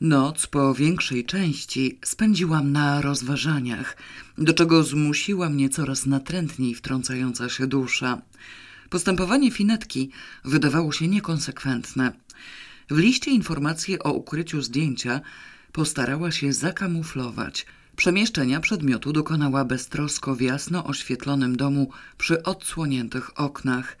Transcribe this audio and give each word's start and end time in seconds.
Noc 0.00 0.46
po 0.46 0.74
większej 0.74 1.24
części 1.24 1.98
spędziłam 2.04 2.72
na 2.72 3.00
rozważaniach, 3.00 3.96
do 4.38 4.54
czego 4.54 4.84
zmusiła 4.84 5.50
mnie 5.50 5.68
coraz 5.68 6.06
natrętniej 6.06 6.74
wtrącająca 6.74 7.48
się 7.48 7.66
dusza. 7.66 8.22
Postępowanie 8.90 9.50
Finetki 9.50 10.10
wydawało 10.44 10.92
się 10.92 11.08
niekonsekwentne. 11.08 12.12
W 12.90 12.98
liście 12.98 13.30
informacje 13.30 13.98
o 13.98 14.12
ukryciu 14.12 14.62
zdjęcia 14.62 15.20
postarała 15.72 16.30
się 16.30 16.52
zakamuflować. 16.52 17.66
Przemieszczenia 17.96 18.60
przedmiotu 18.60 19.12
dokonała 19.12 19.64
beztrosko 19.64 20.34
w 20.34 20.40
jasno 20.40 20.84
oświetlonym 20.84 21.56
domu 21.56 21.90
przy 22.18 22.42
odsłoniętych 22.42 23.40
oknach. 23.40 23.96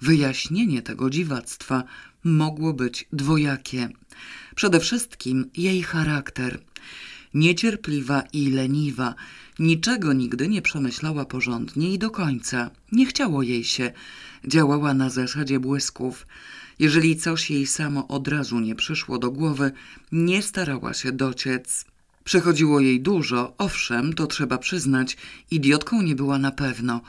Wyjaśnienie 0.00 0.82
tego 0.82 1.10
dziwactwa 1.10 1.84
mogło 2.24 2.72
być 2.72 3.08
dwojakie. 3.12 3.88
Przede 4.54 4.80
wszystkim 4.80 5.50
jej 5.56 5.82
charakter. 5.82 6.60
Niecierpliwa 7.34 8.22
i 8.32 8.50
leniwa, 8.50 9.14
niczego 9.58 10.12
nigdy 10.12 10.48
nie 10.48 10.62
przemyślała 10.62 11.24
porządnie 11.24 11.94
i 11.94 11.98
do 11.98 12.10
końca. 12.10 12.70
Nie 12.92 13.06
chciało 13.06 13.42
jej 13.42 13.64
się. 13.64 13.92
Działała 14.48 14.94
na 14.94 15.10
zasadzie 15.10 15.60
błysków. 15.60 16.26
Jeżeli 16.78 17.16
coś 17.16 17.50
jej 17.50 17.66
samo 17.66 18.08
od 18.08 18.28
razu 18.28 18.60
nie 18.60 18.74
przyszło 18.74 19.18
do 19.18 19.30
głowy, 19.30 19.72
nie 20.12 20.42
starała 20.42 20.94
się 20.94 21.12
dociec. 21.12 21.84
Przechodziło 22.24 22.80
jej 22.80 23.00
dużo, 23.00 23.54
owszem, 23.58 24.12
to 24.12 24.26
trzeba 24.26 24.58
przyznać, 24.58 25.16
idiotką 25.50 26.02
nie 26.02 26.14
była 26.14 26.38
na 26.38 26.50
pewno. 26.50 27.00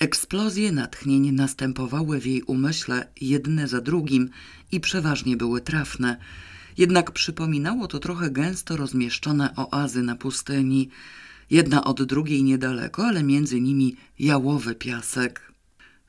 Eksplozje 0.00 0.72
natchnień 0.72 1.30
następowały 1.32 2.20
w 2.20 2.26
jej 2.26 2.42
umyśle 2.42 3.08
jedne 3.20 3.68
za 3.68 3.80
drugim 3.80 4.30
i 4.72 4.80
przeważnie 4.80 5.36
były 5.36 5.60
trafne. 5.60 6.16
Jednak 6.78 7.10
przypominało 7.10 7.88
to 7.88 7.98
trochę 7.98 8.30
gęsto 8.30 8.76
rozmieszczone 8.76 9.56
oazy 9.56 10.02
na 10.02 10.16
pustyni. 10.16 10.88
Jedna 11.50 11.84
od 11.84 12.02
drugiej 12.02 12.42
niedaleko, 12.42 13.06
ale 13.06 13.22
między 13.22 13.60
nimi 13.60 13.96
jałowy 14.18 14.74
piasek. 14.74 15.51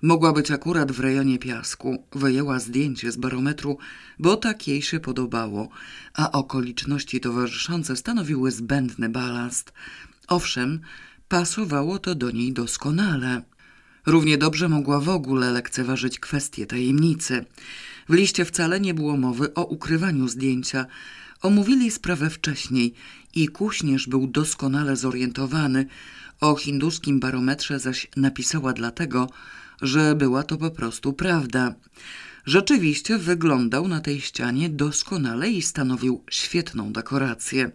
Mogła 0.04 0.34
być 0.34 0.52
akurat 0.52 0.92
w 0.92 1.00
rejonie 1.00 1.40
piasku. 1.40 2.04
Wyjęła 2.12 2.60
zdjęcie 2.60 3.12
z 3.12 3.18
barometru, 3.18 3.78
bo 4.20 4.38
tak 4.38 4.68
jej 4.68 4.82
się 4.82 5.00
podobało, 5.00 5.70
a 6.14 6.32
okoliczności 6.32 7.20
towarzyszące 7.20 7.96
stanowiły 7.96 8.52
zbędny 8.52 9.10
balast. 9.10 9.74
Owszem, 10.28 10.80
pasowało 11.28 12.00
to 12.00 12.16
do 12.16 12.32
niej 12.32 12.54
doskonale. 12.54 13.42
Równie 14.06 14.38
dobrze 14.38 14.70
mogła 14.70 15.00
w 15.00 15.10
ogóle 15.10 15.52
lekceważyć 15.52 16.20
kwestię 16.20 16.66
tajemnicy. 16.66 17.46
W 18.10 18.14
liście 18.14 18.46
wcale 18.46 18.80
nie 18.80 18.94
było 18.94 19.18
mowy 19.18 19.54
o 19.54 19.66
ukrywaniu 19.66 20.28
zdjęcia. 20.28 20.86
Omówili 21.42 21.92
sprawę 21.92 22.30
wcześniej 22.30 22.94
i 23.36 23.48
Kuśnierz 23.48 24.08
był 24.08 24.28
doskonale 24.28 24.96
zorientowany. 24.96 25.86
O 26.42 26.56
hinduskim 26.56 27.20
barometrze 27.20 27.80
zaś 27.80 28.08
napisała 28.18 28.74
dlatego, 28.74 29.30
że 29.84 30.16
była 30.16 30.44
to 30.44 30.58
po 30.58 30.72
prostu 30.72 31.14
prawda. 31.14 31.76
Rzeczywiście 32.46 33.18
wyglądał 33.18 33.88
na 33.88 34.00
tej 34.00 34.22
ścianie 34.22 34.70
doskonale 34.70 35.50
i 35.50 35.62
stanowił 35.62 36.24
świetną 36.30 36.94
dekorację. 36.94 37.72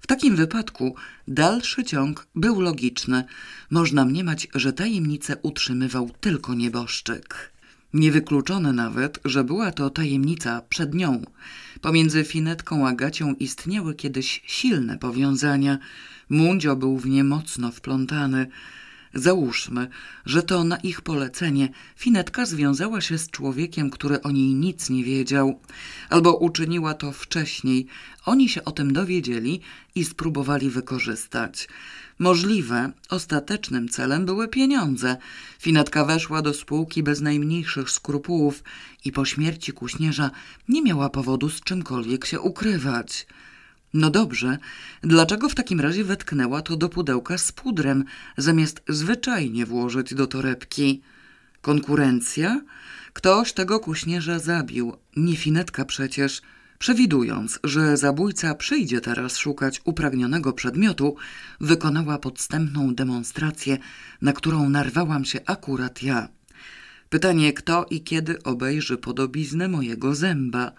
W 0.00 0.06
takim 0.06 0.36
wypadku 0.36 0.94
dalszy 1.28 1.84
ciąg 1.84 2.26
był 2.34 2.60
logiczny. 2.60 3.24
Można 3.70 4.04
mniemać, 4.04 4.48
że 4.54 4.72
tajemnicę 4.72 5.36
utrzymywał 5.42 6.10
tylko 6.20 6.54
nieboszczyk. 6.54 7.52
Niewykluczone 7.94 8.72
nawet, 8.72 9.20
że 9.24 9.44
była 9.44 9.72
to 9.72 9.90
tajemnica 9.90 10.62
przed 10.68 10.94
nią. 10.94 11.22
Pomiędzy 11.80 12.24
Finetką 12.24 12.88
a 12.88 12.92
Gacią 12.92 13.34
istniały 13.34 13.94
kiedyś 13.94 14.42
silne 14.46 14.98
powiązania. 14.98 15.78
Mundzio 16.28 16.76
był 16.76 16.98
w 16.98 17.06
nie 17.06 17.24
mocno 17.24 17.72
wplątany. 17.72 18.46
Załóżmy, 19.14 19.88
że 20.26 20.42
to 20.42 20.64
na 20.64 20.76
ich 20.76 21.00
polecenie 21.00 21.68
Finetka 21.96 22.46
związała 22.46 23.00
się 23.00 23.18
z 23.18 23.30
człowiekiem, 23.30 23.90
który 23.90 24.22
o 24.22 24.30
niej 24.30 24.54
nic 24.54 24.90
nie 24.90 25.04
wiedział, 25.04 25.60
albo 26.08 26.36
uczyniła 26.36 26.94
to 26.94 27.12
wcześniej. 27.12 27.86
Oni 28.26 28.48
się 28.48 28.64
o 28.64 28.72
tym 28.72 28.92
dowiedzieli 28.92 29.60
i 29.94 30.04
spróbowali 30.04 30.70
wykorzystać. 30.70 31.68
Możliwe, 32.18 32.92
ostatecznym 33.08 33.88
celem 33.88 34.26
były 34.26 34.48
pieniądze. 34.48 35.16
Finetka 35.58 36.04
weszła 36.04 36.42
do 36.42 36.54
spółki 36.54 37.02
bez 37.02 37.20
najmniejszych 37.20 37.90
skrupułów 37.90 38.62
i 39.04 39.12
po 39.12 39.24
śmierci 39.24 39.72
kuśnierza 39.72 40.30
nie 40.68 40.82
miała 40.82 41.10
powodu 41.10 41.48
z 41.50 41.60
czymkolwiek 41.60 42.26
się 42.26 42.40
ukrywać. 42.40 43.26
No 43.94 44.10
dobrze, 44.10 44.58
dlaczego 45.02 45.48
w 45.48 45.54
takim 45.54 45.80
razie 45.80 46.04
wetknęła 46.04 46.62
to 46.62 46.76
do 46.76 46.88
pudełka 46.88 47.38
z 47.38 47.52
pudrem, 47.52 48.04
zamiast 48.36 48.82
zwyczajnie 48.88 49.66
włożyć 49.66 50.14
do 50.14 50.26
torebki? 50.26 51.02
Konkurencja? 51.62 52.60
Ktoś 53.12 53.52
tego 53.52 53.80
kuśnierza 53.80 54.38
zabił, 54.38 54.96
nie 55.16 55.36
finetka 55.36 55.84
przecież. 55.84 56.42
Przewidując, 56.78 57.58
że 57.64 57.96
zabójca 57.96 58.54
przyjdzie 58.54 59.00
teraz 59.00 59.36
szukać 59.36 59.80
upragnionego 59.84 60.52
przedmiotu, 60.52 61.16
wykonała 61.60 62.18
podstępną 62.18 62.94
demonstrację, 62.94 63.78
na 64.22 64.32
którą 64.32 64.68
narwałam 64.68 65.24
się 65.24 65.40
akurat 65.46 66.02
ja. 66.02 66.28
Pytanie, 67.08 67.52
kto 67.52 67.86
i 67.90 68.02
kiedy 68.02 68.42
obejrzy 68.42 68.96
podobiznę 68.96 69.68
mojego 69.68 70.14
zęba– 70.14 70.72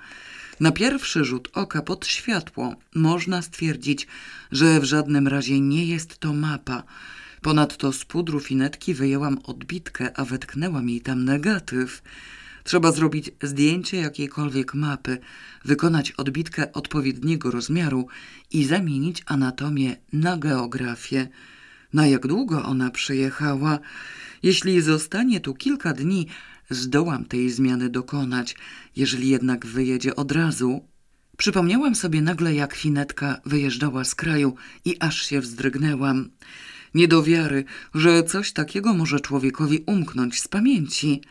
na 0.62 0.72
pierwszy 0.72 1.26
rzut 1.26 1.50
oka 1.54 1.82
pod 1.82 2.08
światło 2.08 2.76
można 2.96 3.42
stwierdzić, 3.42 4.08
że 4.52 4.80
w 4.80 4.84
żadnym 4.84 5.28
razie 5.28 5.60
nie 5.60 5.86
jest 5.86 6.18
to 6.18 6.34
mapa. 6.34 6.84
Ponadto 7.42 7.94
z 7.94 8.06
pudru 8.06 8.40
finetki 8.40 8.94
wyjęłam 8.94 9.38
odbitkę, 9.44 10.18
a 10.20 10.26
wetknęłam 10.26 10.90
jej 10.90 11.02
tam 11.02 11.26
negatyw. 11.26 12.02
Trzeba 12.64 12.92
zrobić 12.92 13.32
zdjęcie 13.44 13.98
jakiejkolwiek 13.98 14.74
mapy, 14.74 15.18
wykonać 15.66 16.12
odbitkę 16.12 16.74
odpowiedniego 16.74 17.52
rozmiaru 17.52 18.08
i 18.52 18.66
zamienić 18.66 19.24
anatomię 19.26 19.96
na 20.14 20.38
geografię. 20.38 21.28
Na 21.94 22.08
jak 22.08 22.28
długo 22.28 22.64
ona 22.64 22.92
przyjechała? 22.92 23.80
Jeśli 24.44 24.82
zostanie 24.82 25.40
tu 25.40 25.54
kilka 25.54 25.94
dni, 25.94 26.28
zdołam 26.72 27.26
tej 27.26 27.50
zmiany 27.50 27.90
dokonać, 27.90 28.56
jeżeli 28.96 29.30
jednak 29.30 29.66
wyjedzie 29.66 30.16
od 30.16 30.32
razu. 30.32 30.86
Przypomniałam 31.38 31.96
sobie 31.96 32.22
nagle, 32.22 32.54
jak 32.54 32.76
Finetka 32.76 33.42
wyjeżdżała 33.46 34.04
z 34.04 34.16
kraju 34.16 34.56
i 34.86 34.96
aż 35.00 35.22
się 35.22 35.42
wzdrygnęłam. 35.42 36.30
Nie 36.94 37.08
do 37.08 37.24
wiary, 37.24 37.64
że 37.94 38.24
coś 38.24 38.52
takiego 38.52 38.94
może 38.94 39.20
człowiekowi 39.20 39.84
umknąć 39.86 40.42
z 40.42 40.48
pamięci. 40.48 41.22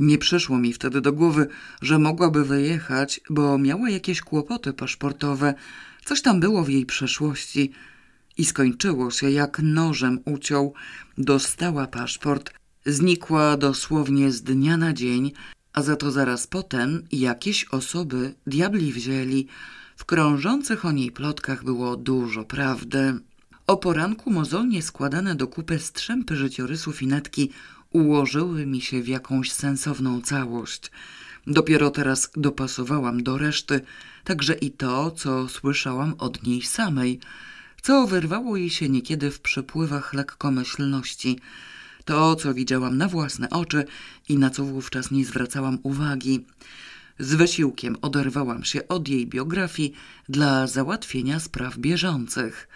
Nie 0.00 0.18
przyszło 0.18 0.58
mi 0.58 0.72
wtedy 0.72 1.00
do 1.00 1.12
głowy, 1.12 1.48
że 1.82 1.98
mogłaby 1.98 2.44
wyjechać, 2.44 3.20
bo 3.30 3.58
miała 3.58 3.90
jakieś 3.90 4.20
kłopoty 4.20 4.72
paszportowe. 4.72 5.54
Coś 6.04 6.22
tam 6.22 6.40
było 6.40 6.64
w 6.64 6.68
jej 6.68 6.86
przeszłości. 6.86 7.72
I 8.38 8.44
skończyło 8.44 9.10
się, 9.10 9.30
jak 9.30 9.60
nożem 9.62 10.20
uciął. 10.24 10.74
Dostała 11.18 11.86
paszport, 11.86 12.52
Znikła 12.86 13.56
dosłownie 13.56 14.32
z 14.32 14.42
dnia 14.42 14.76
na 14.76 14.92
dzień, 14.92 15.32
a 15.72 15.82
za 15.82 15.96
to 15.96 16.10
zaraz 16.10 16.46
potem 16.46 17.02
jakieś 17.12 17.64
osoby 17.64 18.34
diabli 18.46 18.92
wzięli. 18.92 19.46
W 19.96 20.04
krążących 20.04 20.84
o 20.84 20.92
niej 20.92 21.10
plotkach 21.10 21.64
było 21.64 21.96
dużo 21.96 22.44
prawdy. 22.44 23.14
O 23.66 23.76
poranku 23.76 24.30
mozolnie 24.30 24.82
składane 24.82 25.34
do 25.34 25.46
kupy 25.46 25.78
strzępy 25.78 26.36
życiorysu 26.36 26.92
Finetki 26.92 27.50
ułożyły 27.90 28.66
mi 28.66 28.80
się 28.80 29.02
w 29.02 29.08
jakąś 29.08 29.52
sensowną 29.52 30.22
całość. 30.22 30.90
Dopiero 31.46 31.90
teraz 31.90 32.30
dopasowałam 32.36 33.22
do 33.22 33.38
reszty 33.38 33.80
także 34.24 34.54
i 34.54 34.70
to, 34.70 35.10
co 35.10 35.48
słyszałam 35.48 36.14
od 36.18 36.42
niej 36.42 36.62
samej, 36.62 37.20
co 37.82 38.06
wyrwało 38.06 38.56
jej 38.56 38.70
się 38.70 38.88
niekiedy 38.88 39.30
w 39.30 39.40
przepływach 39.40 40.14
lekkomyślności– 40.14 41.38
to, 42.06 42.36
co 42.36 42.54
widziałam 42.54 42.98
na 42.98 43.08
własne 43.08 43.50
oczy 43.50 43.84
i 44.28 44.38
na 44.38 44.50
co 44.50 44.64
wówczas 44.64 45.10
nie 45.10 45.24
zwracałam 45.24 45.78
uwagi. 45.82 46.46
Z 47.18 47.34
wysiłkiem 47.34 47.96
oderwałam 48.02 48.64
się 48.64 48.88
od 48.88 49.08
jej 49.08 49.26
biografii 49.26 49.92
dla 50.28 50.66
załatwienia 50.66 51.40
spraw 51.40 51.78
bieżących. 51.78 52.68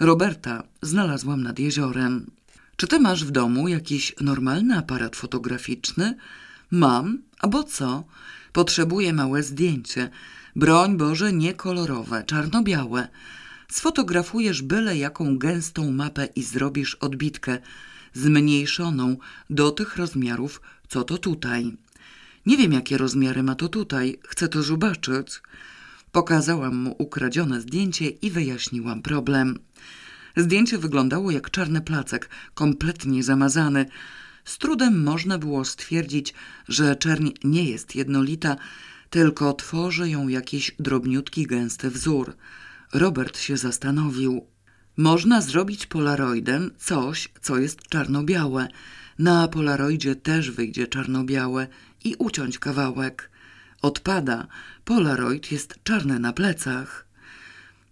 Roberta 0.00 0.62
znalazłam 0.82 1.42
nad 1.42 1.58
jeziorem. 1.58 2.30
Czy 2.76 2.86
ty 2.86 3.00
masz 3.00 3.24
w 3.24 3.30
domu 3.30 3.68
jakiś 3.68 4.14
normalny 4.20 4.78
aparat 4.78 5.16
fotograficzny? 5.16 6.16
Mam, 6.70 7.18
a 7.40 7.48
bo 7.48 7.64
co? 7.64 8.04
Potrzebuję 8.52 9.12
małe 9.12 9.42
zdjęcie. 9.42 10.10
Broń 10.56 10.96
Boże 10.96 11.32
nie 11.32 11.54
kolorowe, 11.54 12.24
czarno-białe. 12.26 13.08
Sfotografujesz 13.68 14.62
byle 14.62 14.96
jaką 14.96 15.38
gęstą 15.38 15.92
mapę 15.92 16.28
i 16.36 16.42
zrobisz 16.42 16.94
odbitkę– 16.94 17.58
zmniejszoną 18.14 19.16
do 19.50 19.70
tych 19.70 19.96
rozmiarów, 19.96 20.60
co 20.88 21.04
to 21.04 21.18
tutaj. 21.18 21.76
Nie 22.46 22.56
wiem, 22.56 22.72
jakie 22.72 22.98
rozmiary 22.98 23.42
ma 23.42 23.54
to 23.54 23.68
tutaj, 23.68 24.18
chcę 24.28 24.48
to 24.48 24.62
zobaczyć. 24.62 25.42
Pokazałam 26.12 26.76
mu 26.76 26.94
ukradzione 26.98 27.60
zdjęcie 27.60 28.08
i 28.08 28.30
wyjaśniłam 28.30 29.02
problem. 29.02 29.58
Zdjęcie 30.36 30.78
wyglądało 30.78 31.30
jak 31.30 31.50
czarny 31.50 31.80
placek, 31.80 32.28
kompletnie 32.54 33.22
zamazany. 33.22 33.86
Z 34.44 34.58
trudem 34.58 35.02
można 35.02 35.38
było 35.38 35.64
stwierdzić, 35.64 36.34
że 36.68 36.96
czerń 36.96 37.30
nie 37.44 37.64
jest 37.64 37.96
jednolita, 37.96 38.56
tylko 39.10 39.52
tworzy 39.52 40.10
ją 40.10 40.28
jakiś 40.28 40.74
drobniutki, 40.78 41.46
gęsty 41.46 41.90
wzór. 41.90 42.36
Robert 42.92 43.38
się 43.38 43.56
zastanowił. 43.56 44.46
Można 44.96 45.40
zrobić 45.40 45.86
polaroidem 45.86 46.70
coś, 46.78 47.28
co 47.40 47.58
jest 47.58 47.88
czarno-białe. 47.88 48.68
Na 49.18 49.48
polaroidzie 49.48 50.16
też 50.16 50.50
wyjdzie 50.50 50.86
czarno-białe 50.86 51.66
i 52.04 52.14
uciąć 52.18 52.58
kawałek. 52.58 53.30
Odpada. 53.82 54.46
Polaroid 54.84 55.52
jest 55.52 55.78
czarny 55.84 56.18
na 56.18 56.32
plecach. 56.32 57.06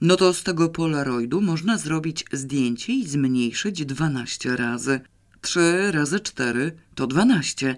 No 0.01 0.17
to 0.17 0.35
z 0.35 0.43
tego 0.43 0.69
polaroidu 0.69 1.41
można 1.41 1.79
zrobić 1.79 2.25
zdjęcie 2.33 2.93
i 2.93 3.07
zmniejszyć 3.07 3.85
12 3.87 4.57
razy. 4.57 5.01
3 5.41 5.93
razy 5.93 6.21
4 6.21 6.73
to 6.95 7.07
12. 7.07 7.77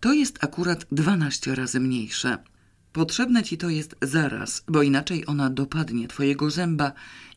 To 0.00 0.12
jest 0.12 0.44
akurat 0.44 0.86
12 0.92 1.54
razy 1.54 1.80
mniejsze. 1.80 2.38
Potrzebne 2.94 3.42
ci 3.42 3.58
to 3.58 3.68
jest 3.68 3.96
zaraz, 4.02 4.64
bo 4.68 4.82
inaczej 4.82 5.26
ona 5.26 5.50
dopadnie 5.50 6.08
twojego 6.08 6.50
zęba 6.50 6.92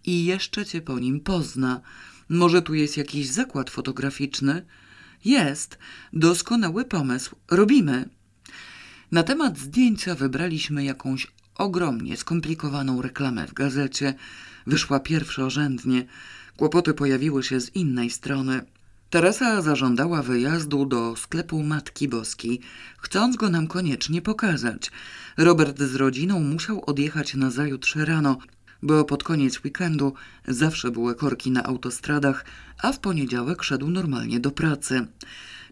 i 0.06 0.25
jeszcze 0.25 0.65
cię 0.65 0.81
po 0.81 1.00
nim 1.00 1.19
pozna. 1.19 1.81
Może 2.30 2.62
tu 2.62 2.74
jest 2.74 2.98
jakiś 2.98 3.27
zakład 3.27 3.69
fotograficzny? 3.69 4.65
Jest. 5.25 5.77
Doskonały 6.13 6.86
pomysł. 6.86 7.36
Robimy. 7.51 8.09
Na 9.12 9.24
temat 9.24 9.57
zdjęcia 9.59 10.15
wybraliśmy 10.15 10.83
jakąś 10.83 11.27
ogromnie 11.56 12.18
skomplikowaną 12.18 13.01
reklamę 13.01 13.48
w 13.48 13.53
gazecie. 13.53 14.13
Wyszła 14.68 15.00
pierwszorzędnie. 15.00 16.06
Kłopoty 16.57 16.94
pojawiły 16.94 17.44
się 17.44 17.62
z 17.62 17.75
innej 17.75 18.10
strony. 18.10 18.62
Teresa 19.09 19.62
zażądała 19.62 20.21
wyjazdu 20.21 20.86
do 20.86 21.15
sklepu 21.15 21.63
Matki 21.63 22.07
Boskiej, 22.07 22.59
chcąc 22.98 23.36
go 23.36 23.50
nam 23.50 23.68
koniecznie 23.68 24.21
pokazać. 24.21 24.92
Robert 25.38 25.80
z 25.80 25.95
rodziną 25.95 26.39
musiał 26.39 26.86
odjechać 26.86 27.33
na 27.33 27.51
zajutrz 27.51 27.95
rano, 27.95 28.38
bo 28.83 29.06
pod 29.06 29.24
koniec 29.24 29.59
weekendu 29.65 30.13
zawsze 30.48 30.92
były 30.92 31.15
korki 31.15 31.51
na 31.51 31.63
autostradach, 31.63 32.45
a 32.83 32.92
w 32.92 33.00
poniedziałek 33.00 33.63
szedł 33.63 33.89
normalnie 33.89 34.39
do 34.39 34.51
pracy. 34.51 35.07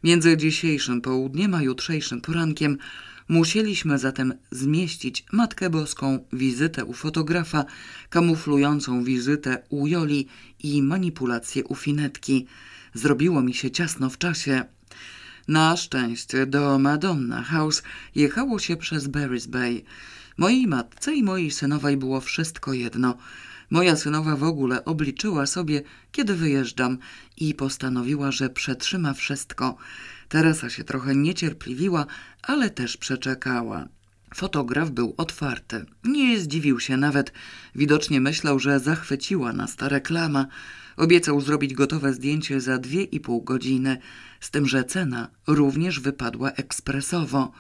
Między 0.04 0.38
dzisiejszym 0.38 1.02
południem 1.02 1.54
a 1.54 1.62
jutrzejszym 1.62 2.22
porankiem 2.22 2.78
musieliśmy 3.30 4.00
zatem 4.00 4.34
zmieścić 4.52 5.26
Matkę 5.32 5.70
Boską, 5.70 6.20
wizytę 6.34 6.86
u 6.86 6.94
fotografa, 6.94 7.66
kamuflującą 8.10 9.04
wizytę 9.04 9.64
u 9.70 9.88
Joli 9.88 10.28
i 10.64 10.82
manipulację 10.82 11.64
u 11.64 11.76
Finetki. 11.76 12.48
Zrobiło 12.96 13.42
mi 13.42 13.54
się 13.54 13.72
ciasno 13.72 14.10
w 14.10 14.18
czasie. 14.18 14.64
Na 15.48 15.78
szczęście 15.78 16.46
do 16.46 16.80
Madonna 16.80 17.44
House 17.44 17.84
jechało 18.16 18.60
się 18.60 18.78
przez 18.78 19.08
Barry's 19.08 19.48
Bay. 19.48 19.84
Mojej 20.38 20.68
matce 20.68 21.14
i 21.16 21.24
mojej 21.24 21.52
synowej 21.52 21.98
było 21.98 22.22
wszystko 22.22 22.74
jedno. 22.74 23.18
Moja 23.70 23.96
synowa 23.96 24.36
w 24.36 24.44
ogóle 24.44 24.86
obliczyła 24.86 25.46
sobie, 25.46 25.82
kiedy 26.12 26.36
wyjeżdżam 26.36 26.98
i 27.38 27.54
postanowiła, 27.54 28.32
że 28.32 28.50
przetrzyma 28.50 29.14
wszystko. 29.14 29.78
Teresa 30.30 30.70
się 30.70 30.84
trochę 30.84 31.16
niecierpliwiła, 31.16 32.06
ale 32.42 32.70
też 32.70 32.98
przeczekała. 32.98 33.88
Fotograf 34.36 34.92
był 34.92 35.14
otwarty. 35.18 35.86
Nie 36.04 36.40
zdziwił 36.40 36.80
się 36.80 36.98
nawet. 36.98 37.34
Widocznie 37.76 38.22
myślał, 38.22 38.60
że 38.60 38.80
zachwyciła 38.80 39.54
nas 39.54 39.76
ta 39.76 39.90
reklama. 39.90 40.48
Obiecał 40.98 41.42
zrobić 41.42 41.74
gotowe 41.74 42.14
zdjęcie 42.14 42.62
za 42.62 42.78
dwie 42.78 43.04
i 43.04 43.20
pół 43.20 43.42
godziny, 43.42 43.98
z 44.40 44.52
tym, 44.52 44.68
że 44.68 44.84
cena 44.84 45.28
również 45.48 46.00
wypadła 46.00 46.52
ekspresowo. 46.52 47.52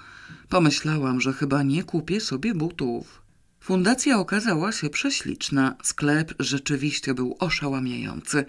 Pomyślałam, 0.49 1.21
że 1.21 1.33
chyba 1.33 1.63
nie 1.63 1.83
kupię 1.83 2.21
sobie 2.21 2.53
butów. 2.53 3.21
Fundacja 3.59 4.19
okazała 4.19 4.71
się 4.71 4.89
prześliczna, 4.89 5.75
sklep 5.83 6.33
rzeczywiście 6.39 7.13
był 7.13 7.35
oszałamiający. 7.39 8.45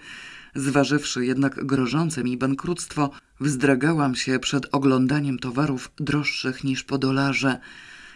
Zważywszy 0.55 1.25
jednak 1.25 1.65
grożące 1.65 2.23
mi 2.23 2.37
bankructwo, 2.37 3.11
wzdragałam 3.39 4.15
się 4.15 4.39
przed 4.39 4.67
oglądaniem 4.71 5.39
towarów 5.39 5.91
droższych 5.99 6.63
niż 6.63 6.83
po 6.83 6.97
dolarze. 6.97 7.59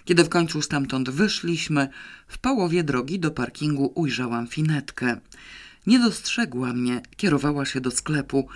Kiedy 0.06 0.24
w 0.24 0.30
końcu 0.30 0.62
stamtąd 0.62 1.10
wyszliśmy, 1.10 1.90
w 2.28 2.38
połowie 2.38 2.84
drogi 2.84 3.20
do 3.20 3.32
parkingu 3.32 3.92
ujrzałam 3.96 4.48
finetkę. 4.48 5.18
Nie 5.88 6.00
dostrzegła 6.00 6.74
mnie, 6.74 7.02
kierowała 7.18 7.66
się 7.66 7.82
do 7.82 7.92
sklepu. 7.92 8.48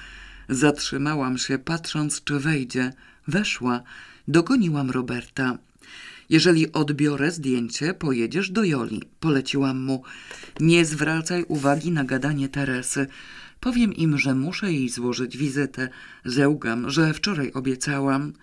Zatrzymałam 0.49 1.37
się, 1.37 1.57
patrząc, 1.57 2.23
czy 2.23 2.39
wejdzie. 2.39 2.93
Weszła. 3.27 3.81
Dogoniłam 4.27 4.91
Roberta. 4.91 5.57
Jeżeli 6.29 6.71
odbiorę 6.71 7.31
zdjęcie, 7.31 7.93
pojedziesz 7.93 8.49
do 8.49 8.63
Joli, 8.63 9.01
poleciłam 9.19 9.83
mu. 9.83 10.03
Nie 10.59 10.85
zwracaj 10.85 11.45
uwagi 11.47 11.91
na 11.91 12.03
gadanie 12.03 12.49
Teresy. 12.49 13.07
Powiem 13.59 13.93
im, 13.93 14.17
że 14.17 14.35
muszę 14.35 14.73
jej 14.73 14.89
złożyć 14.89 15.37
wizytę. 15.37 15.89
Zełgam, 16.25 16.89
że 16.89 17.13
wczoraj 17.13 17.51
obiecałam. 17.53 18.33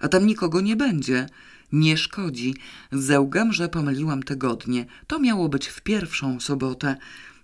A 0.00 0.08
tam 0.08 0.26
nikogo 0.26 0.60
nie 0.60 0.76
będzie. 0.76 1.26
Nie 1.72 1.96
szkodzi. 1.96 2.54
Zełgam, 2.92 3.52
że 3.52 3.68
pomyliłam 3.68 4.22
tygodnie. 4.22 4.86
To 5.06 5.18
miało 5.18 5.48
być 5.48 5.66
w 5.66 5.80
pierwszą 5.80 6.40
sobotę. 6.40 6.96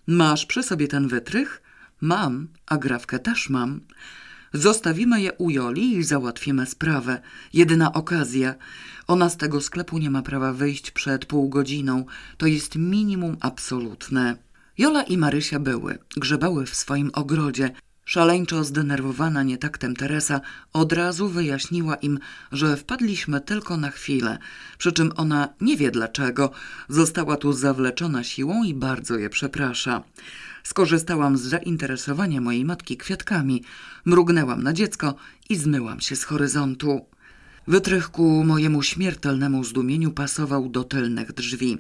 Masz 0.07 0.47
przy 0.47 0.63
sobie 0.63 0.89
ten 0.89 1.09
wytrych? 1.09 1.63
Mam, 2.01 2.49
a 2.67 2.77
grawkę 2.77 3.19
też 3.19 3.51
mam. 3.51 3.81
Zostawimy 4.53 5.23
je 5.23 5.33
u 5.33 5.51
Joli 5.51 5.97
i 5.97 6.05
załatwimy 6.05 6.67
sprawę. 6.67 7.21
Jedyna 7.53 7.93
okazja. 7.93 8.55
Ona 9.07 9.29
z 9.29 9.37
tego 9.37 9.61
sklepu 9.61 9.99
nie 9.99 10.11
ma 10.11 10.23
prawa 10.23 10.53
wyjść 10.53 10.91
przed 10.91 11.27
pół 11.27 11.49
godziną. 11.49 12.05
To 12.37 12.47
jest 12.47 12.77
minimum 12.77 13.37
absolutne. 13.41 14.37
Jola 14.79 15.03
i 15.03 15.19
Marysia 15.19 15.59
były, 15.59 15.99
grzebały 16.17 16.67
w 16.67 16.75
swoim 16.75 17.11
ogrodzie. 17.15 17.71
Szaleńczo 18.05 18.65
zdenerwowana 18.65 19.43
nietaktem 19.43 19.97
Teresa 19.97 20.41
od 20.73 20.93
razu 20.93 21.29
wyjaśniła 21.29 21.95
im, 21.95 22.19
że 22.53 22.77
wpadliśmy 22.77 23.41
tylko 23.41 23.77
na 23.77 23.91
chwilę, 23.91 24.39
przy 24.79 24.93
czym 24.93 25.13
ona 25.17 25.49
nie 25.61 25.77
wie 25.77 25.91
dlaczego. 25.91 26.51
Została 26.89 27.37
tu 27.37 27.53
zawleczona 27.53 28.25
siłą 28.25 28.65
i 28.65 28.75
bardzo 28.75 29.19
je 29.19 29.31
przeprasza. 29.31 30.03
Skorzystałam 30.63 31.37
z 31.39 31.41
zainteresowania 31.41 32.41
mojej 32.41 32.65
matki 32.65 32.97
kwiatkami, 32.97 33.63
mrugnęłam 34.05 34.63
na 34.63 34.73
dziecko 34.73 35.15
i 35.49 35.57
zmyłam 35.57 36.01
się 36.01 36.17
z 36.17 36.25
horyzontu. 36.25 37.07
Wytrych 37.67 38.11
ku 38.11 38.45
mojemu 38.45 38.83
śmiertelnemu 38.83 39.65
zdumieniu 39.65 40.11
pasował 40.11 40.69
do 40.69 40.85
tylnych 40.85 41.33
drzwi. 41.33 41.79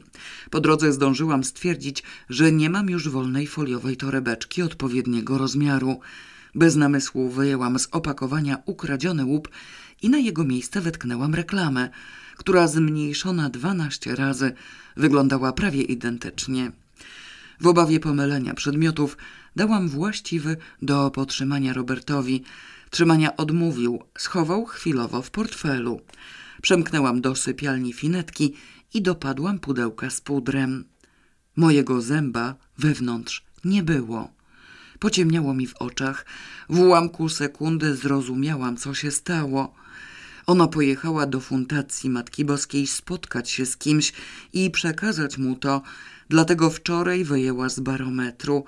Po 0.51 0.61
drodze 0.61 0.93
zdążyłam 0.93 1.45
stwierdzić, 1.45 2.03
że 2.29 2.53
nie 2.53 2.71
mam 2.71 2.91
już 2.91 3.09
wolnej 3.09 3.47
foliowej 3.47 3.97
torebeczki 3.97 4.62
odpowiedniego 4.62 5.39
rozmiaru. 5.39 6.01
Bez 6.55 6.77
namysłu 6.77 7.31
wyjęłam 7.31 7.79
z 7.79 7.89
opakowania 7.93 8.59
ukradziony 8.67 9.25
łup 9.25 9.49
i 10.03 10.11
na 10.11 10.19
jego 10.19 10.45
miejsce 10.45 10.81
wetknęłam 10.81 11.35
reklamę, 11.35 11.89
która 12.37 12.69
zmniejszona 12.69 13.51
dwanaście 13.51 14.17
razy 14.17 14.53
wyglądała 14.97 15.53
prawie 15.53 15.83
identycznie. 15.83 16.73
W 17.61 17.67
obawie 17.67 18.01
pomylenia 18.01 18.55
przedmiotów 18.55 19.17
dałam 19.57 19.89
właściwy 19.89 20.57
do 20.83 21.11
potrzymania 21.11 21.73
Robertowi. 21.73 22.43
Trzymania 22.93 23.37
odmówił, 23.37 24.03
schował 24.19 24.65
chwilowo 24.65 25.23
w 25.23 25.31
portfelu. 25.31 26.01
Przemknęłam 26.63 27.21
do 27.21 27.37
sypialni 27.37 27.93
finetki 27.93 28.55
i 28.95 29.03
dopadłam 29.03 29.59
pudełka 29.59 30.11
z 30.11 30.21
pudrem. 30.21 30.85
Mojego 31.57 32.03
zęba 32.03 32.55
wewnątrz 32.79 33.45
nie 33.65 33.83
było. 33.83 34.33
Pociemniało 34.99 35.55
mi 35.55 35.67
w 35.67 35.77
oczach. 35.77 36.27
W 36.69 36.79
ułamku 36.79 37.29
sekundy 37.29 37.97
zrozumiałam, 37.97 38.77
co 38.77 38.95
się 38.95 39.11
stało. 39.11 39.75
Ona 40.47 40.69
pojechała 40.69 41.27
do 41.27 41.41
fundacji 41.41 42.11
Matki 42.11 42.45
Boskiej 42.45 42.87
spotkać 42.87 43.51
się 43.51 43.67
z 43.67 43.77
kimś 43.77 44.13
i 44.53 44.71
przekazać 44.71 45.39
mu 45.39 45.57
to, 45.57 45.83
dlatego 46.29 46.71
wczoraj 46.71 47.25
wyjęła 47.25 47.69
z 47.69 47.81
barometru. 47.81 48.65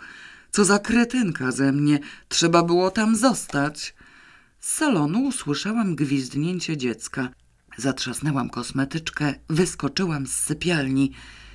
Co 0.51 0.65
za 0.65 0.79
kretynka 0.79 1.53
ze 1.53 1.73
mnie, 1.73 1.99
trzeba 2.29 2.63
było 2.63 2.91
tam 2.91 3.17
zostać. 3.17 3.95
Z 4.65 4.77
salonu 4.77 5.21
usłyszałam 5.21 5.97
gwizdnięcie 5.97 6.77
dziecka. 6.77 7.29
Zatrzasnęłam 7.77 8.51
kosmetyczkę, 8.51 9.35
wyskoczyłam 9.49 10.27
z 10.27 10.35
sypialni. 10.35 11.13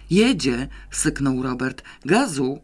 Jedzie, 0.09 0.67
syknął 0.91 1.43
Robert. 1.43 1.83
Gazu! 2.05 2.61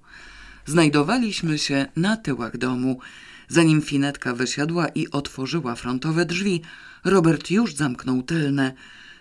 Znajdowaliśmy 0.66 1.58
się 1.58 1.86
na 1.96 2.18
tyłach 2.18 2.58
domu. 2.58 3.00
Zanim 3.48 3.82
finetka 3.82 4.34
wysiadła 4.34 4.88
i 4.88 5.12
otworzyła 5.12 5.76
frontowe 5.76 6.26
drzwi, 6.26 6.62
Robert 7.04 7.52
już 7.52 7.76
zamknął 7.76 8.24
tylne. 8.24 8.74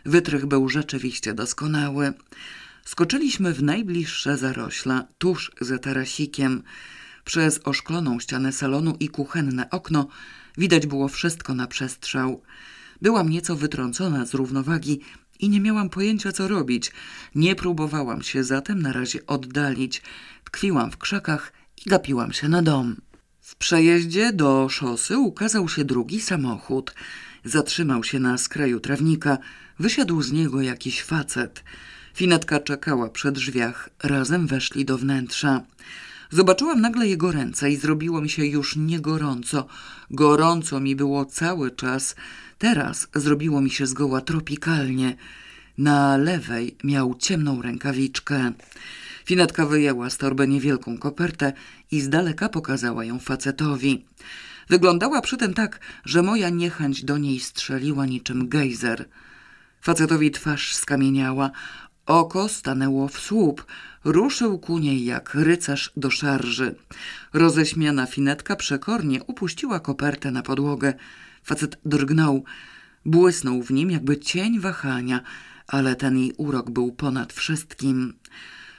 Wytrych 0.04 0.46
był 0.46 0.68
rzeczywiście 0.68 1.34
doskonały. 1.34 2.12
Skoczyliśmy 2.84 3.54
w 3.54 3.62
najbliższe 3.62 4.36
zarośla, 4.38 5.04
tuż 5.18 5.52
za 5.60 5.78
tarasikiem. 5.78 6.62
Przez 7.24 7.60
oszkloną 7.64 8.20
ścianę 8.20 8.52
salonu 8.52 8.96
i 9.00 9.08
kuchenne 9.08 9.70
okno 9.70 10.08
widać 10.58 10.86
było 10.86 11.08
wszystko 11.08 11.54
na 11.54 11.66
przestrzał. 11.66 12.42
Byłam 13.02 13.28
nieco 13.28 13.56
wytrącona 13.56 14.26
z 14.26 14.34
równowagi 14.34 15.00
i 15.40 15.48
nie 15.48 15.60
miałam 15.60 15.90
pojęcia, 15.90 16.32
co 16.32 16.48
robić. 16.48 16.92
Nie 17.34 17.54
próbowałam 17.54 18.22
się 18.22 18.44
zatem 18.44 18.82
na 18.82 18.92
razie 18.92 19.26
oddalić. 19.26 20.02
Tkwiłam 20.44 20.90
w 20.90 20.96
krzakach 20.96 21.52
i 21.86 21.90
gapiłam 21.90 22.32
się 22.32 22.48
na 22.48 22.62
dom. 22.62 22.96
W 23.40 23.56
przejeździe 23.56 24.32
do 24.32 24.68
szosy 24.68 25.18
ukazał 25.18 25.68
się 25.68 25.84
drugi 25.84 26.20
samochód. 26.20 26.94
Zatrzymał 27.44 28.04
się 28.04 28.18
na 28.18 28.38
skraju 28.38 28.80
trawnika. 28.80 29.38
Wysiadł 29.78 30.22
z 30.22 30.32
niego 30.32 30.62
jakiś 30.62 31.02
facet. 31.02 31.64
Finetka 32.14 32.60
czekała 32.60 33.10
przy 33.10 33.32
drzwiach. 33.32 33.90
Razem 34.02 34.46
weszli 34.46 34.84
do 34.84 34.98
wnętrza. 34.98 35.62
Zobaczyłam 36.30 36.80
nagle 36.80 37.08
jego 37.08 37.32
ręce 37.32 37.70
i 37.70 37.76
zrobiło 37.76 38.20
mi 38.20 38.28
się 38.28 38.46
już 38.46 38.76
nie 38.76 39.00
gorąco. 39.00 39.66
Gorąco 40.10 40.80
mi 40.80 40.96
było 40.96 41.24
cały 41.24 41.70
czas. 41.70 42.16
Teraz 42.58 43.08
zrobiło 43.14 43.60
mi 43.60 43.70
się 43.70 43.86
zgoła 43.86 44.20
tropikalnie. 44.20 45.16
Na 45.78 46.16
lewej 46.16 46.76
miał 46.84 47.14
ciemną 47.14 47.62
rękawiczkę. 47.62 48.52
Finetka 49.24 49.66
wyjęła 49.66 50.10
z 50.10 50.16
torby 50.16 50.48
niewielką 50.48 50.98
kopertę 50.98 51.52
i 51.90 52.00
z 52.00 52.08
daleka 52.08 52.48
pokazała 52.48 53.04
ją 53.04 53.18
facetowi. 53.18 54.04
Wyglądała 54.68 55.20
przy 55.20 55.36
tym 55.36 55.54
tak, 55.54 55.80
że 56.04 56.22
moja 56.22 56.48
niechęć 56.50 57.04
do 57.04 57.18
niej 57.18 57.40
strzeliła 57.40 58.06
niczym 58.06 58.48
gejzer. 58.48 59.08
Facetowi 59.80 60.30
twarz 60.30 60.74
skamieniała, 60.74 61.50
oko 62.06 62.48
stanęło 62.48 63.08
w 63.08 63.18
słup, 63.18 63.66
ruszył 64.04 64.58
ku 64.58 64.78
niej 64.78 65.04
jak 65.04 65.34
rycerz 65.34 65.92
do 65.96 66.10
szarży. 66.10 66.74
Roześmiana 67.32 68.06
finetka 68.06 68.56
przekornie 68.56 69.24
upuściła 69.24 69.80
kopertę 69.80 70.30
na 70.30 70.42
podłogę. 70.42 70.94
Facet 71.42 71.76
drgnął, 71.84 72.44
błysnął 73.04 73.62
w 73.62 73.70
nim 73.70 73.90
jakby 73.90 74.18
cień 74.18 74.60
wahania, 74.60 75.20
ale 75.66 75.96
ten 75.96 76.18
jej 76.18 76.32
urok 76.36 76.70
był 76.70 76.92
ponad 76.92 77.32
wszystkim. 77.32 78.14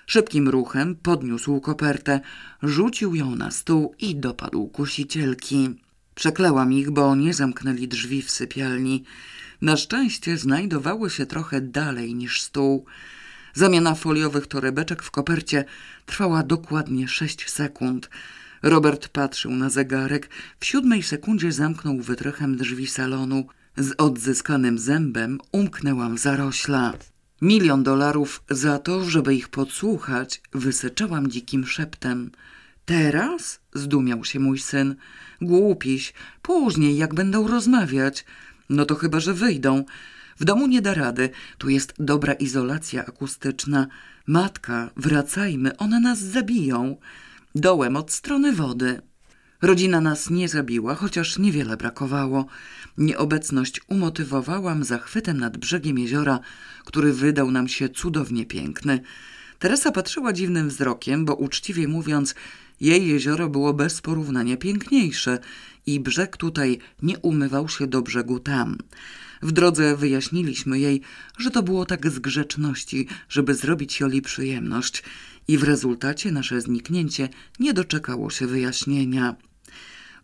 Szybkim 0.06 0.50
ruchem 0.50 0.96
podniósł 0.96 1.62
kopertę, 1.62 2.22
rzucił 2.64 3.16
ją 3.16 3.36
na 3.36 3.52
stół 3.52 3.96
i 4.00 4.16
dopadł 4.16 4.68
kusicielki. 4.68 5.70
Przeklęłam 6.16 6.74
ich, 6.74 6.92
bo 6.92 7.16
nie 7.16 7.34
zamknęli 7.34 7.88
drzwi 7.88 8.22
w 8.22 8.32
sypialni. 8.32 9.04
Na 9.62 9.78
szczęście 9.78 10.38
znajdowały 10.38 11.10
się 11.10 11.26
trochę 11.26 11.62
dalej 11.62 12.16
niż 12.16 12.42
stół. 12.42 12.86
Zamiana 13.54 13.96
foliowych 13.96 14.48
torebeczek 14.48 15.04
w 15.04 15.12
kopercie 15.12 15.66
trwała 16.06 16.44
dokładnie 16.44 17.08
sześć 17.08 17.50
sekund. 17.50 18.10
Robert 18.64 19.08
patrzył 19.08 19.52
na 19.52 19.70
zegarek. 19.70 20.30
W 20.60 20.66
siódmej 20.66 21.04
sekundzie 21.04 21.52
zamknął 21.52 22.00
wytrychem 22.00 22.58
drzwi 22.58 22.88
salonu. 22.88 23.46
Z 23.78 23.94
odzyskanym 23.98 24.80
zębem 24.80 25.40
umknęłam 25.52 26.18
zarośla. 26.18 26.94
Milion 27.42 27.84
dolarów 27.84 28.44
za 28.50 28.80
to, 28.80 29.04
żeby 29.04 29.36
ich 29.36 29.50
podsłuchać, 29.50 30.42
wysyczałam 30.54 31.32
dzikim 31.32 31.66
szeptem. 31.66 32.32
Teraz? 32.86 33.60
zdumiał 33.74 34.26
się 34.26 34.40
mój 34.40 34.60
syn. 34.60 34.96
Głupiś, 35.42 36.14
później 36.42 36.98
jak 36.98 37.14
będą 37.14 37.48
rozmawiać. 37.48 38.26
No 38.70 38.86
to 38.86 38.96
chyba, 38.96 39.20
że 39.20 39.34
wyjdą. 39.34 39.86
W 40.40 40.46
domu 40.46 40.68
nie 40.68 40.82
da 40.82 40.94
rady, 40.94 41.30
tu 41.58 41.70
jest 41.70 41.94
dobra 42.00 42.34
izolacja 42.34 43.06
akustyczna. 43.06 43.88
Matka, 44.28 44.90
wracajmy, 44.98 45.78
one 45.78 46.00
nas 46.00 46.20
zabiją. 46.20 46.98
Dołem 47.56 47.96
od 47.96 48.12
strony 48.12 48.54
wody. 48.54 49.02
Rodzina 49.62 50.02
nas 50.02 50.30
nie 50.30 50.50
zabiła, 50.50 50.96
chociaż 50.96 51.38
niewiele 51.38 51.78
brakowało. 51.78 52.46
Nieobecność 52.98 53.82
umotywowałam 53.88 54.84
zachwytem 54.84 55.40
nad 55.40 55.58
brzegiem 55.58 56.00
jeziora, 56.00 56.40
który 56.86 57.14
wydał 57.14 57.52
nam 57.52 57.68
się 57.68 57.90
cudownie 57.90 58.46
piękny. 58.46 59.00
Teresa 59.60 59.92
patrzyła 59.92 60.34
dziwnym 60.34 60.70
wzrokiem, 60.70 61.26
bo 61.26 61.36
uczciwie 61.36 61.88
mówiąc, 61.88 62.36
jej 62.82 63.08
jezioro 63.08 63.50
było 63.50 63.74
bez 63.74 64.02
porównania 64.02 64.58
piękniejsze 64.58 65.40
i 65.86 66.00
brzeg 66.00 66.38
tutaj 66.38 66.80
nie 67.02 67.20
umywał 67.20 67.70
się 67.70 67.88
do 67.88 68.02
brzegu 68.02 68.40
tam. 68.40 68.78
W 69.42 69.52
drodze 69.52 69.98
wyjaśniliśmy 69.98 70.80
jej, 70.80 71.02
że 71.38 71.52
to 71.52 71.64
było 71.64 71.86
tak 71.86 72.12
z 72.12 72.20
grzeczności, 72.20 73.08
żeby 73.30 73.56
zrobić 73.56 74.00
Joli 74.00 74.22
przyjemność 74.22 75.04
i 75.48 75.58
w 75.58 75.64
rezultacie 75.64 76.32
nasze 76.32 76.62
zniknięcie 76.62 77.30
nie 77.60 77.74
doczekało 77.74 78.30
się 78.30 78.48
wyjaśnienia. 78.48 79.36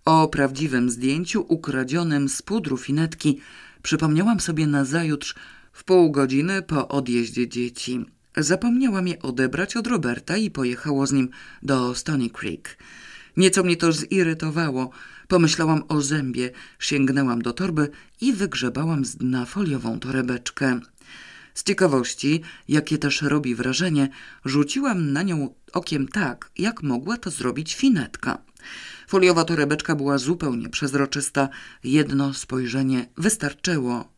O 0.06 0.28
prawdziwym 0.28 0.90
zdjęciu 0.90 1.46
ukradzionym 1.48 2.30
z 2.30 2.42
pudru 2.42 2.78
finetki 2.78 3.40
przypomniałam 3.84 4.40
sobie 4.40 4.68
nazajutrz 4.68 5.36
w 5.74 5.84
pół 5.84 6.12
godziny 6.12 6.62
po 6.62 6.88
odjeździe 6.88 7.48
dzieci. 7.48 8.06
Zapomniałam 8.38 9.08
je 9.08 9.22
odebrać 9.22 9.78
od 9.78 9.88
Roberta 9.88 10.38
i 10.38 10.52
pojechało 10.52 11.08
z 11.08 11.12
nim 11.12 11.30
do 11.64 11.96
Stony 11.96 12.30
Creek. 12.30 12.78
Nieco 13.38 13.64
mnie 13.64 13.78
to 13.78 13.92
zirytowało. 13.92 14.90
Pomyślałam 15.32 15.84
o 15.88 16.02
zębie, 16.02 16.52
sięgnęłam 16.80 17.42
do 17.42 17.54
torby 17.54 17.90
i 18.22 18.34
wygrzebałam 18.34 19.06
z 19.06 19.16
dna 19.16 19.46
foliową 19.46 20.00
torebeczkę. 20.00 20.80
Z 21.54 21.64
ciekawości, 21.64 22.42
jakie 22.68 22.98
też 22.98 23.22
robi 23.22 23.56
wrażenie, 23.56 24.10
rzuciłam 24.46 25.14
na 25.14 25.24
nią 25.24 25.56
okiem 25.74 26.08
tak, 26.08 26.52
jak 26.58 26.84
mogła 26.84 27.18
to 27.18 27.30
zrobić 27.30 27.76
finetka. 27.76 28.38
Foliowa 29.08 29.44
torebeczka 29.44 29.96
była 29.96 30.18
zupełnie 30.18 30.70
przezroczysta. 30.70 31.50
Jedno 31.84 32.34
spojrzenie 32.34 33.06
wystarczyło. 33.18 34.14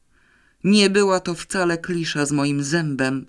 Nie 0.64 0.90
była 0.90 1.20
to 1.20 1.36
wcale 1.36 1.78
klisza 1.78 2.26
z 2.26 2.32
moim 2.32 2.64
zębem. 2.64 3.26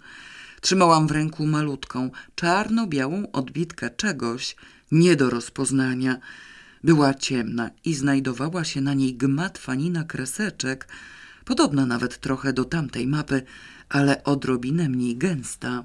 Trzymałam 0.61 1.07
w 1.07 1.11
ręku 1.11 1.47
malutką, 1.47 2.11
czarno-białą 2.35 3.33
odbitkę 3.33 3.91
czegoś, 3.91 4.57
nie 4.93 5.17
do 5.17 5.31
rozpoznania. 5.31 6.21
Była 6.85 7.15
ciemna 7.15 7.71
i 7.85 7.95
znajdowała 7.95 8.65
się 8.65 8.81
na 8.81 8.95
niej 8.95 9.15
gmatwanina 9.15 10.05
kreseczek, 10.05 10.89
podobna 11.45 11.87
nawet 11.87 12.21
trochę 12.21 12.53
do 12.53 12.65
tamtej 12.65 13.07
mapy, 13.07 13.43
ale 13.89 14.25
odrobinę 14.25 14.89
mniej 14.89 15.17
gęsta. 15.17 15.85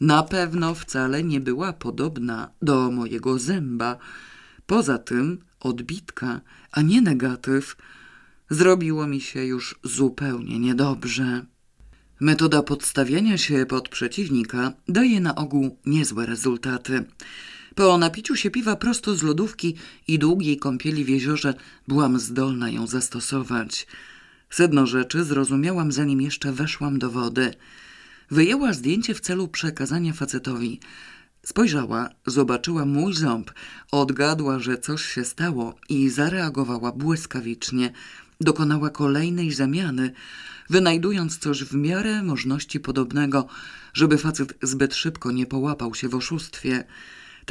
Na 0.00 0.22
pewno 0.22 0.74
wcale 0.74 1.24
nie 1.24 1.40
była 1.40 1.72
podobna 1.72 2.50
do 2.62 2.90
mojego 2.90 3.38
zęba. 3.38 3.96
Poza 4.66 4.98
tym 4.98 5.38
odbitka, 5.60 6.40
a 6.72 6.82
nie 6.82 7.00
negatyw, 7.02 7.76
zrobiło 8.50 9.06
mi 9.06 9.20
się 9.20 9.44
już 9.44 9.78
zupełnie 9.84 10.58
niedobrze. 10.58 11.44
Metoda 12.20 12.62
podstawiania 12.62 13.38
się 13.38 13.66
pod 13.66 13.88
przeciwnika 13.88 14.72
daje 14.88 15.20
na 15.20 15.34
ogół 15.34 15.76
niezłe 15.86 16.26
rezultaty. 16.26 17.04
Po 17.74 17.98
napiciu 17.98 18.36
się 18.36 18.50
piwa 18.50 18.76
prosto 18.76 19.14
z 19.14 19.22
lodówki 19.22 19.76
i 20.08 20.18
długiej 20.18 20.56
kąpieli 20.56 21.04
w 21.04 21.08
jeziorze 21.08 21.54
byłam 21.88 22.18
zdolna 22.18 22.70
ją 22.70 22.86
zastosować. 22.86 23.86
Sedno 24.50 24.86
rzeczy 24.86 25.24
zrozumiałam 25.24 25.92
zanim 25.92 26.20
jeszcze 26.20 26.52
weszłam 26.52 26.98
do 26.98 27.10
wody. 27.10 27.54
Wyjęła 28.30 28.72
zdjęcie 28.72 29.14
w 29.14 29.20
celu 29.20 29.48
przekazania 29.48 30.12
facetowi. 30.12 30.80
Spojrzała, 31.46 32.08
zobaczyła 32.26 32.84
mój 32.84 33.14
ząb, 33.14 33.50
odgadła, 33.90 34.58
że 34.58 34.78
coś 34.78 35.04
się 35.04 35.24
stało 35.24 35.74
i 35.88 36.08
zareagowała 36.08 36.92
błyskawicznie. 36.92 37.92
Dokonała 38.40 38.90
kolejnej 38.90 39.52
zamiany, 39.52 40.12
wynajdując 40.70 41.38
coś 41.38 41.64
w 41.64 41.74
miarę 41.74 42.22
możliwości 42.22 42.80
podobnego, 42.80 43.46
żeby 43.94 44.18
facet 44.18 44.54
zbyt 44.62 44.94
szybko 44.94 45.32
nie 45.32 45.46
połapał 45.46 45.94
się 45.94 46.08
w 46.08 46.14
oszustwie. 46.14 46.84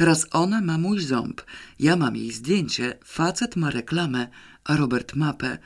Teraz 0.00 0.26
ona 0.30 0.60
ma 0.60 0.78
mój 0.78 1.00
ząb, 1.00 1.42
ja 1.78 1.96
mam 1.96 2.16
jej 2.16 2.32
zdjęcie, 2.32 2.98
facet 3.04 3.56
ma 3.56 3.70
reklamę, 3.70 4.28
a 4.64 4.76
Robert 4.76 5.14
mapę. 5.16 5.58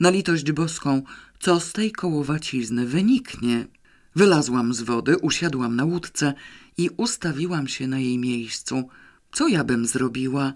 Na 0.00 0.10
litość 0.10 0.52
boską, 0.52 1.02
co 1.40 1.60
z 1.60 1.72
tej 1.72 1.92
kołowacizny 1.92 2.86
wyniknie? 2.86 3.66
Wylazłam 4.16 4.74
z 4.74 4.82
wody, 4.82 5.18
usiadłam 5.18 5.76
na 5.76 5.84
łódce 5.84 6.34
i 6.78 6.90
ustawiłam 6.96 7.68
się 7.68 7.86
na 7.86 7.98
jej 7.98 8.18
miejscu. 8.18 8.88
Co 9.32 9.48
ja 9.48 9.64
bym 9.64 9.86
zrobiła? 9.86 10.52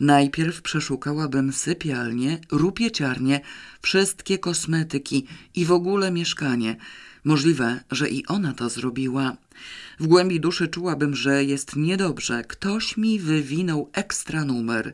Najpierw 0.00 0.62
przeszukałabym 0.62 1.52
sypialnię, 1.52 2.38
rupieciarnię, 2.50 3.40
wszystkie 3.82 4.38
kosmetyki 4.38 5.26
i 5.54 5.64
w 5.64 5.72
ogóle 5.72 6.10
mieszkanie. 6.10 6.76
Możliwe, 7.24 7.80
że 7.90 8.08
i 8.08 8.26
ona 8.26 8.52
to 8.52 8.68
zrobiła. 8.68 9.36
W 10.00 10.06
głębi 10.06 10.40
duszy 10.40 10.68
czułabym, 10.68 11.16
że 11.16 11.44
jest 11.44 11.76
niedobrze. 11.76 12.44
Ktoś 12.44 12.96
mi 12.96 13.18
wywinął 13.18 13.90
ekstra 13.92 14.44
numer. 14.44 14.92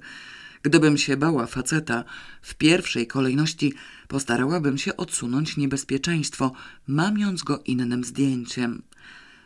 Gdybym 0.63 0.99
się 0.99 1.17
bała 1.17 1.47
faceta, 1.47 2.05
w 2.43 2.55
pierwszej 2.55 3.07
kolejności 3.07 3.75
postarałabym 4.09 4.79
się 4.79 4.97
odsunąć 4.97 5.57
niebezpieczeństwo, 5.57 6.53
mamiąc 6.87 7.43
go 7.43 7.63
innym 7.65 8.05
zdjęciem. 8.05 8.83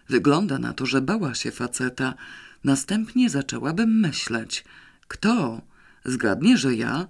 Wygląda 0.09 0.59
na 0.59 0.73
to, 0.73 0.87
że 0.87 1.01
bała 1.01 1.35
się 1.35 1.51
faceta. 1.51 2.15
Następnie 2.65 3.31
zaczęłabym 3.31 4.01
myśleć. 4.01 4.65
Kto? 5.09 5.63
Zgadnie, 6.05 6.59
że 6.59 6.75
ja? 6.75 7.07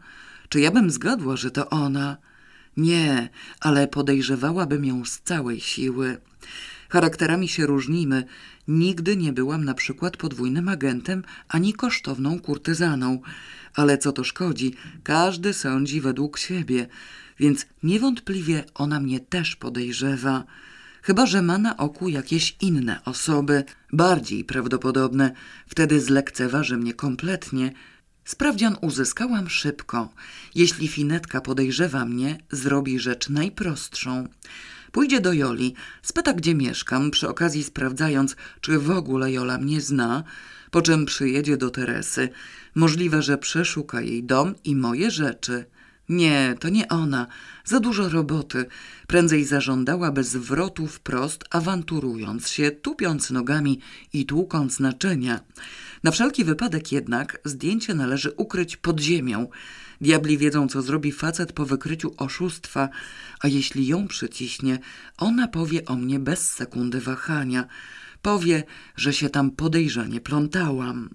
Czy 0.48 0.60
ja 0.60 0.70
bym 0.70 0.90
zgadła, 0.90 1.36
że 1.36 1.50
to 1.50 1.70
ona? 1.70 2.16
Nie, 2.78 3.28
ale 3.60 3.88
podejrzewałabym 3.88 4.84
ją 4.84 5.04
z 5.04 5.20
całej 5.20 5.60
siły. 5.60 6.20
Charakterami 6.88 7.48
się 7.48 7.66
różnimy. 7.66 8.24
Nigdy 8.68 9.16
nie 9.16 9.32
byłam 9.32 9.64
na 9.64 9.74
przykład 9.74 10.16
podwójnym 10.16 10.68
agentem 10.68 11.22
ani 11.48 11.72
kosztowną 11.72 12.40
kurtyzaną. 12.40 13.20
Ale 13.74 13.98
co 13.98 14.12
to 14.12 14.24
szkodzi? 14.24 14.74
Każdy 15.02 15.52
sądzi 15.52 16.00
według 16.00 16.38
siebie, 16.38 16.86
więc 17.38 17.66
niewątpliwie 17.82 18.64
ona 18.74 19.00
mnie 19.00 19.20
też 19.20 19.56
podejrzewa. 19.56 20.44
Chyba, 21.02 21.26
że 21.26 21.42
ma 21.42 21.58
na 21.58 21.76
oku 21.76 22.08
jakieś 22.08 22.56
inne 22.60 23.04
osoby, 23.04 23.64
bardziej 23.92 24.44
prawdopodobne. 24.44 25.32
Wtedy 25.66 26.00
zlekceważy 26.00 26.76
mnie 26.76 26.94
kompletnie. 26.94 27.72
Sprawdzian 28.28 28.76
uzyskałam 28.80 29.50
szybko. 29.50 30.08
Jeśli 30.54 30.88
finetka 30.88 31.40
podejrzewa 31.40 32.04
mnie, 32.04 32.38
zrobi 32.50 32.98
rzecz 32.98 33.28
najprostszą. 33.28 34.28
Pójdzie 34.92 35.20
do 35.20 35.32
Joli, 35.32 35.74
spyta 36.02 36.32
gdzie 36.32 36.54
mieszkam, 36.54 37.10
przy 37.10 37.28
okazji 37.28 37.64
sprawdzając, 37.64 38.36
czy 38.60 38.78
w 38.78 38.90
ogóle 38.90 39.32
Jola 39.32 39.58
mnie 39.58 39.80
zna, 39.80 40.24
po 40.70 40.82
czym 40.82 41.06
przyjedzie 41.06 41.56
do 41.56 41.70
Teresy. 41.70 42.28
Możliwe, 42.74 43.22
że 43.22 43.38
przeszuka 43.38 44.00
jej 44.00 44.24
dom 44.24 44.54
i 44.64 44.76
moje 44.76 45.10
rzeczy. 45.10 45.64
Nie, 46.08 46.54
to 46.60 46.68
nie 46.68 46.88
ona. 46.88 47.26
Za 47.64 47.80
dużo 47.80 48.08
roboty. 48.08 48.66
Prędzej 49.06 49.44
zażądałaby 49.44 50.24
zwrotu 50.24 50.86
wprost, 50.86 51.44
awanturując 51.50 52.48
się, 52.48 52.70
tupiąc 52.70 53.30
nogami 53.30 53.80
i 54.12 54.26
tłukąc 54.26 54.80
naczynia. 54.80 55.40
Na 56.04 56.10
wszelki 56.10 56.44
wypadek 56.44 56.92
jednak 56.92 57.40
zdjęcie 57.44 57.94
należy 57.94 58.30
ukryć 58.30 58.76
pod 58.76 59.00
ziemią. 59.00 59.48
Diabli 60.00 60.38
wiedzą, 60.38 60.68
co 60.68 60.82
zrobi 60.82 61.12
facet 61.12 61.52
po 61.52 61.66
wykryciu 61.66 62.14
oszustwa, 62.16 62.88
a 63.40 63.48
jeśli 63.48 63.86
ją 63.86 64.08
przyciśnie, 64.08 64.78
ona 65.18 65.48
powie 65.48 65.84
o 65.84 65.96
mnie 65.96 66.18
bez 66.18 66.52
sekundy 66.52 67.00
wahania. 67.00 67.66
Powie, 68.22 68.64
że 68.96 69.12
się 69.12 69.30
tam 69.30 69.50
podejrzanie 69.50 70.20
plątałam. 70.20 71.10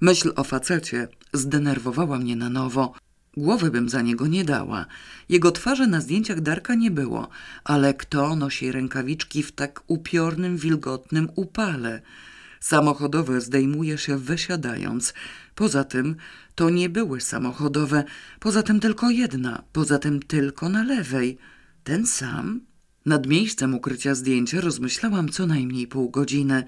Myśl 0.00 0.32
o 0.36 0.44
facecie 0.44 1.08
zdenerwowała 1.32 2.18
mnie 2.18 2.36
na 2.36 2.50
nowo. 2.50 2.94
Głowy 3.38 3.70
bym 3.70 3.88
za 3.88 4.02
niego 4.02 4.26
nie 4.26 4.44
dała. 4.44 4.86
Jego 5.28 5.50
twarzy 5.52 5.86
na 5.86 6.00
zdjęciach 6.00 6.40
Darka 6.40 6.74
nie 6.74 6.90
było, 6.90 7.28
ale 7.64 7.94
kto 7.94 8.36
nosi 8.36 8.72
rękawiczki 8.72 9.42
w 9.42 9.52
tak 9.52 9.82
upiornym, 9.86 10.56
wilgotnym 10.56 11.28
upale? 11.36 12.02
Samochodowe 12.60 13.40
zdejmuje 13.40 13.98
się 13.98 14.18
wysiadając. 14.18 15.14
Poza 15.54 15.84
tym 15.84 16.16
to 16.54 16.70
nie 16.70 16.88
były 16.88 17.20
samochodowe, 17.20 18.04
poza 18.40 18.62
tym 18.62 18.80
tylko 18.80 19.10
jedna, 19.10 19.62
poza 19.72 19.98
tym 19.98 20.22
tylko 20.22 20.68
na 20.68 20.82
lewej. 20.84 21.38
Ten 21.84 22.06
sam? 22.06 22.60
Nad 23.06 23.26
miejscem 23.26 23.74
ukrycia 23.74 24.14
zdjęcia 24.14 24.60
rozmyślałam 24.60 25.28
co 25.28 25.46
najmniej 25.46 25.86
pół 25.86 26.10
godziny. 26.10 26.64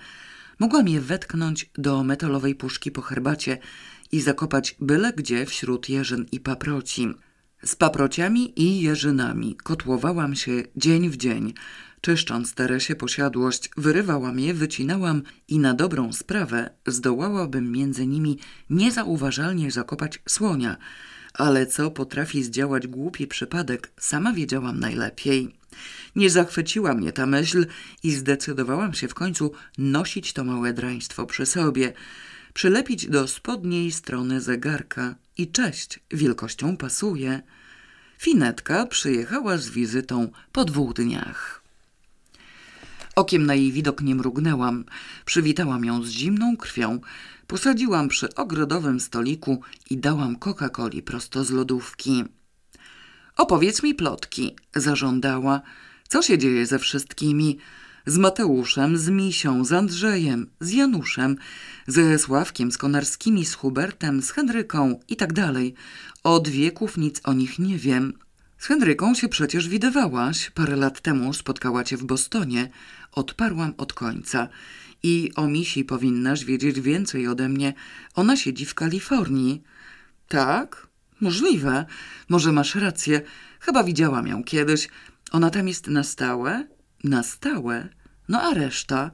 Mogłam 0.58 0.88
je 0.88 1.00
wetknąć 1.00 1.70
do 1.78 2.04
metalowej 2.04 2.54
puszki 2.54 2.90
po 2.90 3.02
herbacie 3.02 3.58
i 4.12 4.20
zakopać 4.20 4.76
byle 4.80 5.12
gdzie 5.12 5.46
wśród 5.46 5.88
jeżyn 5.88 6.26
i 6.32 6.40
paproci. 6.40 7.14
Z 7.64 7.76
paprociami 7.76 8.60
i 8.60 8.80
jeżynami 8.80 9.56
kotłowałam 9.56 10.34
się 10.34 10.62
dzień 10.76 11.10
w 11.10 11.16
dzień. 11.16 11.54
Czyszcząc 12.00 12.54
Teresie 12.54 12.96
posiadłość, 12.96 13.70
wyrywałam 13.76 14.40
je, 14.40 14.54
wycinałam 14.54 15.22
i 15.48 15.58
na 15.58 15.74
dobrą 15.74 16.12
sprawę 16.12 16.70
zdołałabym 16.86 17.72
między 17.72 18.06
nimi 18.06 18.38
niezauważalnie 18.70 19.70
zakopać 19.70 20.22
słonia. 20.28 20.76
Ale 21.34 21.66
co 21.66 21.90
potrafi 21.90 22.42
zdziałać 22.42 22.86
głupi 22.86 23.26
przypadek, 23.26 23.92
sama 23.98 24.32
wiedziałam 24.32 24.80
najlepiej. 24.80 25.54
Nie 26.16 26.30
zachwyciła 26.30 26.94
mnie 26.94 27.12
ta 27.12 27.26
myśl 27.26 27.66
i 28.02 28.12
zdecydowałam 28.12 28.94
się 28.94 29.08
w 29.08 29.14
końcu 29.14 29.52
nosić 29.78 30.32
to 30.32 30.44
małe 30.44 30.72
draństwo 30.72 31.26
przy 31.26 31.46
sobie, 31.46 31.92
przylepić 32.54 33.06
do 33.06 33.28
spodniej 33.28 33.92
strony 33.92 34.40
zegarka 34.40 35.14
i 35.36 35.52
cześć, 35.52 36.00
wielkością 36.10 36.76
pasuje. 36.76 37.42
Finetka 38.18 38.86
przyjechała 38.86 39.58
z 39.58 39.68
wizytą 39.70 40.30
po 40.52 40.64
dwóch 40.64 40.92
dniach. 40.92 41.62
Okiem 43.16 43.46
na 43.46 43.54
jej 43.54 43.72
widok 43.72 44.02
nie 44.02 44.14
mrugnęłam. 44.14 44.84
Przywitałam 45.24 45.84
ją 45.84 46.02
z 46.02 46.10
zimną 46.10 46.56
krwią, 46.56 47.00
posadziłam 47.46 48.08
przy 48.08 48.34
ogrodowym 48.34 49.00
stoliku 49.00 49.60
i 49.90 49.98
dałam 49.98 50.36
Coca-Coli 50.36 51.02
prosto 51.02 51.44
z 51.44 51.50
lodówki. 51.50 52.24
Opowiedz 53.36 53.82
mi 53.82 53.94
plotki, 53.94 54.56
zażądała. 54.74 55.60
Co 56.08 56.22
się 56.22 56.38
dzieje 56.38 56.66
ze 56.66 56.78
wszystkimi? 56.78 57.58
Z 58.06 58.18
Mateuszem, 58.18 58.98
z 58.98 59.08
Misią, 59.08 59.64
z 59.64 59.72
Andrzejem, 59.72 60.46
z 60.60 60.72
Januszem, 60.72 61.36
ze 61.86 62.18
Sławkiem, 62.18 62.72
z 62.72 62.78
Konarskimi, 62.78 63.44
z 63.44 63.54
Hubertem, 63.54 64.22
z 64.22 64.30
Henryką 64.30 65.00
i 65.08 65.16
tak 65.16 65.32
dalej. 65.32 65.74
Od 66.24 66.48
wieków 66.48 66.96
nic 66.96 67.20
o 67.24 67.32
nich 67.32 67.58
nie 67.58 67.78
wiem. 67.78 68.12
Z 68.58 68.66
Henryką 68.66 69.14
się 69.14 69.28
przecież 69.28 69.68
widywałaś. 69.68 70.50
Parę 70.50 70.76
lat 70.76 71.00
temu 71.00 71.32
spotkała 71.32 71.84
cię 71.84 71.96
w 71.96 72.04
Bostonie. 72.04 72.70
Odparłam 73.12 73.74
od 73.76 73.92
końca. 73.92 74.48
I 75.02 75.30
o 75.36 75.46
Misi 75.46 75.84
powinnaś 75.84 76.44
wiedzieć 76.44 76.80
więcej 76.80 77.28
ode 77.28 77.48
mnie. 77.48 77.74
Ona 78.14 78.36
siedzi 78.36 78.66
w 78.66 78.74
Kalifornii. 78.74 79.62
Tak? 80.28 80.86
Możliwe. 81.20 81.86
Może 82.28 82.52
masz 82.52 82.74
rację. 82.74 83.22
Chyba 83.60 83.84
widziałam 83.84 84.26
ją 84.26 84.44
kiedyś. 84.44 84.88
Ona 85.32 85.50
tam 85.50 85.68
jest 85.68 85.86
na 85.86 86.04
stałe? 86.04 86.66
Na 87.04 87.22
stałe? 87.22 87.88
No 88.28 88.42
a 88.42 88.54
reszta? 88.54 89.10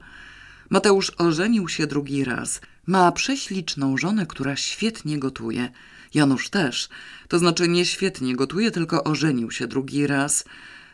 Mateusz 0.71 1.11
ożenił 1.11 1.69
się 1.69 1.87
drugi 1.87 2.25
raz. 2.25 2.61
Ma 2.87 3.13
prześliczną 3.13 3.97
żonę, 3.97 4.27
która 4.27 4.57
świetnie 4.57 5.19
gotuje. 5.19 5.71
Janusz 6.15 6.51
też. 6.51 6.89
To 7.29 7.39
znaczy 7.39 7.69
nie 7.69 7.87
świetnie 7.87 8.37
gotuje, 8.37 8.71
tylko 8.71 9.05
ożenił 9.05 9.51
się 9.51 9.67
drugi 9.67 10.07
raz. 10.07 10.45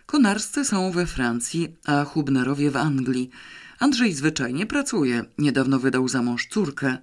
Konarscy 0.07 0.65
są 0.65 0.91
we 0.91 1.07
Francji, 1.07 1.77
a 1.87 2.05
Hubnerowie 2.05 2.71
w 2.71 2.77
Anglii. 2.77 3.31
Andrzej 3.79 4.13
zwyczajnie 4.13 4.67
pracuje. 4.67 5.25
Niedawno 5.39 5.79
wydał 5.79 6.09
za 6.09 6.23
mąż 6.23 6.47
córkę. 6.47 6.99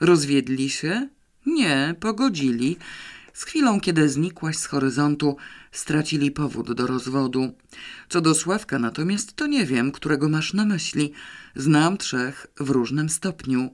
Rozwiedli 0.00 0.70
się? 0.70 1.08
Nie, 1.46 1.94
pogodzili. 2.00 2.76
Z 3.32 3.44
chwilą, 3.44 3.80
kiedy 3.80 4.08
znikłaś 4.08 4.56
z 4.56 4.66
horyzontu, 4.66 5.36
stracili 5.72 6.30
powód 6.30 6.72
do 6.72 6.86
rozwodu. 6.86 7.54
Co 8.08 8.20
do 8.20 8.34
Sławka 8.34 8.78
natomiast, 8.78 9.36
to 9.36 9.46
nie 9.46 9.66
wiem, 9.66 9.92
którego 9.92 10.28
masz 10.28 10.54
na 10.54 10.64
myśli. 10.64 11.12
Znam 11.56 11.98
trzech 11.98 12.46
w 12.60 12.70
różnym 12.70 13.08
stopniu. 13.08 13.70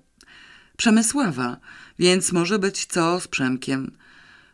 Przemysława, 0.77 1.57
więc 1.99 2.33
może 2.33 2.59
być 2.59 2.87
co 2.87 3.21
z 3.21 3.29
Przemkiem. 3.29 3.91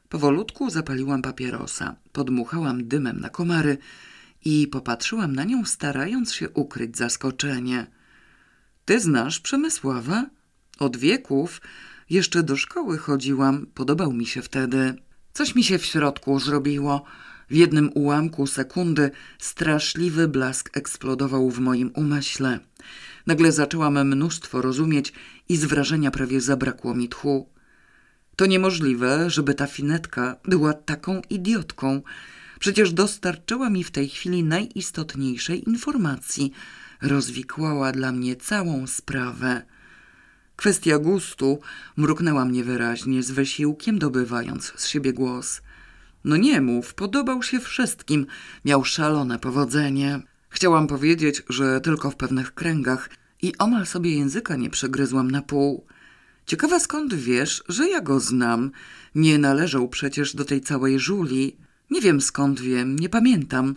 Powolutku 0.09 0.71
zapaliłam 0.71 1.23
papierosa, 1.23 1.97
podmuchałam 2.13 2.89
dymem 2.89 3.21
na 3.21 3.29
komary 3.29 3.79
i 4.45 4.67
popatrzyłam 4.67 5.35
na 5.35 5.45
nią, 5.45 5.65
starając 5.65 6.33
się 6.33 6.51
ukryć 6.51 6.97
zaskoczenie. 6.97 7.87
Ty 8.85 9.01
znasz 9.01 9.41
Przemysława? 9.41 10.27
Od 10.79 10.97
wieków 10.97 11.61
jeszcze 12.13 12.43
do 12.43 12.57
szkoły 12.57 12.99
chodziłam, 12.99 13.67
podobał 13.75 14.13
mi 14.13 14.27
się 14.27 14.43
wtedy. 14.43 14.95
Coś 15.33 15.55
mi 15.55 15.65
się 15.65 15.79
w 15.79 15.87
środku 15.87 16.41
zrobiło. 16.41 17.05
W 17.51 17.55
jednym 17.55 17.91
ułamku 17.95 18.47
sekundy 18.47 19.11
straszliwy 19.39 20.29
blask 20.29 20.77
eksplodował 20.77 21.51
w 21.51 21.59
moim 21.59 21.91
umyśle. 21.95 22.61
Nagle 23.27 23.53
zaczęłam 23.53 24.09
mnóstwo 24.09 24.63
rozumieć 24.63 25.13
i 25.49 25.57
z 25.57 25.65
wrażenia 25.65 26.11
prawie 26.11 26.41
zabrakło 26.41 26.95
mi 26.95 27.09
tchu. 27.09 27.49
To 28.37 28.47
niemożliwe, 28.47 29.31
żeby 29.31 29.55
ta 29.55 29.67
finetka 29.67 30.37
była 30.45 30.75
taką 30.75 31.23
idiotką. 31.31 32.03
Przecież 32.59 32.93
dostarczyła 32.93 33.71
mi 33.71 33.85
w 33.85 33.91
tej 33.91 34.09
chwili 34.09 34.45
najistotniejszej 34.45 35.69
informacji. 35.69 36.53
Rozwikłała 37.03 37.93
dla 37.93 38.13
mnie 38.13 38.37
całą 38.37 38.87
sprawę. 38.87 39.63
Kwestia 40.57 40.99
gustu 40.99 41.61
mruknęła 41.97 42.45
mnie 42.45 42.65
wyraźnie, 42.65 43.23
z 43.23 43.31
wysiłkiem 43.31 43.99
dobywając 43.99 44.73
z 44.77 44.87
siebie 44.87 45.13
głos. 45.13 45.63
No 46.25 46.37
nie 46.37 46.61
mów, 46.61 46.95
podobał 46.95 47.43
się 47.43 47.61
wszystkim, 47.61 48.27
miał 48.65 48.85
szalone 48.85 49.39
powodzenie. 49.39 50.21
Chciałam 50.49 50.87
powiedzieć, 50.87 51.43
że 51.49 51.81
tylko 51.81 52.11
w 52.11 52.17
pewnych 52.17 52.55
kręgach 52.55 53.11
i 53.43 53.59
omal 53.59 53.87
sobie 53.87 54.17
języka 54.17 54.57
nie 54.57 54.71
przegryzłam 54.71 55.31
na 55.31 55.43
pół. 55.43 55.87
Ciekawa 56.47 56.81
skąd 56.81 57.15
wiesz, 57.15 57.65
że 57.69 57.89
ja 57.89 58.01
go 58.01 58.21
znam. 58.21 58.71
Nie 59.15 59.39
należał 59.39 59.89
przecież 59.89 60.37
do 60.37 60.45
tej 60.45 60.61
całej 60.61 60.99
żuli. 60.99 61.57
Nie 61.91 62.01
wiem 62.01 62.21
skąd 62.21 62.61
wiem, 62.61 62.99
nie 62.99 63.09
pamiętam. 63.09 63.75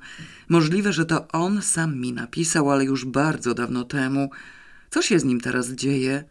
Możliwe, 0.49 0.93
że 0.93 1.05
to 1.05 1.27
on 1.27 1.61
sam 1.61 1.97
mi 1.97 2.13
napisał, 2.13 2.71
ale 2.71 2.85
już 2.85 3.05
bardzo 3.05 3.53
dawno 3.53 3.83
temu. 3.83 4.29
Co 4.89 5.01
się 5.01 5.19
z 5.19 5.25
nim 5.25 5.41
teraz 5.41 5.71
dzieje? 5.71 6.23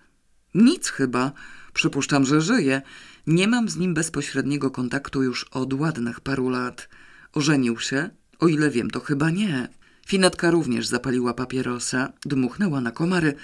Nic 0.55 0.89
chyba. 0.89 1.33
Przypuszczam, 1.73 2.25
że 2.25 2.41
żyje. 2.41 2.83
Nie 3.27 3.49
mam 3.49 3.69
z 3.69 3.77
nim 3.77 3.95
bezpośredniego 3.95 4.71
kontaktu 4.71 5.23
już 5.23 5.45
od 5.45 5.73
ładnych 5.73 6.21
paru 6.21 6.49
lat. 6.49 6.89
Ożenił 7.33 7.79
się? 7.79 8.11
O 8.39 8.49
ile 8.49 8.71
wiem, 8.71 8.91
to 8.91 9.01
chyba 9.01 9.31
nie. 9.31 9.69
Finetka 10.07 10.51
również 10.51 10.87
zapaliła 10.87 11.35
papierosa, 11.35 12.13
dmuchnęła 12.27 12.81
na 12.81 12.91
komary, 12.91 13.35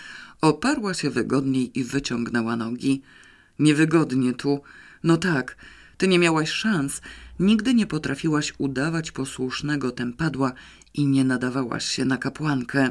oparła 0.40 0.94
się 0.94 1.11
wygodniej 1.11 1.79
i 1.79 1.85
wyciągnęła 1.85 2.57
nogi. 2.57 3.03
Niewygodnie 3.59 4.33
tu. 4.33 4.61
No 5.03 5.16
tak, 5.16 5.57
ty 5.99 6.09
nie 6.09 6.18
miałaś 6.18 6.51
szans, 6.51 7.01
nigdy 7.40 7.75
nie 7.75 7.87
potrafiłaś 7.87 8.55
udawać 8.59 9.11
posłusznego 9.11 9.90
tempadła 9.90 10.53
i 10.94 11.07
nie 11.07 11.25
nadawałaś 11.25 11.85
się 11.85 12.05
na 12.05 12.16
kapłankę. 12.16 12.90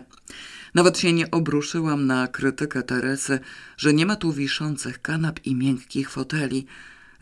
Nawet 0.73 0.99
się 0.99 1.13
nie 1.13 1.31
obruszyłam 1.31 2.07
na 2.07 2.27
krytykę 2.27 2.83
Teresy, 2.83 3.39
że 3.77 3.93
nie 3.93 4.05
ma 4.05 4.15
tu 4.15 4.33
wiszących 4.33 5.01
kanap 5.01 5.39
i 5.45 5.55
miękkich 5.55 6.09
foteli. 6.09 6.65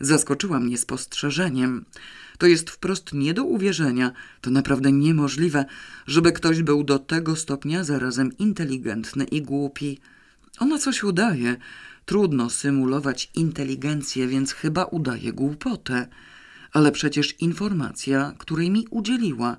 Zaskoczyła 0.00 0.60
mnie 0.60 0.78
spostrzeżeniem. 0.78 1.84
To 2.38 2.46
jest 2.46 2.70
wprost 2.70 3.12
nie 3.12 3.34
do 3.34 3.44
uwierzenia, 3.44 4.12
to 4.40 4.50
naprawdę 4.50 4.92
niemożliwe, 4.92 5.64
żeby 6.06 6.32
ktoś 6.32 6.62
był 6.62 6.84
do 6.84 6.98
tego 6.98 7.36
stopnia 7.36 7.84
zarazem 7.84 8.38
inteligentny 8.38 9.24
i 9.24 9.42
głupi. 9.42 9.98
Ona 10.58 10.78
coś 10.78 11.04
udaje. 11.04 11.56
Trudno 12.06 12.50
symulować 12.50 13.30
inteligencję, 13.34 14.26
więc 14.26 14.52
chyba 14.52 14.84
udaje 14.84 15.32
głupotę. 15.32 16.08
Ale 16.72 16.92
przecież 16.92 17.34
informacja, 17.40 18.34
której 18.38 18.70
mi 18.70 18.86
udzieliła, 18.90 19.56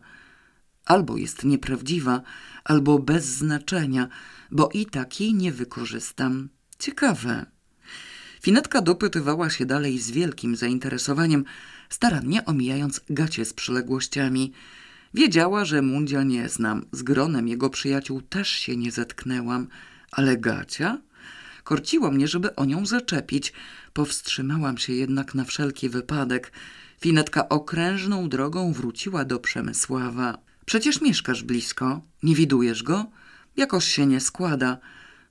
albo 0.89 1.17
jest 1.17 1.43
nieprawdziwa, 1.43 2.21
albo 2.63 2.99
bez 2.99 3.25
znaczenia, 3.25 4.08
bo 4.52 4.69
i 4.73 4.86
tak 4.86 5.19
jej 5.19 5.34
nie 5.34 5.52
wykorzystam. 5.52 6.49
Ciekawe. 6.80 7.45
Finetka 8.41 8.82
dopytywała 8.82 9.49
się 9.49 9.65
dalej 9.65 9.99
z 9.99 10.12
wielkim 10.12 10.56
zainteresowaniem, 10.56 11.43
starannie 11.89 12.45
omijając 12.45 13.02
gacie 13.10 13.45
z 13.45 13.54
przyległościami. 13.54 14.54
Wiedziała, 15.13 15.65
że 15.65 15.82
Mundzia 15.82 16.23
nie 16.23 16.49
znam, 16.49 16.86
z 16.91 17.04
gronem 17.04 17.47
jego 17.47 17.69
przyjaciół 17.69 18.21
też 18.21 18.49
się 18.49 18.78
nie 18.78 18.91
zetknęłam, 18.91 19.67
ale 20.12 20.38
gacia? 20.38 21.02
Korciło 21.63 22.12
mnie, 22.12 22.28
żeby 22.28 22.56
o 22.56 22.65
nią 22.65 22.86
zaczepić. 22.86 23.54
Powstrzymałam 23.93 24.78
się 24.78 24.93
jednak 24.93 25.36
na 25.36 25.43
wszelki 25.43 25.89
wypadek. 25.89 26.52
Finetka 27.02 27.49
okrężną 27.49 28.30
drogą 28.30 28.73
wróciła 28.73 29.25
do 29.25 29.39
Przemysława. 29.39 30.48
Przecież 30.69 31.01
mieszkasz 31.01 31.43
blisko, 31.43 32.01
nie 32.23 32.36
widujesz 32.36 32.84
go? 32.84 33.05
Jakoś 33.58 33.86
się 33.86 34.05
nie 34.05 34.19
składa. 34.19 34.77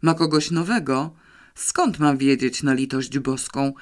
Ma 0.03 0.15
kogoś 0.15 0.51
nowego? 0.51 1.15
Skąd 1.55 1.99
mam 1.99 2.19
wiedzieć 2.19 2.63
na 2.63 2.73
litość 2.75 3.19
boską? 3.19 3.73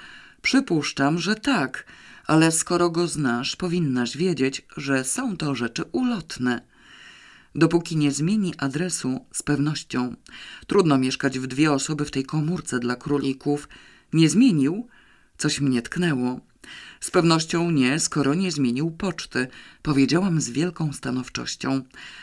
Przypuszczam, 0.42 1.18
że 1.18 1.34
tak, 1.34 1.86
ale 2.26 2.52
skoro 2.52 2.90
go 2.90 3.08
znasz, 3.08 3.56
powinnaś 3.56 4.16
wiedzieć, 4.16 4.66
że 4.76 5.04
są 5.04 5.36
to 5.36 5.54
rzeczy 5.54 5.84
ulotne. 5.92 6.62
Dopóki 7.54 7.96
nie 7.96 8.12
zmieni 8.12 8.54
adresu, 8.58 9.26
z 9.32 9.42
pewnością. 9.42 10.14
Trudno 10.66 10.98
mieszkać 10.98 11.38
w 11.38 11.46
dwie 11.46 11.72
osoby 11.72 12.04
w 12.04 12.10
tej 12.10 12.24
komórce 12.24 12.78
dla 12.78 12.96
królików. 12.96 13.68
Nie 14.12 14.28
zmienił? 14.30 14.88
Coś 15.38 15.60
mnie 15.60 15.82
tknęło. 15.82 16.40
Z 17.00 17.10
pewnością 17.10 17.70
nie, 17.70 18.00
skoro 18.00 18.34
nie 18.34 18.52
zmienił 18.52 18.90
poczty, 18.90 19.48
powiedziałam 19.82 20.40
z 20.40 20.50
wielką 20.50 20.92
stanowczością. 20.92 21.82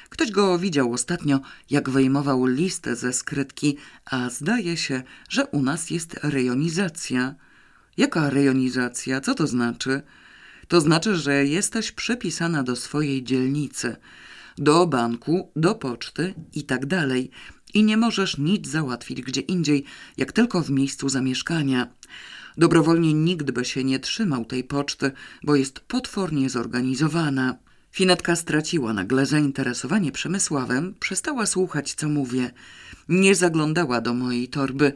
Ktoś 0.09 0.31
go 0.31 0.59
widział 0.59 0.93
ostatnio, 0.93 1.39
jak 1.69 1.89
wyjmował 1.89 2.45
listę 2.45 2.95
ze 2.95 3.13
skrytki, 3.13 3.77
a 4.05 4.29
zdaje 4.29 4.77
się, 4.77 5.03
że 5.29 5.47
u 5.47 5.61
nas 5.61 5.89
jest 5.89 6.19
rejonizacja. 6.23 7.35
Jaka 7.97 8.29
rejonizacja? 8.29 9.21
Co 9.21 9.35
to 9.35 9.47
znaczy? 9.47 10.01
To 10.67 10.81
znaczy, 10.81 11.15
że 11.15 11.45
jesteś 11.45 11.91
przypisana 11.91 12.63
do 12.63 12.75
swojej 12.75 13.23
dzielnicy, 13.23 13.95
do 14.57 14.87
banku, 14.87 15.51
do 15.55 15.75
poczty 15.75 16.33
i 16.53 16.63
tak 16.63 16.85
dalej. 16.85 17.31
I 17.73 17.83
nie 17.83 17.97
możesz 17.97 18.37
nic 18.37 18.67
załatwić 18.67 19.21
gdzie 19.21 19.41
indziej, 19.41 19.83
jak 20.17 20.31
tylko 20.31 20.61
w 20.61 20.69
miejscu 20.69 21.09
zamieszkania. 21.09 21.87
Dobrowolnie 22.57 23.13
nikt 23.13 23.51
by 23.51 23.65
się 23.65 23.83
nie 23.83 23.99
trzymał 23.99 24.45
tej 24.45 24.63
poczty, 24.63 25.11
bo 25.43 25.55
jest 25.55 25.79
potwornie 25.79 26.49
zorganizowana. 26.49 27.55
Finetka 27.91 28.35
straciła 28.35 28.93
nagle 28.93 29.25
zainteresowanie 29.25 30.11
Przemysławem, 30.11 30.95
przestała 30.99 31.45
słuchać, 31.45 31.93
co 31.93 32.09
mówię. 32.09 32.51
Nie 33.09 33.35
zaglądała 33.35 34.01
do 34.01 34.13
mojej 34.13 34.47
torby, 34.47 34.93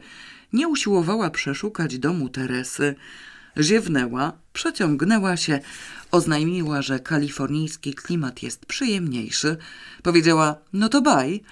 nie 0.52 0.68
usiłowała 0.68 1.30
przeszukać 1.30 1.98
domu 1.98 2.28
Teresy. 2.28 2.94
Ziewnęła, 3.60 4.32
przeciągnęła 4.52 5.36
się, 5.36 5.60
oznajmiła, 6.10 6.82
że 6.82 7.00
kalifornijski 7.00 7.94
klimat 7.94 8.42
jest 8.42 8.66
przyjemniejszy. 8.66 9.56
Powiedziała, 10.02 10.56
no 10.72 10.88
to 10.88 11.02
baj 11.02 11.42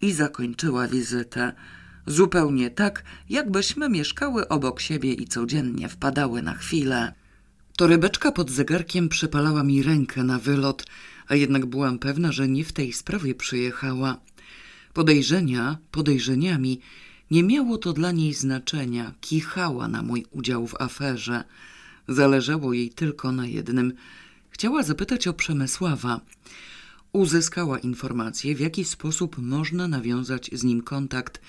i 0.00 0.12
zakończyła 0.12 0.88
wizytę. 0.88 1.52
Zupełnie 2.06 2.70
tak, 2.70 3.02
jakbyśmy 3.30 3.88
mieszkały 3.88 4.48
obok 4.48 4.80
siebie 4.80 5.12
i 5.12 5.26
codziennie 5.26 5.88
wpadały 5.88 6.42
na 6.42 6.54
chwilę. 6.54 7.12
Torebeczka 7.76 8.32
pod 8.32 8.50
zegarkiem 8.50 9.08
przypalała 9.08 9.62
mi 9.62 9.82
rękę 9.82 10.22
na 10.22 10.38
wylot, 10.38 10.86
a 11.28 11.34
jednak 11.34 11.66
byłam 11.66 11.98
pewna, 11.98 12.32
że 12.32 12.48
nie 12.48 12.64
w 12.64 12.72
tej 12.72 12.92
sprawie 12.92 13.34
przyjechała. 13.34 14.20
Podejrzenia 14.92 15.78
podejrzeniami, 15.90 16.80
nie 17.30 17.42
miało 17.42 17.78
to 17.78 17.92
dla 17.92 18.12
niej 18.12 18.34
znaczenia, 18.34 19.14
kichała 19.20 19.88
na 19.88 20.02
mój 20.02 20.26
udział 20.30 20.66
w 20.66 20.80
aferze. 20.80 21.44
Zależało 22.08 22.72
jej 22.72 22.90
tylko 22.90 23.32
na 23.32 23.46
jednym. 23.46 23.92
Chciała 24.50 24.82
zapytać 24.82 25.28
o 25.28 25.32
Przemysława. 25.32 26.20
Uzyskała 27.12 27.78
informację, 27.78 28.54
w 28.54 28.60
jaki 28.60 28.84
sposób 28.84 29.38
można 29.38 29.88
nawiązać 29.88 30.50
z 30.52 30.64
nim 30.64 30.82
kontakt 30.82 31.40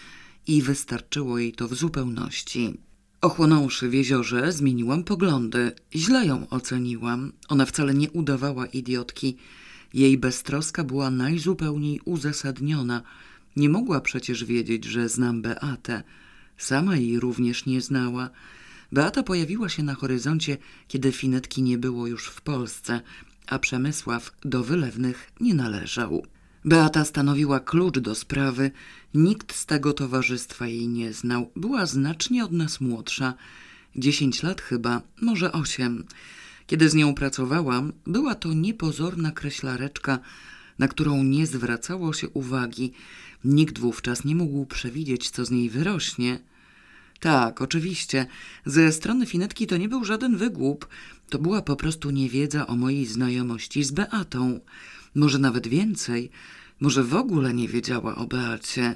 i 0.48 0.62
wystarczyło 0.62 1.40
jej 1.40 1.54
to 1.54 1.68
w 1.68 1.74
zupełności. 1.74 2.74
Ochłonąwszy 3.22 3.90
w 3.90 3.94
jeziorze, 3.94 4.52
zmieniłam 4.52 5.04
poglądy. 5.04 5.72
Źle 5.96 6.26
ją 6.26 6.50
oceniłam. 6.50 7.32
Ona 7.50 7.66
wcale 7.66 7.94
nie 7.94 8.12
udawała 8.12 8.66
idiotki. 8.66 9.38
Jej 9.94 10.18
beztroska 10.18 10.84
była 10.84 11.10
najzupełniej 11.10 12.02
uzasadniona. 12.06 13.02
Nie 13.56 13.70
mogła 13.70 14.02
przecież 14.02 14.46
wiedzieć, 14.46 14.86
że 14.86 15.10
znam 15.10 15.42
Beatę. 15.42 16.04
Sama 16.58 16.98
jej 16.98 17.20
również 17.20 17.66
nie 17.66 17.82
znała. 17.82 18.30
Beata 18.92 19.24
pojawiła 19.24 19.70
się 19.70 19.84
na 19.84 19.96
horyzoncie, 19.96 20.58
kiedy 20.88 21.12
Finetki 21.12 21.62
nie 21.62 21.78
było 21.78 22.08
już 22.08 22.28
w 22.28 22.42
Polsce, 22.42 23.02
a 23.48 23.60
Przemysław 23.60 24.32
do 24.46 24.64
wylewnych 24.64 25.32
nie 25.40 25.54
należał. 25.54 26.26
Beata 26.68 27.06
stanowiła 27.06 27.60
klucz 27.60 28.00
do 28.00 28.16
sprawy. 28.16 28.72
Nikt 29.14 29.56
z 29.56 29.66
tego 29.66 29.94
towarzystwa 29.94 30.68
jej 30.68 30.88
nie 30.88 31.14
znał. 31.14 31.50
Była 31.56 31.86
znacznie 31.86 32.46
od 32.46 32.52
nas 32.52 32.82
młodsza. 32.82 33.34
Dziesięć 33.96 34.44
lat 34.44 34.62
chyba, 34.62 35.02
może 35.22 35.52
osiem. 35.52 36.04
Kiedy 36.68 36.90
z 36.90 36.96
nią 36.96 37.14
pracowałam, 37.14 37.94
była 38.08 38.36
to 38.36 38.54
niepozorna 38.54 39.32
kreślareczka, 39.32 40.20
na 40.80 40.88
którą 40.88 41.24
nie 41.24 41.48
zwracało 41.48 42.14
się 42.14 42.30
uwagi. 42.30 42.92
Nikt 43.46 43.80
wówczas 43.80 44.26
nie 44.26 44.36
mógł 44.36 44.66
przewidzieć, 44.66 45.30
co 45.30 45.46
z 45.46 45.52
niej 45.52 45.70
wyrośnie. 45.70 46.40
Tak, 47.20 47.62
oczywiście. 47.62 48.26
Ze 48.66 48.92
strony 48.92 49.26
Finetki 49.26 49.68
to 49.68 49.78
nie 49.78 49.90
był 49.90 50.06
żaden 50.06 50.38
wygłup. 50.38 50.88
To 51.30 51.40
była 51.40 51.62
po 51.62 51.76
prostu 51.76 52.10
niewiedza 52.10 52.68
o 52.68 52.76
mojej 52.76 53.06
znajomości 53.06 53.84
z 53.84 53.92
Beatą. 53.92 54.60
Może 55.18 55.40
nawet 55.40 55.68
więcej. 55.68 56.30
Może 56.80 57.04
w 57.04 57.16
ogóle 57.16 57.54
nie 57.54 57.68
wiedziała 57.68 58.16
o 58.16 58.28
Beacie. 58.28 58.96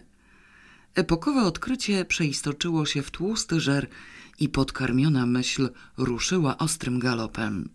Epokowe 0.95 1.41
odkrycie 1.41 2.05
przeistoczyło 2.05 2.85
się 2.85 3.01
w 3.01 3.11
tłusty 3.11 3.59
żer 3.59 3.87
i 4.39 4.49
podkarmiona 4.49 5.25
myśl 5.25 5.69
ruszyła 5.97 6.57
ostrym 6.57 6.99
galopem. 6.99 7.69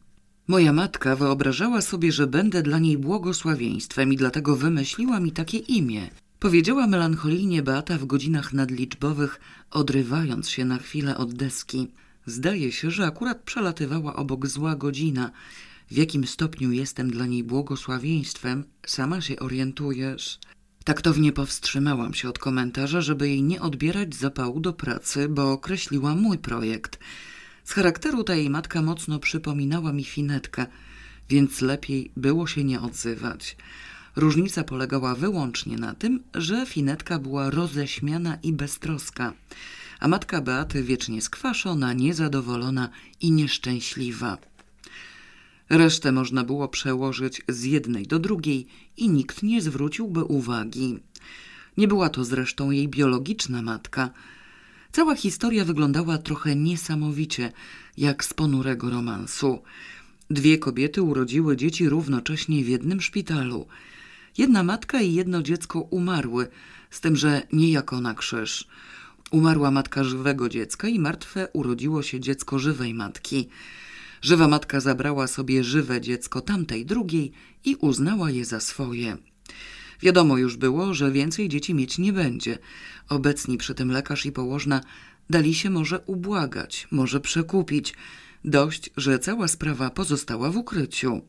Moja 0.49 0.73
matka 0.73 1.17
wyobrażała 1.17 1.81
sobie, 1.81 2.13
że 2.13 2.27
będę 2.27 2.63
dla 2.63 2.79
niej 2.79 2.99
błogosławieństwem 2.99 4.13
i 4.13 4.17
dlatego 4.17 4.57
wymyśliła 4.57 5.21
mi 5.21 5.33
takie 5.33 5.59
imię. 5.59 6.11
Powiedziała 6.39 6.87
melancholijnie 6.87 7.63
Beata 7.63 7.99
w 7.99 8.05
godzinach 8.05 8.53
nadliczbowych, 8.53 9.41
odrywając 9.71 10.49
się 10.49 10.65
na 10.65 10.79
chwilę 10.79 11.17
od 11.17 11.35
deski. 11.35 11.89
Zdaje 12.27 12.73
się, 12.73 12.91
że 12.91 13.07
akurat 13.07 13.43
przelatywała 13.43 14.17
obok 14.17 14.47
zła 14.47 14.77
godzina. 14.77 15.31
W 15.91 15.97
jakim 15.97 16.27
stopniu 16.27 16.73
jestem 16.73 17.11
dla 17.11 17.27
niej 17.27 17.45
błogosławieństwem, 17.45 18.65
sama 18.87 19.21
się 19.21 19.39
orientujesz. 19.39 20.39
Taktownie 20.85 21.33
powstrzymałam 21.33 22.15
się 22.15 22.29
od 22.29 22.39
komentarza, 22.39 23.01
żeby 23.01 23.29
jej 23.29 23.43
nie 23.43 23.61
odbierać 23.61 24.15
zapału 24.15 24.61
do 24.61 24.73
pracy, 24.73 25.29
bo 25.29 25.53
określiła 25.53 26.15
mój 26.15 26.39
projekt. 26.39 26.99
Z 27.65 27.73
charakteru 27.73 28.25
ta 28.25 28.35
jej 28.35 28.51
matka 28.51 28.83
mocno 28.83 29.19
przypominała 29.19 29.93
mi 29.93 30.05
finetkę. 30.05 30.67
więc 31.29 31.61
lepiej 31.61 32.11
było 32.17 32.47
się 32.47 32.65
nie 32.65 32.81
odzywać. 32.81 33.57
Różnica 34.17 34.65
polegała 34.65 35.15
wyłącznie 35.15 35.77
na 35.77 35.95
tym, 35.95 36.23
że 36.35 36.67
Finetka 36.67 37.19
była 37.19 37.51
roześmiana 37.51 38.39
i 38.43 38.53
beztroska, 38.53 39.33
a 40.01 40.09
matka 40.09 40.41
Beaty 40.41 40.83
wiecznie 40.83 41.23
skwaszona, 41.23 41.93
niezadowolona 41.93 42.89
i 43.21 43.31
nieszczęśliwa. 43.31 44.39
Resztę 45.69 46.13
można 46.13 46.45
było 46.45 46.69
przełożyć 46.69 47.43
z 47.49 47.65
jednej 47.65 48.07
do 48.07 48.19
drugiej 48.19 48.67
i 48.97 49.09
nikt 49.09 49.43
nie 49.43 49.63
zwróciłby 49.63 50.25
uwagi. 50.25 50.99
Nie 51.77 51.89
była 51.89 52.09
to 52.09 52.25
zresztą 52.25 52.71
jej 52.71 52.89
biologiczna 52.89 53.63
matka. 53.63 54.11
Cała 54.93 55.15
historia 55.15 55.65
wyglądała 55.65 56.19
trochę 56.19 56.57
niesamowicie, 56.57 57.53
jak 57.97 58.25
z 58.25 58.35
ponurego 58.35 58.91
romansu. 58.91 59.63
Dwie 60.31 60.59
kobiety 60.59 61.03
urodziły 61.03 61.57
dzieci 61.57 61.89
równocześnie 61.89 62.65
w 62.65 62.69
jednym 62.69 63.01
szpitalu. 63.01 63.67
Jedna 64.39 64.63
matka 64.63 65.01
i 65.01 65.15
jedno 65.15 65.43
dziecko 65.43 65.81
umarły, 65.81 66.49
z 66.91 67.01
tym, 67.01 67.17
że 67.17 67.43
nie 67.53 67.71
jako 67.71 68.01
na 68.01 68.15
krzyż. 68.15 68.69
Umarła 69.31 69.71
matka 69.71 70.05
żywego 70.05 70.49
dziecka 70.49 70.89
i 70.89 70.99
martwe 70.99 71.49
urodziło 71.53 72.03
się 72.03 72.21
dziecko 72.21 72.59
żywej 72.59 72.95
matki. 72.95 73.49
Żywa 74.23 74.49
matka 74.49 74.81
zabrała 74.81 75.27
sobie 75.27 75.65
żywe 75.65 76.01
dziecko 76.01 76.41
tamtej 76.41 76.87
drugiej 76.87 77.33
i 77.65 77.77
uznała 77.77 78.31
je 78.31 78.45
za 78.45 78.61
swoje. 78.61 79.17
Wiadomo 80.03 80.39
już 80.39 80.57
było, 80.57 80.95
że 80.95 81.13
więcej 81.13 81.49
dzieci 81.49 81.75
mieć 81.75 81.99
nie 81.99 82.13
będzie. 82.13 82.59
Obecni 83.09 83.59
przy 83.59 83.75
tym 83.75 83.91
lekarz 83.91 84.27
i 84.27 84.33
położna 84.33 84.81
dali 85.31 85.55
się 85.55 85.71
może 85.71 86.01
ubłagać, 86.01 86.89
może 86.91 87.21
przekupić. 87.21 87.95
Dość, 88.45 88.91
że 88.97 89.19
cała 89.19 89.49
sprawa 89.49 89.91
pozostała 89.91 90.51
w 90.51 90.57
ukryciu. 90.57 91.23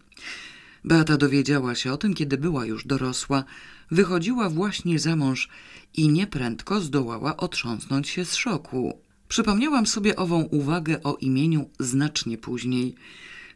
Beata 0.83 1.17
dowiedziała 1.17 1.75
się 1.75 1.93
o 1.93 1.97
tym, 1.97 2.13
kiedy 2.13 2.37
była 2.37 2.65
już 2.65 2.85
dorosła. 2.85 3.43
Wychodziła 3.91 4.49
właśnie 4.49 4.99
za 4.99 5.15
mąż 5.15 5.49
i 5.93 6.09
nieprędko 6.09 6.81
zdołała 6.81 7.37
otrząsnąć 7.37 8.09
się 8.09 8.25
z 8.25 8.35
szoku. 8.35 9.06
Przypomniałam 9.27 9.87
sobie 9.87 10.15
ową 10.15 10.41
uwagę 10.41 11.03
o 11.03 11.15
imieniu 11.15 11.69
znacznie 11.79 12.37
później. 12.37 12.95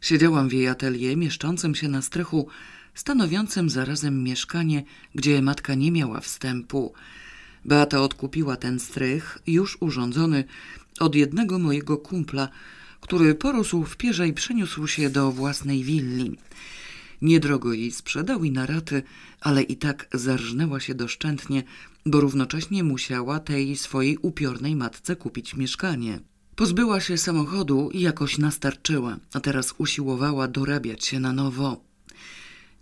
Siedziałam 0.00 0.48
w 0.48 0.52
jej 0.52 0.68
atelier 0.68 1.16
mieszczącym 1.16 1.74
się 1.74 1.88
na 1.88 2.02
strychu, 2.02 2.48
stanowiącym 2.94 3.70
zarazem 3.70 4.24
mieszkanie, 4.24 4.84
gdzie 5.14 5.42
matka 5.42 5.74
nie 5.74 5.92
miała 5.92 6.20
wstępu. 6.20 6.92
Beata 7.64 8.00
odkupiła 8.00 8.56
ten 8.56 8.80
strych, 8.80 9.38
już 9.46 9.76
urządzony, 9.80 10.44
od 11.00 11.14
jednego 11.14 11.58
mojego 11.58 11.96
kumpla, 11.96 12.48
który 13.00 13.34
porósł 13.34 13.84
w 13.84 13.96
pierze 13.96 14.28
i 14.28 14.32
przeniósł 14.32 14.86
się 14.86 15.10
do 15.10 15.32
własnej 15.32 15.84
willi. 15.84 16.38
Niedrogo 17.22 17.72
jej 17.72 17.92
sprzedał 17.92 18.44
i 18.44 18.50
na 18.50 18.66
raty, 18.66 19.02
ale 19.40 19.62
i 19.62 19.76
tak 19.76 20.08
zarżnęła 20.12 20.80
się 20.80 20.94
doszczętnie, 20.94 21.62
bo 22.06 22.20
równocześnie 22.20 22.84
musiała 22.84 23.40
tej 23.40 23.76
swojej 23.76 24.18
upiornej 24.18 24.76
matce 24.76 25.16
kupić 25.16 25.54
mieszkanie. 25.54 26.20
Pozbyła 26.56 27.00
się 27.00 27.18
samochodu 27.18 27.90
i 27.92 28.00
jakoś 28.00 28.38
nastarczyła, 28.38 29.16
a 29.32 29.40
teraz 29.40 29.74
usiłowała 29.78 30.48
dorabiać 30.48 31.04
się 31.04 31.20
na 31.20 31.32
nowo. 31.32 31.84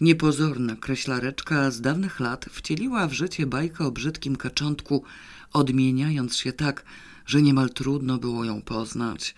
Niepozorna 0.00 0.76
kreślareczka 0.76 1.70
z 1.70 1.80
dawnych 1.80 2.20
lat 2.20 2.46
wcieliła 2.50 3.06
w 3.06 3.12
życie 3.12 3.46
bajkę 3.46 3.85
o 3.85 3.90
brzydkim 3.90 4.37
kaczątku, 4.37 5.04
odmieniając 5.52 6.37
się 6.37 6.52
tak, 6.52 6.85
że 7.26 7.42
niemal 7.42 7.70
trudno 7.70 8.18
było 8.18 8.44
ją 8.44 8.62
poznać. 8.62 9.35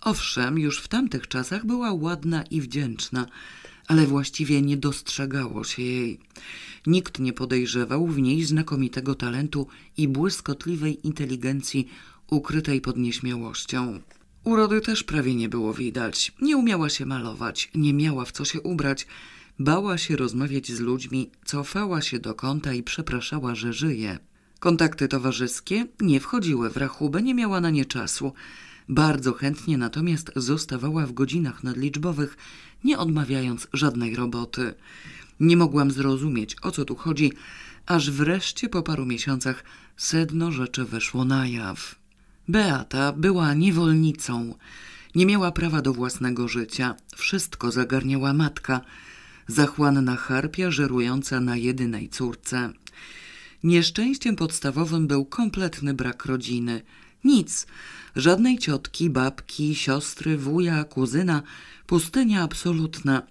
Owszem, 0.00 0.58
już 0.58 0.80
w 0.80 0.88
tamtych 0.88 1.28
czasach 1.28 1.66
była 1.66 1.92
ładna 1.92 2.42
i 2.42 2.60
wdzięczna, 2.60 3.26
ale 3.86 4.06
właściwie 4.06 4.62
nie 4.62 4.76
dostrzegało 4.76 5.64
się 5.64 5.82
jej. 5.82 6.20
Nikt 6.86 7.18
nie 7.18 7.32
podejrzewał 7.32 8.06
w 8.06 8.18
niej 8.18 8.44
znakomitego 8.44 9.14
talentu 9.14 9.66
i 9.96 10.08
błyskotliwej 10.08 11.06
inteligencji 11.06 11.88
ukrytej 12.30 12.80
pod 12.80 12.96
nieśmiałością. 12.96 14.00
Urody 14.44 14.80
też 14.80 15.02
prawie 15.02 15.34
nie 15.34 15.48
było 15.48 15.74
widać. 15.74 16.32
Nie 16.42 16.56
umiała 16.56 16.88
się 16.88 17.06
malować, 17.06 17.70
nie 17.74 17.94
miała 17.94 18.24
w 18.24 18.32
co 18.32 18.44
się 18.44 18.60
ubrać, 18.60 19.06
bała 19.58 19.98
się 19.98 20.16
rozmawiać 20.16 20.72
z 20.72 20.80
ludźmi, 20.80 21.30
cofała 21.44 22.02
się 22.02 22.18
do 22.18 22.34
kąta 22.34 22.72
i 22.74 22.82
przepraszała, 22.82 23.54
że 23.54 23.72
żyje. 23.72 24.18
Kontakty 24.58 25.08
towarzyskie 25.08 25.86
nie 26.00 26.20
wchodziły 26.20 26.70
w 26.70 26.76
rachubę, 26.76 27.22
nie 27.22 27.34
miała 27.34 27.60
na 27.60 27.70
nie 27.70 27.84
czasu. 27.84 28.32
Bardzo 28.88 29.32
chętnie 29.32 29.78
natomiast 29.78 30.32
zostawała 30.36 31.06
w 31.06 31.12
godzinach 31.12 31.64
nadliczbowych, 31.64 32.36
nie 32.86 32.98
odmawiając 32.98 33.68
żadnej 33.72 34.16
roboty. 34.16 34.74
Nie 35.40 35.56
mogłam 35.56 35.90
zrozumieć, 35.90 36.56
o 36.62 36.70
co 36.70 36.84
tu 36.84 36.94
chodzi, 36.96 37.32
aż 37.86 38.10
wreszcie 38.10 38.68
po 38.68 38.82
paru 38.82 39.06
miesiącach 39.06 39.64
sedno 39.96 40.52
rzeczy 40.52 40.84
weszło 40.84 41.24
na 41.24 41.46
jaw. 41.46 41.94
Beata 42.48 43.12
była 43.12 43.54
niewolnicą. 43.54 44.54
Nie 45.14 45.26
miała 45.26 45.52
prawa 45.52 45.82
do 45.82 45.92
własnego 45.92 46.48
życia. 46.48 46.94
Wszystko 47.16 47.70
zagarniała 47.70 48.32
matka, 48.32 48.80
zachłanna 49.48 50.16
harpia 50.16 50.70
żerująca 50.70 51.40
na 51.40 51.56
jedynej 51.56 52.08
córce. 52.08 52.72
Nieszczęściem 53.62 54.36
podstawowym 54.36 55.06
był 55.06 55.24
kompletny 55.24 55.94
brak 55.94 56.24
rodziny. 56.24 56.82
Nic, 57.26 57.66
żadnej 58.16 58.58
ciotki, 58.58 59.10
babki, 59.10 59.74
siostry, 59.74 60.38
wuja, 60.38 60.84
kuzyna, 60.84 61.42
pustynia 61.86 62.42
absolutna. 62.42 63.22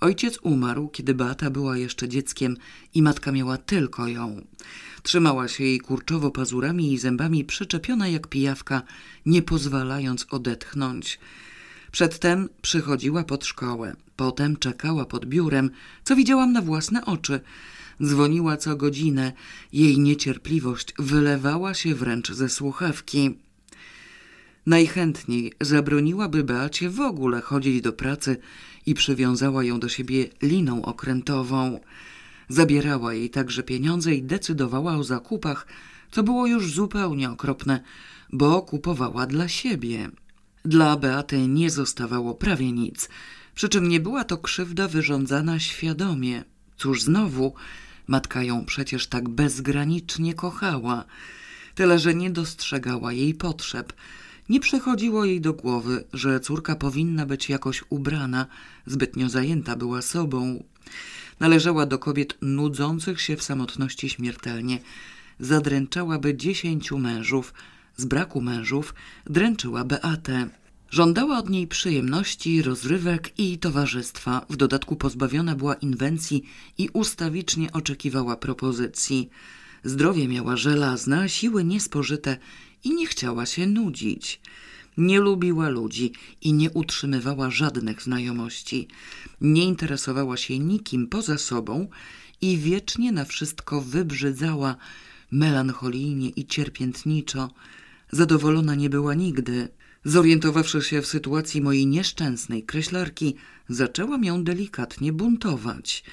Ojciec 0.00 0.38
umarł, 0.42 0.88
kiedy 0.88 1.14
Beata 1.14 1.50
była 1.50 1.76
jeszcze 1.76 2.08
dzieckiem 2.08 2.56
i 2.94 3.02
matka 3.02 3.32
miała 3.32 3.56
tylko 3.56 4.08
ją. 4.08 4.44
Trzymała 5.02 5.48
się 5.48 5.64
jej 5.64 5.80
kurczowo 5.80 6.30
pazurami 6.30 6.92
i 6.92 6.98
zębami 6.98 7.44
przyczepiona 7.44 8.08
jak 8.08 8.26
pijawka, 8.26 8.82
nie 9.26 9.42
pozwalając 9.42 10.26
odetchnąć. 10.30 11.18
Przedtem 11.92 12.48
przychodziła 12.62 13.24
pod 13.24 13.44
szkołę, 13.44 13.96
potem 14.16 14.56
czekała 14.56 15.04
pod 15.04 15.26
biurem, 15.26 15.70
co 16.04 16.16
widziałam 16.16 16.52
na 16.52 16.62
własne 16.62 17.04
oczy. 17.04 17.40
Dzwoniła 18.02 18.56
co 18.56 18.76
godzinę, 18.76 19.32
jej 19.72 19.98
niecierpliwość 19.98 20.94
wylewała 20.98 21.74
się 21.74 21.94
wręcz 21.94 22.32
ze 22.32 22.48
słuchawki. 22.48 23.38
Najchętniej 24.66 25.52
zabroniłaby 25.60 26.44
Beacie 26.44 26.90
w 26.90 27.00
ogóle 27.00 27.40
chodzić 27.40 27.80
do 27.80 27.92
pracy 27.92 28.36
i 28.86 28.94
przywiązała 28.94 29.64
ją 29.64 29.80
do 29.80 29.88
siebie 29.88 30.28
liną 30.42 30.84
okrętową. 30.84 31.80
Zabierała 32.48 33.14
jej 33.14 33.30
także 33.30 33.62
pieniądze 33.62 34.14
i 34.14 34.22
decydowała 34.22 34.96
o 34.96 35.04
zakupach, 35.04 35.66
co 36.10 36.22
było 36.22 36.46
już 36.46 36.72
zupełnie 36.72 37.30
okropne, 37.30 37.80
bo 38.32 38.62
kupowała 38.62 39.26
dla 39.26 39.48
siebie. 39.48 40.10
Dla 40.64 40.96
Beaty 40.96 41.48
nie 41.48 41.70
zostawało 41.70 42.34
prawie 42.34 42.72
nic, 42.72 43.08
przy 43.54 43.68
czym 43.68 43.88
nie 43.88 44.00
była 44.00 44.24
to 44.24 44.38
krzywda 44.38 44.88
wyrządzana 44.88 45.58
świadomie. 45.58 46.44
Cóż 46.76 47.02
znowu, 47.02 47.54
matka 48.08 48.42
ją 48.42 48.64
przecież 48.64 49.06
tak 49.06 49.28
bezgranicznie 49.28 50.34
kochała, 50.34 51.04
tyle 51.74 51.98
że 51.98 52.14
nie 52.14 52.30
dostrzegała 52.30 53.12
jej 53.12 53.34
potrzeb– 53.34 53.92
nie 54.48 54.60
przychodziło 54.60 55.24
jej 55.24 55.40
do 55.40 55.52
głowy, 55.52 56.04
że 56.12 56.40
córka 56.40 56.76
powinna 56.76 57.26
być 57.26 57.48
jakoś 57.48 57.84
ubrana, 57.90 58.46
zbytnio 58.86 59.28
zajęta 59.28 59.76
była 59.76 60.02
sobą. 60.02 60.64
Należała 61.40 61.86
do 61.86 61.98
kobiet 61.98 62.38
nudzących 62.42 63.20
się 63.20 63.36
w 63.36 63.42
samotności 63.42 64.08
śmiertelnie. 64.08 64.78
Zadręczałaby 65.40 66.34
dziesięciu 66.34 66.98
mężów. 66.98 67.54
Z 67.96 68.04
braku 68.04 68.40
mężów 68.40 68.94
dręczyła 69.26 69.84
Beatę. 69.84 70.48
Żądała 70.90 71.38
od 71.38 71.50
niej 71.50 71.66
przyjemności, 71.66 72.62
rozrywek 72.62 73.38
i 73.38 73.58
towarzystwa. 73.58 74.46
W 74.50 74.56
dodatku 74.56 74.96
pozbawiona 74.96 75.54
była 75.54 75.74
inwencji 75.74 76.42
i 76.78 76.88
ustawicznie 76.92 77.72
oczekiwała 77.72 78.36
propozycji. 78.36 79.30
Zdrowie 79.84 80.28
miała 80.28 80.56
żelazne, 80.56 81.28
siły 81.28 81.64
niespożyte 81.64 82.36
i 82.84 82.94
nie 82.94 83.06
chciała 83.06 83.46
się 83.46 83.66
nudzić. 83.66 84.40
Nie 84.96 85.20
lubiła 85.20 85.68
ludzi 85.68 86.12
i 86.40 86.52
nie 86.52 86.70
utrzymywała 86.70 87.50
żadnych 87.50 88.02
znajomości. 88.02 88.88
Nie 89.40 89.64
interesowała 89.64 90.36
się 90.36 90.58
nikim 90.58 91.06
poza 91.06 91.38
sobą 91.38 91.88
i 92.40 92.58
wiecznie 92.58 93.12
na 93.12 93.24
wszystko 93.24 93.80
wybrzydzała, 93.80 94.76
melancholijnie 95.30 96.28
i 96.28 96.46
cierpiętniczo. 96.46 97.50
Zadowolona 98.10 98.74
nie 98.74 98.90
była 98.90 99.14
nigdy. 99.14 99.68
Zorientowawszy 100.08 100.82
się 100.82 101.02
w 101.02 101.06
sytuacji 101.06 101.60
mojej 101.60 101.86
nieszczęsnej 101.86 102.62
kreślarki, 102.62 103.34
zaczęłam 103.68 104.24
ją 104.24 104.44
delikatnie 104.44 105.12
buntować. 105.12 106.04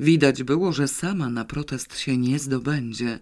Widać 0.00 0.42
było, 0.42 0.72
że 0.72 0.88
sama 0.88 1.28
na 1.28 1.44
protest 1.44 1.98
się 1.98 2.16
nie 2.16 2.38
zdobędzie. 2.38 3.18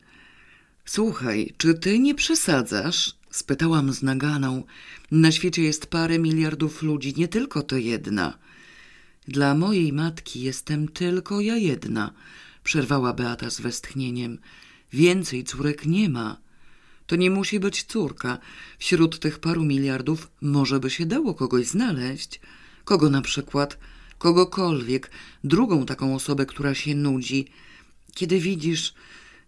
Słuchaj, 0.84 1.54
czy 1.58 1.74
ty 1.74 1.98
nie 1.98 2.14
przesadzasz? 2.14 3.14
Spytałam 3.30 3.92
z 3.92 4.02
naganą. 4.02 4.62
Na 5.10 5.32
świecie 5.32 5.62
jest 5.62 5.86
parę 5.86 6.18
miliardów 6.18 6.82
ludzi, 6.82 7.14
nie 7.16 7.28
tylko 7.28 7.62
to 7.62 7.76
jedna. 7.76 8.38
Dla 9.28 9.54
mojej 9.54 9.92
matki 9.92 10.42
jestem 10.42 10.88
tylko 10.88 11.40
ja 11.40 11.56
jedna, 11.56 12.12
przerwała 12.64 13.12
Beata 13.12 13.50
z 13.50 13.60
westchnieniem. 13.60 14.38
Więcej 14.92 15.44
córek 15.44 15.86
nie 15.86 16.08
ma. 16.08 16.47
To 17.08 17.16
nie 17.16 17.30
musi 17.30 17.60
być 17.60 17.82
córka. 17.82 18.38
Wśród 18.78 19.18
tych 19.18 19.38
paru 19.38 19.64
miliardów 19.64 20.30
może 20.40 20.80
by 20.80 20.90
się 20.90 21.06
dało 21.06 21.34
kogoś 21.34 21.66
znaleźć. 21.66 22.40
Kogo 22.84 23.10
na 23.10 23.22
przykład? 23.22 23.78
Kogokolwiek. 24.18 25.10
Drugą 25.44 25.86
taką 25.86 26.14
osobę, 26.14 26.46
która 26.46 26.74
się 26.74 26.94
nudzi. 26.94 27.46
Kiedy 28.14 28.40
widzisz, 28.40 28.94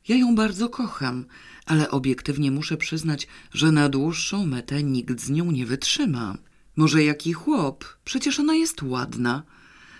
ja 0.08 0.16
ją 0.16 0.34
bardzo 0.34 0.68
kocham, 0.68 1.24
ale 1.66 1.90
obiektywnie 1.90 2.50
muszę 2.50 2.76
przyznać, 2.76 3.26
że 3.52 3.72
na 3.72 3.88
dłuższą 3.88 4.46
metę 4.46 4.82
nikt 4.82 5.20
z 5.20 5.30
nią 5.30 5.50
nie 5.50 5.66
wytrzyma. 5.66 6.38
Może 6.76 7.04
jaki 7.04 7.32
chłop? 7.32 7.84
Przecież 8.04 8.40
ona 8.40 8.54
jest 8.54 8.82
ładna. 8.82 9.42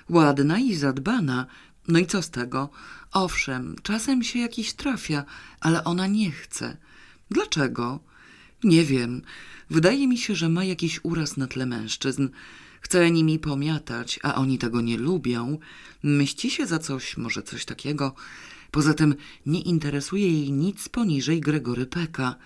Ładna 0.09 0.59
i 0.59 0.75
zadbana. 0.75 1.47
No 1.89 1.99
i 1.99 2.07
co 2.07 2.23
z 2.23 2.31
tego? 2.31 2.71
Owszem, 3.13 3.77
czasem 3.83 4.23
się 4.23 4.39
jakiś 4.39 4.73
trafia, 4.73 5.25
ale 5.61 5.85
ona 5.85 6.07
nie 6.07 6.31
chce. 6.31 6.77
Dlaczego? 7.31 8.01
Nie 8.65 8.85
wiem. 8.85 9.23
Wydaje 9.71 10.09
mi 10.09 10.19
się, 10.19 10.35
że 10.35 10.49
ma 10.49 10.65
jakiś 10.65 11.01
uraz 11.03 11.37
na 11.37 11.47
tle 11.47 11.67
mężczyzn. 11.67 12.29
Chce 12.81 13.11
nimi 13.11 13.39
pomiatać, 13.39 14.21
a 14.23 14.35
oni 14.35 14.59
tego 14.59 14.81
nie 14.81 14.99
lubią. 14.99 15.59
Myśli 16.03 16.51
się 16.51 16.67
za 16.67 16.79
coś, 16.79 17.17
może 17.17 17.43
coś 17.43 17.65
takiego. 17.65 18.15
Poza 18.71 18.95
tym 18.95 19.15
nie 19.47 19.61
interesuje 19.61 20.33
jej 20.33 20.53
nic 20.53 20.89
poniżej 20.89 21.41
Gregory 21.41 21.87
Peka. 21.87 22.37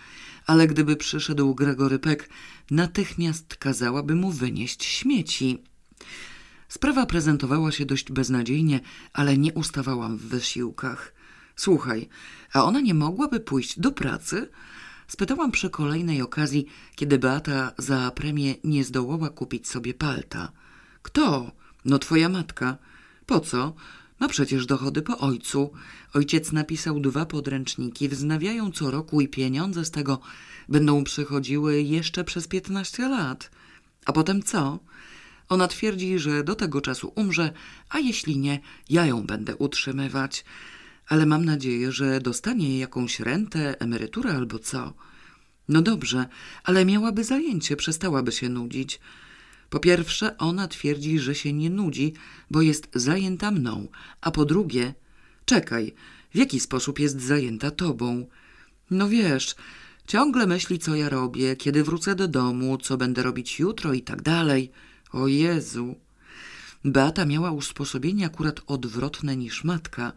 Ale 0.46 0.66
gdyby 0.66 0.96
przyszedł 0.96 1.54
Gregory 1.54 1.98
Peck, 1.98 2.28
natychmiast 2.70 3.56
kazałaby 3.56 4.14
mu 4.14 4.30
wynieść 4.32 4.84
śmieci. 4.84 5.62
Sprawa 6.68 7.06
prezentowała 7.06 7.72
się 7.72 7.86
dość 7.86 8.12
beznadziejnie, 8.12 8.80
ale 9.12 9.38
nie 9.38 9.52
ustawałam 9.52 10.16
w 10.16 10.22
wysiłkach. 10.22 11.13
Słuchaj, 11.56 12.08
a 12.52 12.64
ona 12.64 12.80
nie 12.80 12.94
mogłaby 12.94 13.40
pójść 13.40 13.80
do 13.80 13.92
pracy? 13.92 14.50
Spytałam 15.08 15.50
przy 15.50 15.70
kolejnej 15.70 16.22
okazji, 16.22 16.66
kiedy 16.96 17.18
Beata 17.18 17.72
za 17.78 18.10
premię 18.10 18.54
nie 18.64 18.84
zdołała 18.84 19.30
kupić 19.30 19.68
sobie 19.68 19.94
palta. 19.94 20.52
Kto? 21.02 21.52
No 21.84 21.98
twoja 21.98 22.28
matka. 22.28 22.78
Po 23.26 23.40
co? 23.40 23.74
Ma 24.20 24.28
przecież 24.28 24.66
dochody 24.66 25.02
po 25.02 25.18
ojcu. 25.18 25.72
Ojciec 26.14 26.52
napisał 26.52 27.00
dwa 27.00 27.26
podręczniki, 27.26 28.08
wznawiają 28.08 28.72
co 28.72 28.90
roku 28.90 29.20
i 29.20 29.28
pieniądze 29.28 29.84
z 29.84 29.90
tego 29.90 30.20
będą 30.68 31.04
przychodziły 31.04 31.82
jeszcze 31.82 32.24
przez 32.24 32.48
piętnaście 32.48 33.08
lat. 33.08 33.50
A 34.06 34.12
potem 34.12 34.42
co? 34.42 34.78
Ona 35.48 35.68
twierdzi, 35.68 36.18
że 36.18 36.44
do 36.44 36.54
tego 36.54 36.80
czasu 36.80 37.12
umrze, 37.14 37.52
a 37.88 37.98
jeśli 37.98 38.38
nie, 38.38 38.60
ja 38.90 39.06
ją 39.06 39.22
będę 39.22 39.56
utrzymywać. 39.56 40.44
Ale 41.08 41.26
mam 41.26 41.44
nadzieję, 41.44 41.92
że 41.92 42.20
dostanie 42.20 42.78
jakąś 42.78 43.20
rentę, 43.20 43.80
emeryturę 43.80 44.32
albo 44.32 44.58
co. 44.58 44.94
No 45.68 45.82
dobrze, 45.82 46.26
ale 46.64 46.84
miałaby 46.84 47.24
zajęcie, 47.24 47.76
przestałaby 47.76 48.32
się 48.32 48.48
nudzić. 48.48 49.00
Po 49.70 49.80
pierwsze, 49.80 50.38
ona 50.38 50.68
twierdzi, 50.68 51.18
że 51.18 51.34
się 51.34 51.52
nie 51.52 51.70
nudzi, 51.70 52.12
bo 52.50 52.62
jest 52.62 52.88
zajęta 52.94 53.50
mną, 53.50 53.88
a 54.20 54.30
po 54.30 54.44
drugie, 54.44 54.94
czekaj, 55.44 55.94
w 56.34 56.36
jaki 56.36 56.60
sposób 56.60 56.98
jest 56.98 57.20
zajęta 57.20 57.70
tobą? 57.70 58.26
No 58.90 59.08
wiesz, 59.08 59.54
ciągle 60.06 60.46
myśli, 60.46 60.78
co 60.78 60.94
ja 60.94 61.08
robię, 61.08 61.56
kiedy 61.56 61.84
wrócę 61.84 62.14
do 62.14 62.28
domu, 62.28 62.78
co 62.78 62.96
będę 62.96 63.22
robić 63.22 63.58
jutro 63.58 63.92
i 63.92 64.02
tak 64.02 64.22
dalej. 64.22 64.70
O 65.12 65.28
Jezu! 65.28 65.94
Beata 66.84 67.26
miała 67.26 67.50
usposobienie 67.50 68.26
akurat 68.26 68.60
odwrotne 68.66 69.36
niż 69.36 69.64
matka. 69.64 70.12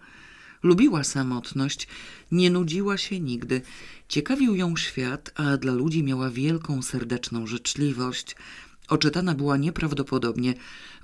Lubiła 0.67 1.03
samotność, 1.03 1.88
nie 2.32 2.49
nudziła 2.49 2.97
się 2.97 3.19
nigdy. 3.19 3.62
Ciekawił 4.08 4.56
ją 4.56 4.75
świat, 4.75 5.32
a 5.36 5.58
dla 5.58 5.73
ludzi 5.73 6.03
miała 6.03 6.30
wielką 6.30 6.82
serdeczną 6.82 7.47
życzliwość. 7.47 8.36
Oczytana 8.88 9.36
była 9.36 9.58
nieprawdopodobnie, 9.58 10.53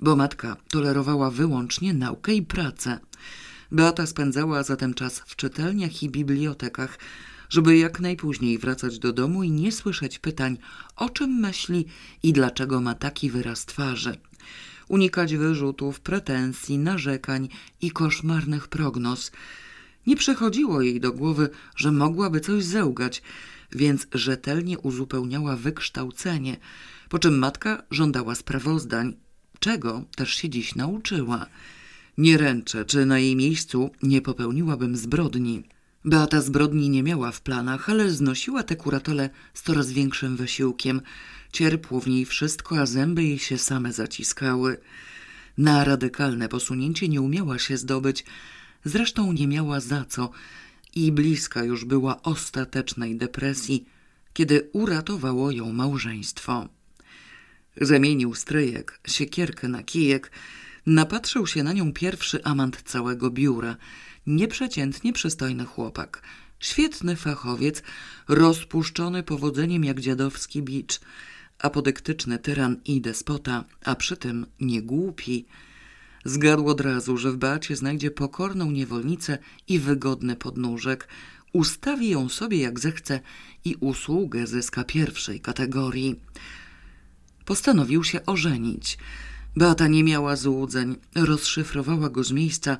bo 0.00 0.16
matka 0.16 0.56
tolerowała 0.70 1.30
wyłącznie 1.30 1.94
naukę 1.94 2.34
i 2.34 2.42
pracę. 2.42 2.98
Beata 3.72 4.06
spędzała 4.06 4.62
zatem 4.62 4.94
czas 4.94 5.22
w 5.26 5.36
czytelniach 5.36 6.02
i 6.02 6.10
bibliotekach, 6.10 6.98
żeby 7.48 7.76
jak 7.76 8.00
najpóźniej 8.00 8.58
wracać 8.58 8.98
do 8.98 9.12
domu 9.12 9.42
i 9.42 9.50
nie 9.50 9.72
słyszeć 9.72 10.18
pytań, 10.18 10.58
o 10.96 11.10
czym 11.10 11.30
myśli 11.30 11.86
i 12.22 12.32
dlaczego 12.32 12.80
ma 12.80 12.94
taki 12.94 13.30
wyraz 13.30 13.64
twarzy. 13.64 14.16
Unikać 14.88 15.36
wyrzutów, 15.36 16.00
pretensji, 16.00 16.78
narzekań 16.78 17.48
i 17.80 17.90
koszmarnych 17.90 18.68
prognoz. 18.68 19.32
Nie 20.06 20.16
przychodziło 20.16 20.82
jej 20.82 21.00
do 21.00 21.12
głowy, 21.12 21.50
że 21.76 21.92
mogłaby 21.92 22.40
coś 22.40 22.64
zełgać, 22.64 23.22
więc 23.72 24.06
rzetelnie 24.12 24.78
uzupełniała 24.78 25.56
wykształcenie, 25.56 26.56
po 27.08 27.18
czym 27.18 27.38
matka 27.38 27.82
żądała 27.90 28.34
sprawozdań, 28.34 29.16
czego 29.58 30.04
też 30.16 30.34
się 30.34 30.48
dziś 30.48 30.74
nauczyła. 30.74 31.46
Nie 32.18 32.38
ręczę, 32.38 32.84
czy 32.84 33.06
na 33.06 33.18
jej 33.18 33.36
miejscu 33.36 33.90
nie 34.02 34.22
popełniłabym 34.22 34.96
zbrodni. 34.96 35.62
Beata 36.04 36.40
zbrodni 36.40 36.90
nie 36.90 37.02
miała 37.02 37.32
w 37.32 37.40
planach, 37.40 37.90
ale 37.90 38.10
znosiła 38.10 38.62
te 38.62 38.76
kuratole 38.76 39.30
z 39.54 39.62
coraz 39.62 39.90
większym 39.90 40.36
wysiłkiem. 40.36 41.00
Cierpło 41.54 42.00
w 42.00 42.06
niej 42.06 42.24
wszystko, 42.24 42.78
a 42.78 42.86
zęby 42.86 43.24
jej 43.24 43.38
się 43.38 43.58
same 43.58 43.92
zaciskały. 43.92 44.76
Na 45.58 45.84
radykalne 45.84 46.48
posunięcie 46.48 47.08
nie 47.08 47.20
umiała 47.20 47.58
się 47.58 47.76
zdobyć, 47.76 48.24
zresztą 48.84 49.32
nie 49.32 49.48
miała 49.48 49.80
za 49.80 50.04
co 50.04 50.30
i 50.94 51.12
bliska 51.12 51.64
już 51.64 51.84
była 51.84 52.22
ostatecznej 52.22 53.16
depresji, 53.16 53.84
kiedy 54.32 54.70
uratowało 54.72 55.50
ją 55.50 55.72
małżeństwo. 55.72 56.68
Zamienił 57.80 58.34
stryjek, 58.34 59.00
siekierkę 59.06 59.68
na 59.68 59.82
kijek, 59.82 60.30
napatrzył 60.86 61.46
się 61.46 61.62
na 61.62 61.72
nią 61.72 61.92
pierwszy 61.92 62.44
amant 62.44 62.82
całego 62.82 63.30
biura– 63.30 63.76
nieprzeciętnie 64.26 65.12
przystojny 65.12 65.64
chłopak. 65.64 66.22
Świetny 66.60 67.16
fachowiec, 67.16 67.82
rozpuszczony 68.28 69.22
powodzeniem 69.22 69.84
jak 69.84 70.00
dziadowski 70.00 70.62
bicz, 70.62 71.00
apodyktyczny 71.58 72.38
tyran 72.38 72.76
i 72.84 73.00
despota, 73.00 73.64
a 73.84 73.94
przy 73.94 74.16
tym 74.16 74.46
nie 74.60 74.82
głupi. 74.82 75.46
Zgadł 76.24 76.68
od 76.68 76.80
razu, 76.80 77.16
że 77.16 77.32
w 77.32 77.36
Beacie 77.36 77.76
znajdzie 77.76 78.10
pokorną 78.10 78.70
niewolnicę 78.70 79.38
i 79.68 79.78
wygodny 79.78 80.36
podnóżek, 80.36 81.08
ustawi 81.52 82.08
ją 82.08 82.28
sobie 82.28 82.58
jak 82.58 82.80
zechce 82.80 83.20
i 83.64 83.76
usługę 83.80 84.46
zyska 84.46 84.84
pierwszej 84.84 85.40
kategorii. 85.40 86.20
Postanowił 87.44 88.04
się 88.04 88.26
ożenić. 88.26 88.98
Beata 89.56 89.88
nie 89.88 90.04
miała 90.04 90.36
złudzeń, 90.36 90.96
rozszyfrowała 91.14 92.08
go 92.08 92.24
z 92.24 92.32
miejsca, 92.32 92.76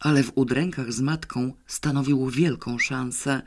ale 0.00 0.22
w 0.22 0.32
udrękach 0.34 0.92
z 0.92 1.00
matką 1.00 1.52
stanowił 1.66 2.30
wielką 2.30 2.78
szansę. 2.78 3.42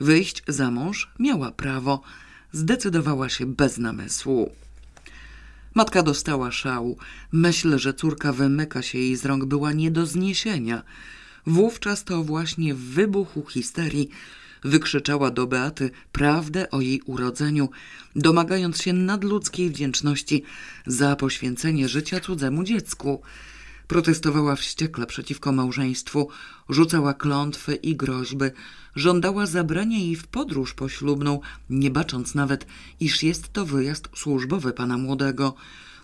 Wyjść 0.00 0.42
za 0.48 0.70
mąż 0.70 1.10
miała 1.18 1.50
prawo, 1.50 2.02
zdecydowała 2.52 3.28
się 3.28 3.46
bez 3.46 3.78
namysłu. 3.78 4.52
Matka 5.74 6.02
dostała 6.02 6.52
szału. 6.52 6.98
Myśl, 7.32 7.78
że 7.78 7.94
córka 7.94 8.32
wymyka 8.32 8.82
się 8.82 8.98
jej 8.98 9.16
z 9.16 9.24
rąk 9.24 9.44
była 9.44 9.72
nie 9.72 9.90
do 9.90 10.06
zniesienia. 10.06 10.82
Wówczas 11.46 12.04
to 12.04 12.24
właśnie 12.24 12.74
w 12.74 12.78
wybuchu 12.78 13.46
histerii 13.46 14.08
wykrzyczała 14.64 15.30
do 15.30 15.46
Beaty 15.46 15.90
prawdę 16.12 16.70
o 16.70 16.80
jej 16.80 17.00
urodzeniu, 17.00 17.68
domagając 18.16 18.82
się 18.82 18.92
nadludzkiej 18.92 19.70
wdzięczności 19.70 20.42
za 20.86 21.16
poświęcenie 21.16 21.88
życia 21.88 22.20
cudzemu 22.20 22.64
dziecku. 22.64 23.22
Protestowała 23.92 24.56
wściekle 24.56 25.06
przeciwko 25.06 25.52
małżeństwu, 25.52 26.28
rzucała 26.68 27.14
klątwy 27.14 27.74
i 27.74 27.96
groźby, 27.96 28.44
żądała 28.96 29.46
zabrania 29.46 29.98
jej 29.98 30.16
w 30.16 30.26
podróż 30.26 30.74
poślubną, 30.74 31.40
nie 31.70 31.90
bacząc 31.90 32.34
nawet, 32.34 32.66
iż 33.00 33.22
jest 33.22 33.52
to 33.52 33.66
wyjazd 33.66 34.08
służbowy 34.16 34.72
pana 34.72 34.98
młodego. 34.98 35.54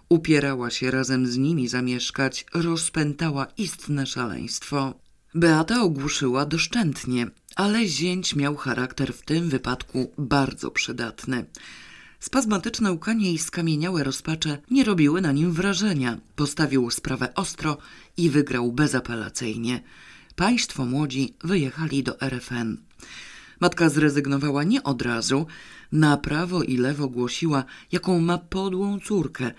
Upierała 0.08 0.70
się 0.70 0.90
razem 0.90 1.26
z 1.26 1.36
nimi 1.36 1.68
zamieszkać, 1.68 2.46
rozpętała 2.54 3.46
istne 3.58 4.06
szaleństwo. 4.06 4.94
Beata 5.34 5.82
ogłuszyła 5.82 6.46
doszczętnie, 6.46 7.26
ale 7.56 7.86
zięć 7.86 8.36
miał 8.36 8.56
charakter 8.56 9.12
w 9.14 9.22
tym 9.22 9.48
wypadku 9.48 10.12
bardzo 10.18 10.70
przydatny. 10.70 11.46
Spazmatyczne 12.20 12.92
łkanie 12.92 13.32
i 13.32 13.38
skamieniałe 13.38 14.04
rozpacze 14.04 14.58
nie 14.70 14.84
robiły 14.84 15.20
na 15.20 15.32
nim 15.32 15.52
wrażenia. 15.52 16.18
Postawił 16.36 16.90
sprawę 16.90 17.34
ostro 17.34 17.78
i 18.16 18.30
wygrał 18.30 18.72
bezapelacyjnie. 18.72 19.82
Państwo 20.36 20.84
młodzi 20.84 21.34
wyjechali 21.44 22.02
do 22.02 22.20
RFN. 22.20 22.76
Matka 23.60 23.88
zrezygnowała 23.88 24.64
nie 24.64 24.82
od 24.82 25.02
razu. 25.02 25.46
Na 25.92 26.16
prawo 26.16 26.62
i 26.62 26.76
lewo 26.76 27.08
głosiła, 27.08 27.64
jaką 27.92 28.20
ma 28.20 28.38
podłą 28.38 29.00
córkę. 29.00 29.52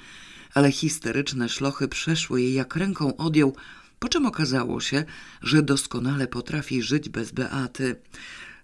ale 0.54 0.72
histeryczne 0.72 1.50
szlochy 1.50 1.88
przeszły 1.88 2.42
jej 2.42 2.54
jak 2.54 2.76
ręką 2.76 3.18
odjął, 3.18 3.56
po 4.00 4.10
czym 4.10 4.26
okazało 4.26 4.82
się, 4.82 5.04
że 5.42 5.62
doskonale 5.62 6.28
potrafi 6.28 6.82
żyć 6.82 7.10
bez 7.10 7.32
Beaty. 7.32 7.96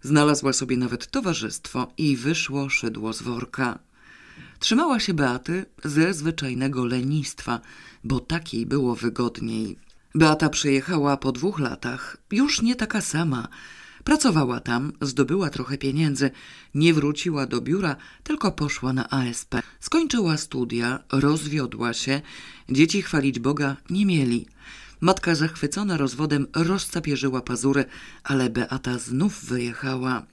Znalazła 0.01 0.53
sobie 0.53 0.77
nawet 0.77 1.07
towarzystwo 1.07 1.93
i 1.97 2.17
wyszło 2.17 2.69
szydło 2.69 3.13
z 3.13 3.21
worka. 3.21 3.79
Trzymała 4.59 4.99
się 4.99 5.13
Beaty 5.13 5.65
ze 5.83 6.13
zwyczajnego 6.13 6.85
lenistwa, 6.85 7.61
bo 8.03 8.19
takiej 8.19 8.65
było 8.65 8.95
wygodniej. 8.95 9.77
Beata 10.15 10.49
przyjechała 10.49 11.17
po 11.17 11.31
dwóch 11.31 11.59
latach, 11.59 12.17
już 12.31 12.61
nie 12.61 12.75
taka 12.75 13.01
sama. 13.01 13.47
Pracowała 14.03 14.59
tam, 14.59 14.93
zdobyła 15.01 15.49
trochę 15.49 15.77
pieniędzy, 15.77 16.31
nie 16.75 16.93
wróciła 16.93 17.45
do 17.45 17.61
biura, 17.61 17.95
tylko 18.23 18.51
poszła 18.51 18.93
na 18.93 19.09
ASP. 19.09 19.55
Skończyła 19.79 20.37
studia, 20.37 20.99
rozwiodła 21.11 21.93
się, 21.93 22.21
dzieci 22.69 23.01
chwalić 23.01 23.39
Boga 23.39 23.77
nie 23.89 24.05
mieli. 24.05 24.47
Matka 25.01 25.35
zachwycona 25.35 25.97
rozwodem 25.97 26.47
rozcapierzyła 26.55 27.41
pazury, 27.41 27.85
ale 28.23 28.49
Beata 28.49 28.97
znów 28.97 29.45
wyjechała. 29.45 30.25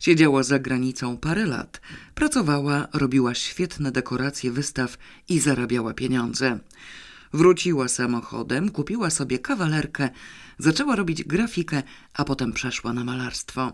Siedziała 0.00 0.42
za 0.42 0.58
granicą 0.58 1.16
parę 1.16 1.46
lat. 1.46 1.80
Pracowała, 2.14 2.88
robiła 2.92 3.34
świetne 3.34 3.92
dekoracje 3.92 4.50
wystaw 4.52 4.98
i 5.28 5.40
zarabiała 5.40 5.94
pieniądze. 5.94 6.58
Wróciła 7.32 7.88
samochodem, 7.88 8.70
kupiła 8.70 9.10
sobie 9.10 9.38
kawalerkę, 9.38 10.08
zaczęła 10.58 10.96
robić 10.96 11.24
grafikę, 11.24 11.82
a 12.14 12.24
potem 12.24 12.52
przeszła 12.52 12.92
na 12.92 13.04
malarstwo. 13.04 13.72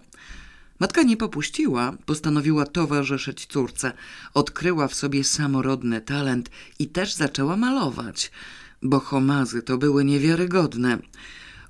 Matka 0.80 1.02
nie 1.02 1.16
popuściła, 1.16 1.92
postanowiła 2.06 2.66
towarzyszyć 2.66 3.46
córce. 3.46 3.92
Odkryła 4.34 4.88
w 4.88 4.94
sobie 4.94 5.24
samorodny 5.24 6.00
talent 6.00 6.50
i 6.78 6.86
też 6.86 7.14
zaczęła 7.14 7.56
malować, 7.56 8.30
bo 8.82 9.00
homazy 9.00 9.62
to 9.62 9.78
były 9.78 10.04
niewiarygodne. 10.04 10.98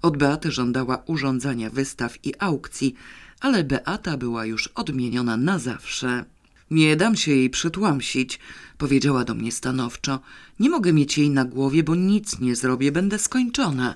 Od 0.03 0.17
Beaty 0.17 0.51
żądała 0.51 1.03
urządzania 1.07 1.71
wystaw 1.71 2.27
i 2.27 2.35
aukcji, 2.39 2.95
ale 3.43 3.65
Beata 3.65 4.17
była 4.17 4.47
już 4.47 4.67
odmieniona 4.67 5.37
na 5.37 5.59
zawsze. 5.59 6.25
Nie 6.71 6.97
dam 6.97 7.17
się 7.17 7.33
jej 7.33 7.51
przytłamsić, 7.51 8.39
powiedziała 8.79 9.25
do 9.25 9.35
mnie 9.35 9.53
stanowczo. 9.53 10.21
Nie 10.61 10.71
mogę 10.71 10.93
mieć 10.93 11.19
jej 11.19 11.31
na 11.31 11.45
głowie, 11.45 11.83
bo 11.83 11.95
nic 11.95 12.41
nie 12.41 12.57
zrobię, 12.57 12.93
będę 12.93 13.19
skończona. 13.19 13.95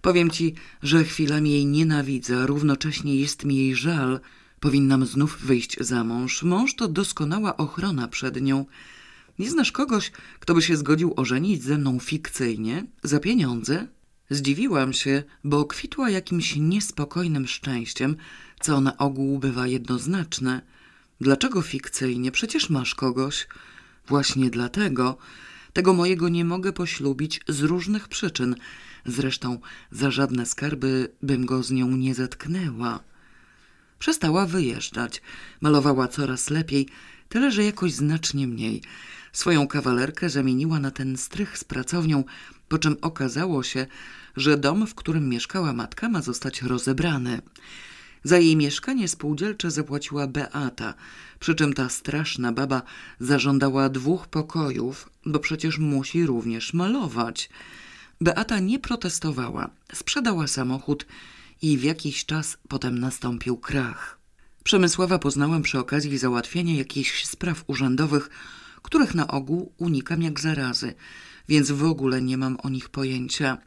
Powiem 0.00 0.30
ci, 0.30 0.54
że 0.82 1.04
chwilami 1.04 1.50
jej 1.50 1.66
nienawidzę, 1.66 2.42
a 2.42 2.46
równocześnie 2.46 3.16
jest 3.16 3.44
mi 3.44 3.56
jej 3.56 3.74
żal. 3.74 4.20
Powinnam 4.60 5.06
znów 5.06 5.38
wyjść 5.40 5.76
za 5.80 6.04
mąż. 6.04 6.42
Mąż 6.42 6.74
to 6.74 6.88
doskonała 6.88 7.56
ochrona 7.56 8.08
przed 8.08 8.42
nią. 8.42 8.66
Nie 9.38 9.50
znasz 9.50 9.72
kogoś, 9.72 10.12
kto 10.40 10.54
by 10.54 10.62
się 10.62 10.76
zgodził 10.76 11.12
ożenić 11.16 11.62
ze 11.62 11.78
mną 11.78 11.98
fikcyjnie, 11.98 12.86
za 13.02 13.20
pieniądze? 13.20 13.86
Zdziwiłam 14.30 14.92
się, 14.92 15.22
bo 15.44 15.64
kwitła 15.64 16.10
jakimś 16.10 16.56
niespokojnym 16.56 17.46
szczęściem, 17.46 18.16
co 18.60 18.80
na 18.80 18.96
ogół 18.96 19.38
bywa 19.38 19.66
jednoznaczne. 19.66 20.62
Dlaczego 21.20 21.62
fikcyjnie? 21.62 22.32
Przecież 22.32 22.70
masz 22.70 22.94
kogoś. 22.94 23.48
Właśnie 24.06 24.50
dlatego 24.50 25.18
tego 25.72 25.94
mojego 25.94 26.28
nie 26.28 26.44
mogę 26.44 26.72
poślubić 26.72 27.40
z 27.48 27.60
różnych 27.60 28.08
przyczyn. 28.08 28.56
Zresztą 29.06 29.58
za 29.90 30.10
żadne 30.10 30.46
skarby 30.46 31.12
bym 31.22 31.46
go 31.46 31.62
z 31.62 31.70
nią 31.70 31.90
nie 31.90 32.14
zetknęła. 32.14 33.00
Przestała 33.98 34.46
wyjeżdżać. 34.46 35.22
Malowała 35.60 36.08
coraz 36.08 36.50
lepiej, 36.50 36.88
tyle 37.28 37.52
że 37.52 37.64
jakoś 37.64 37.92
znacznie 37.92 38.46
mniej. 38.46 38.82
Swoją 39.32 39.66
kawalerkę 39.66 40.30
zamieniła 40.30 40.80
na 40.80 40.90
ten 40.90 41.16
strych 41.16 41.58
z 41.58 41.64
pracownią, 41.64 42.24
po 42.68 42.78
czym 42.78 42.96
okazało 43.00 43.62
się, 43.62 43.86
że 44.36 44.56
dom, 44.56 44.86
w 44.86 44.94
którym 44.94 45.28
mieszkała 45.28 45.72
matka, 45.72 46.08
ma 46.08 46.22
zostać 46.22 46.62
rozebrany. 46.62 47.42
Za 48.24 48.38
jej 48.38 48.56
mieszkanie 48.56 49.08
spółdzielcze 49.08 49.70
zapłaciła 49.70 50.26
Beata, 50.26 50.94
przy 51.40 51.54
czym 51.54 51.72
ta 51.72 51.88
straszna 51.88 52.52
baba 52.52 52.82
zażądała 53.20 53.88
dwóch 53.88 54.26
pokojów, 54.26 55.10
bo 55.26 55.38
przecież 55.38 55.78
musi 55.78 56.26
również 56.26 56.74
malować. 56.74 57.50
Beata 58.20 58.60
nie 58.60 58.78
protestowała, 58.78 59.70
sprzedała 59.92 60.46
samochód 60.46 61.06
i 61.62 61.78
w 61.78 61.82
jakiś 61.82 62.24
czas 62.24 62.58
potem 62.68 62.98
nastąpił 62.98 63.56
krach. 63.56 64.18
Przemysława 64.64 65.18
poznałam 65.18 65.62
przy 65.62 65.78
okazji 65.78 66.18
załatwienia 66.18 66.74
jakichś 66.74 67.24
spraw 67.24 67.64
urzędowych, 67.66 68.30
których 68.82 69.14
na 69.14 69.28
ogół 69.28 69.72
unikam 69.78 70.22
jak 70.22 70.40
zarazy, 70.40 70.94
więc 71.48 71.70
w 71.70 71.84
ogóle 71.84 72.22
nie 72.22 72.38
mam 72.38 72.58
o 72.62 72.68
nich 72.68 72.88
pojęcia. 72.88 73.58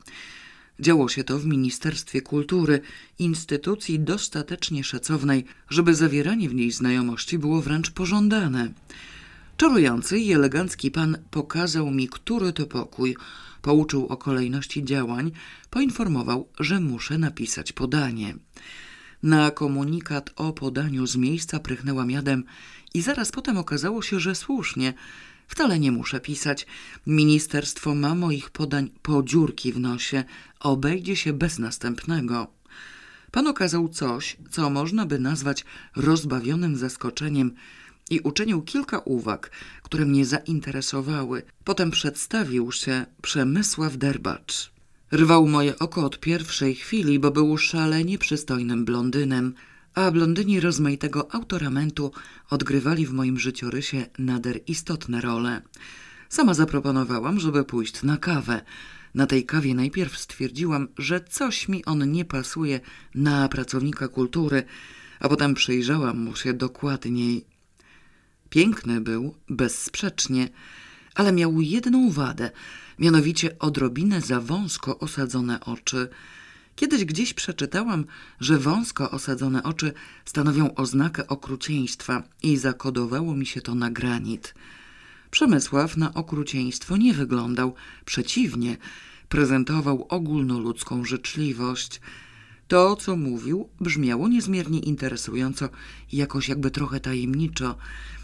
Działo 0.82 1.10
się 1.10 1.24
to 1.24 1.40
w 1.40 1.46
Ministerstwie 1.46 2.22
Kultury, 2.22 2.82
instytucji 3.20 4.00
dostatecznie 4.00 4.84
szacownej, 4.84 5.46
żeby 5.70 5.96
zawieranie 5.96 6.50
w 6.50 6.56
niej 6.56 6.72
znajomości 6.72 7.40
było 7.40 7.62
wręcz 7.62 7.92
pożądane. 7.92 8.72
Czarujący 9.58 10.20
i 10.20 10.34
elegancki 10.34 10.92
pan 10.92 11.18
pokazał 11.32 11.92
mi, 11.92 12.08
który 12.08 12.54
to 12.54 12.66
pokój, 12.66 13.16
pouczył 13.62 14.08
o 14.08 14.18
kolejności 14.18 14.84
działań, 14.84 15.32
poinformował, 15.70 16.48
że 16.60 16.80
muszę 16.80 17.18
napisać 17.18 17.72
podanie. 17.72 18.36
Na 19.24 19.52
komunikat 19.52 20.30
o 20.36 20.54
podaniu 20.54 21.08
z 21.08 21.16
miejsca 21.16 21.60
prychnęłam 21.60 22.12
jadem 22.12 22.44
i 22.94 23.02
zaraz 23.02 23.32
potem 23.32 23.58
okazało 23.58 24.02
się, 24.02 24.20
że 24.20 24.36
słusznie– 24.36 24.94
Wcale 25.52 25.80
nie 25.80 25.92
muszę 25.92 26.20
pisać. 26.20 26.68
Ministerstwo 27.08 27.96
ma 27.96 28.16
moich 28.16 28.50
podań 28.50 28.90
po 29.02 29.24
dziurki 29.24 29.74
w 29.74 29.80
nosie. 29.80 30.24
Obejdzie 30.60 31.16
się 31.16 31.34
bez 31.34 31.60
następnego. 31.60 32.48
Pan 33.32 33.48
okazał 33.48 33.90
coś, 33.90 34.38
co 34.52 34.70
można 34.70 35.06
by 35.06 35.20
nazwać 35.20 35.66
rozbawionym 35.96 36.76
zaskoczeniem 36.76 37.52
i 38.10 38.20
uczynił 38.20 38.62
kilka 38.62 39.00
uwag, 39.00 39.52
które 39.84 40.06
mnie 40.06 40.26
zainteresowały. 40.26 41.44
Potem 41.64 41.92
przedstawił 41.92 42.72
się 42.72 43.06
Przemysław 43.22 43.98
Derbacz. 43.98 44.72
Rwał 45.14 45.48
moje 45.48 45.80
oko 45.80 46.06
od 46.06 46.20
pierwszej 46.20 46.76
chwili, 46.76 47.20
bo 47.20 47.32
był 47.32 47.58
szalenie 47.58 48.18
przystojnym 48.18 48.86
blondynem– 48.86 49.54
a 49.96 50.12
blondyni 50.12 50.60
rozmaitego 50.60 51.36
autoramentu 51.36 52.12
odgrywali 52.50 53.06
w 53.06 53.14
moim 53.14 53.40
życiorysie 53.40 54.06
nader 54.20 54.60
istotne 54.68 55.22
role. 55.22 55.62
Sama 56.30 56.54
zaproponowałam, 56.54 57.40
żeby 57.40 57.64
pójść 57.64 58.04
na 58.04 58.18
kawę. 58.18 58.62
Na 59.16 59.28
tej 59.28 59.46
kawie 59.46 59.76
najpierw 59.76 60.18
stwierdziłam, 60.18 60.88
że 60.98 61.22
coś 61.22 61.68
mi 61.68 61.86
on 61.86 62.12
nie 62.12 62.26
pasuje 62.26 62.80
na 63.16 63.50
pracownika 63.50 64.08
kultury, 64.08 64.64
a 65.20 65.30
potem 65.30 65.54
przyjrzałam 65.54 66.20
mu 66.20 66.36
się 66.36 66.54
dokładniej. 66.54 67.46
Piękny 68.50 69.02
był, 69.02 69.36
bezsprzecznie, 69.50 70.50
ale 71.16 71.32
miał 71.32 71.62
jedną 71.62 72.10
wadę, 72.10 72.52
mianowicie 73.00 73.60
odrobinę 73.60 74.22
za 74.22 74.42
wąsko 74.42 75.00
osadzone 75.00 75.60
oczy– 75.60 76.08
Kiedyś 76.76 77.06
gdzieś 77.06 77.34
przeczytałam, 77.34 78.06
że 78.40 78.58
wąsko 78.58 79.12
osadzone 79.12 79.64
oczy 79.64 79.94
stanowią 80.26 80.76
oznakę 80.76 81.28
okrucieństwa 81.28 82.24
i 82.44 82.58
zakodowało 82.58 83.36
mi 83.36 83.46
się 83.46 83.62
to 83.62 83.76
na 83.76 83.92
granit. 83.92 84.54
Przemysław 85.32 85.98
na 85.98 86.14
okrucieństwo 86.14 86.98
nie 86.98 87.14
wyglądał, 87.14 87.74
przeciwnie, 88.06 88.78
prezentował 89.30 90.06
ogólnoludzką 90.10 91.06
życzliwość. 91.06 92.02
To, 92.68 92.96
co 92.96 93.16
mówił, 93.16 93.70
brzmiało 93.82 94.28
niezmiernie 94.28 94.80
interesująco 94.80 95.70
jakoś 96.12 96.50
jakby 96.50 96.72
trochę 96.72 97.00
tajemniczo. 97.00 97.78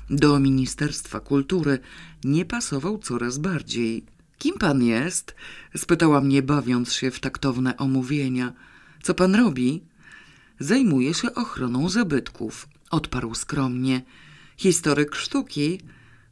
Do 0.10 0.40
Ministerstwa 0.40 1.20
Kultury 1.20 1.80
nie 2.24 2.46
pasował 2.46 2.98
coraz 2.98 3.38
bardziej. 3.38 4.17
Kim 4.38 4.58
pan 4.58 4.84
jest? 4.84 5.36
spytała 5.76 6.22
mnie, 6.22 6.42
bawiąc 6.42 6.94
się 6.94 7.12
w 7.12 7.20
taktowne 7.20 7.78
omówienia. 7.78 8.54
Co 9.04 9.14
pan 9.14 9.36
robi? 9.36 9.84
Zajmuję 10.60 11.14
się 11.14 11.34
ochroną 11.34 11.90
zabytków, 11.90 12.68
odparł 12.92 13.36
skromnie. 13.36 14.02
Historyk 14.58 15.16
sztuki? 15.16 15.82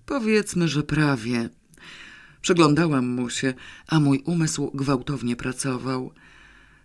Powiedzmy, 0.06 0.68
że 0.68 0.84
prawie. 0.84 1.50
Przyglądałam 2.42 3.08
mu 3.08 3.30
się, 3.30 3.54
a 3.88 4.00
mój 4.00 4.22
umysł 4.26 4.72
gwałtownie 4.74 5.36
pracował. 5.36 6.12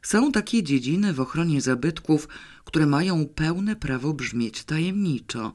Są 0.03 0.33
takie 0.33 0.63
dziedziny 0.63 1.13
w 1.13 1.21
ochronie 1.21 1.61
zabytków, 1.61 2.29
które 2.65 2.87
mają 2.87 3.27
pełne 3.27 3.77
prawo 3.77 4.13
brzmieć 4.13 4.65
tajemniczo. 4.65 5.55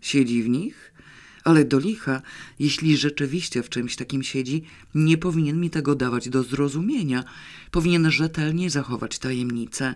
Siedzi 0.00 0.42
w 0.42 0.48
nich 0.48 0.91
ale 1.44 1.64
do 1.64 1.78
licha, 1.78 2.22
jeśli 2.58 2.96
rzeczywiście 2.96 3.62
w 3.62 3.68
czymś 3.68 3.96
takim 3.96 4.22
siedzi, 4.22 4.62
nie 4.94 5.18
powinien 5.18 5.60
mi 5.60 5.70
tego 5.70 5.94
dawać 5.94 6.28
do 6.28 6.42
zrozumienia. 6.42 7.24
Powinien 7.70 8.10
rzetelnie 8.10 8.70
zachować 8.70 9.18
tajemnicę. 9.18 9.94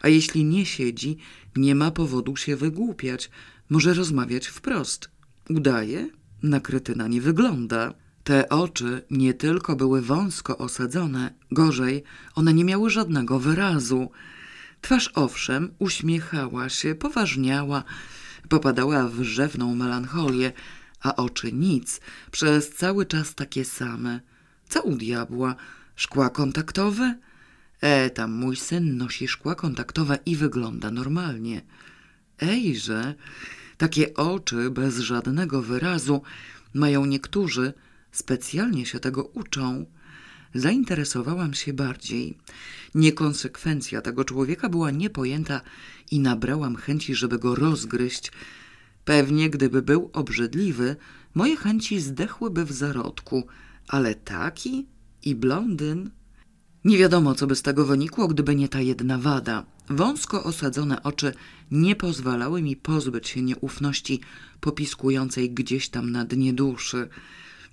A 0.00 0.08
jeśli 0.08 0.44
nie 0.44 0.66
siedzi, 0.66 1.16
nie 1.56 1.74
ma 1.74 1.90
powodu 1.90 2.36
się 2.36 2.56
wygłupiać. 2.56 3.30
Może 3.70 3.94
rozmawiać 3.94 4.46
wprost. 4.46 5.10
Udaje? 5.50 6.08
Na 6.42 7.08
nie 7.08 7.20
wygląda. 7.20 7.94
Te 8.24 8.48
oczy 8.48 9.02
nie 9.10 9.34
tylko 9.34 9.76
były 9.76 10.02
wąsko 10.02 10.58
osadzone, 10.58 11.34
gorzej, 11.50 12.02
one 12.34 12.54
nie 12.54 12.64
miały 12.64 12.90
żadnego 12.90 13.38
wyrazu. 13.38 14.10
Twarz 14.80 15.10
owszem 15.14 15.74
uśmiechała 15.78 16.68
się, 16.68 16.94
poważniała, 16.94 17.84
popadała 18.48 19.08
w 19.08 19.22
rzewną 19.22 19.74
melancholię, 19.74 20.52
a 21.00 21.16
oczy 21.16 21.52
nic, 21.52 22.00
przez 22.30 22.70
cały 22.70 23.06
czas 23.06 23.34
takie 23.34 23.64
same. 23.64 24.20
Co 24.68 24.82
u 24.82 24.96
diabła? 24.96 25.54
Szkła 25.96 26.30
kontaktowe? 26.30 27.18
E, 27.80 28.10
tam 28.10 28.32
mój 28.32 28.56
syn 28.56 28.96
nosi 28.96 29.28
szkła 29.28 29.54
kontaktowe 29.54 30.18
i 30.26 30.36
wygląda 30.36 30.90
normalnie. 30.90 31.62
Ejże, 32.40 33.14
takie 33.76 34.14
oczy 34.14 34.70
bez 34.70 34.98
żadnego 34.98 35.62
wyrazu 35.62 36.22
mają 36.74 37.06
niektórzy, 37.06 37.72
specjalnie 38.12 38.86
się 38.86 39.00
tego 39.00 39.24
uczą. 39.24 39.86
Zainteresowałam 40.54 41.54
się 41.54 41.72
bardziej. 41.72 42.38
Niekonsekwencja 42.94 44.02
tego 44.02 44.24
człowieka 44.24 44.68
była 44.68 44.90
niepojęta 44.90 45.60
i 46.10 46.20
nabrałam 46.20 46.76
chęci, 46.76 47.14
żeby 47.14 47.38
go 47.38 47.54
rozgryźć. 47.54 48.32
Pewnie 49.04 49.50
gdyby 49.50 49.82
był 49.82 50.10
obrzydliwy, 50.12 50.96
moje 51.34 51.56
chęci 51.56 52.00
zdechłyby 52.00 52.64
w 52.64 52.72
zarodku, 52.72 53.46
ale 53.88 54.14
taki 54.14 54.86
i 55.22 55.34
blondyn... 55.34 56.10
Nie 56.84 56.98
wiadomo, 56.98 57.34
co 57.34 57.46
by 57.46 57.56
z 57.56 57.62
tego 57.62 57.84
wynikło, 57.84 58.28
gdyby 58.28 58.54
nie 58.54 58.68
ta 58.68 58.80
jedna 58.80 59.18
wada. 59.18 59.66
Wąsko 59.90 60.44
osadzone 60.44 61.02
oczy 61.02 61.32
nie 61.70 61.96
pozwalały 61.96 62.62
mi 62.62 62.76
pozbyć 62.76 63.28
się 63.28 63.42
nieufności 63.42 64.20
popiskującej 64.60 65.50
gdzieś 65.50 65.88
tam 65.88 66.10
na 66.10 66.24
dnie 66.24 66.52
duszy. 66.52 67.08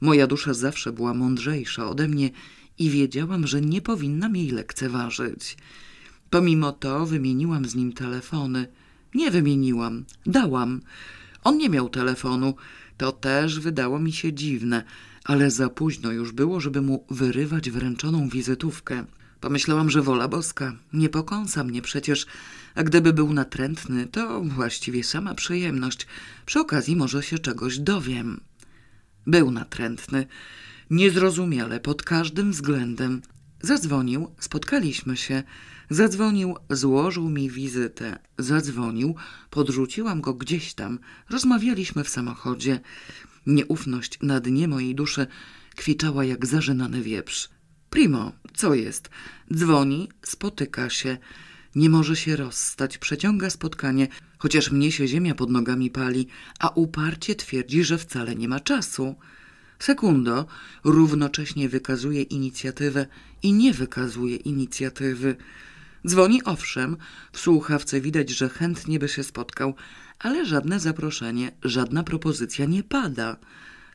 Moja 0.01 0.27
dusza 0.27 0.53
zawsze 0.53 0.93
była 0.93 1.13
mądrzejsza 1.13 1.89
ode 1.89 2.07
mnie 2.07 2.29
i 2.79 2.89
wiedziałam, 2.89 3.47
że 3.47 3.61
nie 3.61 3.81
powinnam 3.81 4.35
jej 4.35 4.51
lekceważyć. 4.51 5.57
Pomimo 6.29 6.71
to 6.71 7.05
wymieniłam 7.05 7.65
z 7.65 7.75
nim 7.75 7.93
telefony. 7.93 8.67
Nie 9.15 9.31
wymieniłam, 9.31 10.05
dałam. 10.25 10.81
On 11.43 11.57
nie 11.57 11.69
miał 11.69 11.89
telefonu. 11.89 12.55
To 12.97 13.11
też 13.11 13.59
wydało 13.59 13.99
mi 13.99 14.13
się 14.13 14.33
dziwne, 14.33 14.83
ale 15.23 15.51
za 15.51 15.69
późno 15.69 16.11
już 16.11 16.31
było, 16.31 16.59
żeby 16.59 16.81
mu 16.81 17.05
wyrywać 17.09 17.69
wręczoną 17.69 18.29
wizytówkę. 18.29 19.05
Pomyślałam, 19.39 19.89
że 19.89 20.01
wola 20.01 20.27
boska 20.27 20.75
nie 20.93 21.09
pokąsa 21.09 21.63
mnie 21.63 21.81
przecież, 21.81 22.25
a 22.75 22.83
gdyby 22.83 23.13
był 23.13 23.33
natrętny, 23.33 24.07
to 24.07 24.41
właściwie 24.41 25.03
sama 25.03 25.35
przyjemność. 25.35 26.07
Przy 26.45 26.59
okazji 26.59 26.95
może 26.95 27.23
się 27.23 27.39
czegoś 27.39 27.79
dowiem. 27.79 28.39
Był 29.27 29.51
natrętny, 29.51 30.27
niezrozumiale 30.91 31.79
pod 31.79 32.03
każdym 32.03 32.51
względem. 32.51 33.21
Zadzwonił, 33.61 34.35
spotkaliśmy 34.39 35.17
się. 35.17 35.43
Zadzwonił, 35.89 36.55
złożył 36.69 37.29
mi 37.29 37.49
wizytę. 37.49 38.19
Zadzwonił, 38.37 39.15
podrzuciłam 39.49 40.21
go 40.21 40.33
gdzieś 40.33 40.73
tam. 40.73 40.99
Rozmawialiśmy 41.29 42.03
w 42.03 42.09
samochodzie. 42.09 42.79
Nieufność 43.45 44.19
na 44.21 44.39
dnie 44.39 44.67
mojej 44.67 44.95
duszy 44.95 45.27
kwiczała 45.75 46.25
jak 46.25 46.45
zażynany 46.45 47.01
wieprz. 47.01 47.49
Primo, 47.89 48.31
co 48.53 48.73
jest? 48.73 49.09
Dzwoni, 49.53 50.09
spotyka 50.23 50.89
się. 50.89 51.17
Nie 51.75 51.89
może 51.89 52.15
się 52.15 52.35
rozstać, 52.35 52.97
przeciąga 52.97 53.49
spotkanie, 53.49 54.07
chociaż 54.37 54.71
mnie 54.71 54.91
się 54.91 55.07
ziemia 55.07 55.35
pod 55.35 55.49
nogami 55.49 55.91
pali, 55.91 56.27
a 56.59 56.69
uparcie 56.69 57.35
twierdzi, 57.35 57.83
że 57.83 57.97
wcale 57.97 58.35
nie 58.35 58.47
ma 58.47 58.59
czasu. 58.59 59.15
Sekundo, 59.81 60.45
równocześnie 60.83 61.69
wykazuje 61.69 62.21
inicjatywę 62.21 63.05
i 63.43 63.53
nie 63.53 63.73
wykazuje 63.73 64.35
inicjatywy. 64.35 65.35
Dzwoni 66.07 66.43
owszem, 66.43 66.97
w 67.31 67.39
słuchawce 67.39 68.01
widać, 68.01 68.29
że 68.29 68.49
chętnie 68.49 68.99
by 68.99 69.09
się 69.09 69.23
spotkał, 69.23 69.73
ale 70.19 70.45
żadne 70.45 70.79
zaproszenie, 70.79 71.51
żadna 71.63 72.03
propozycja 72.03 72.65
nie 72.65 72.83
pada. 72.83 73.37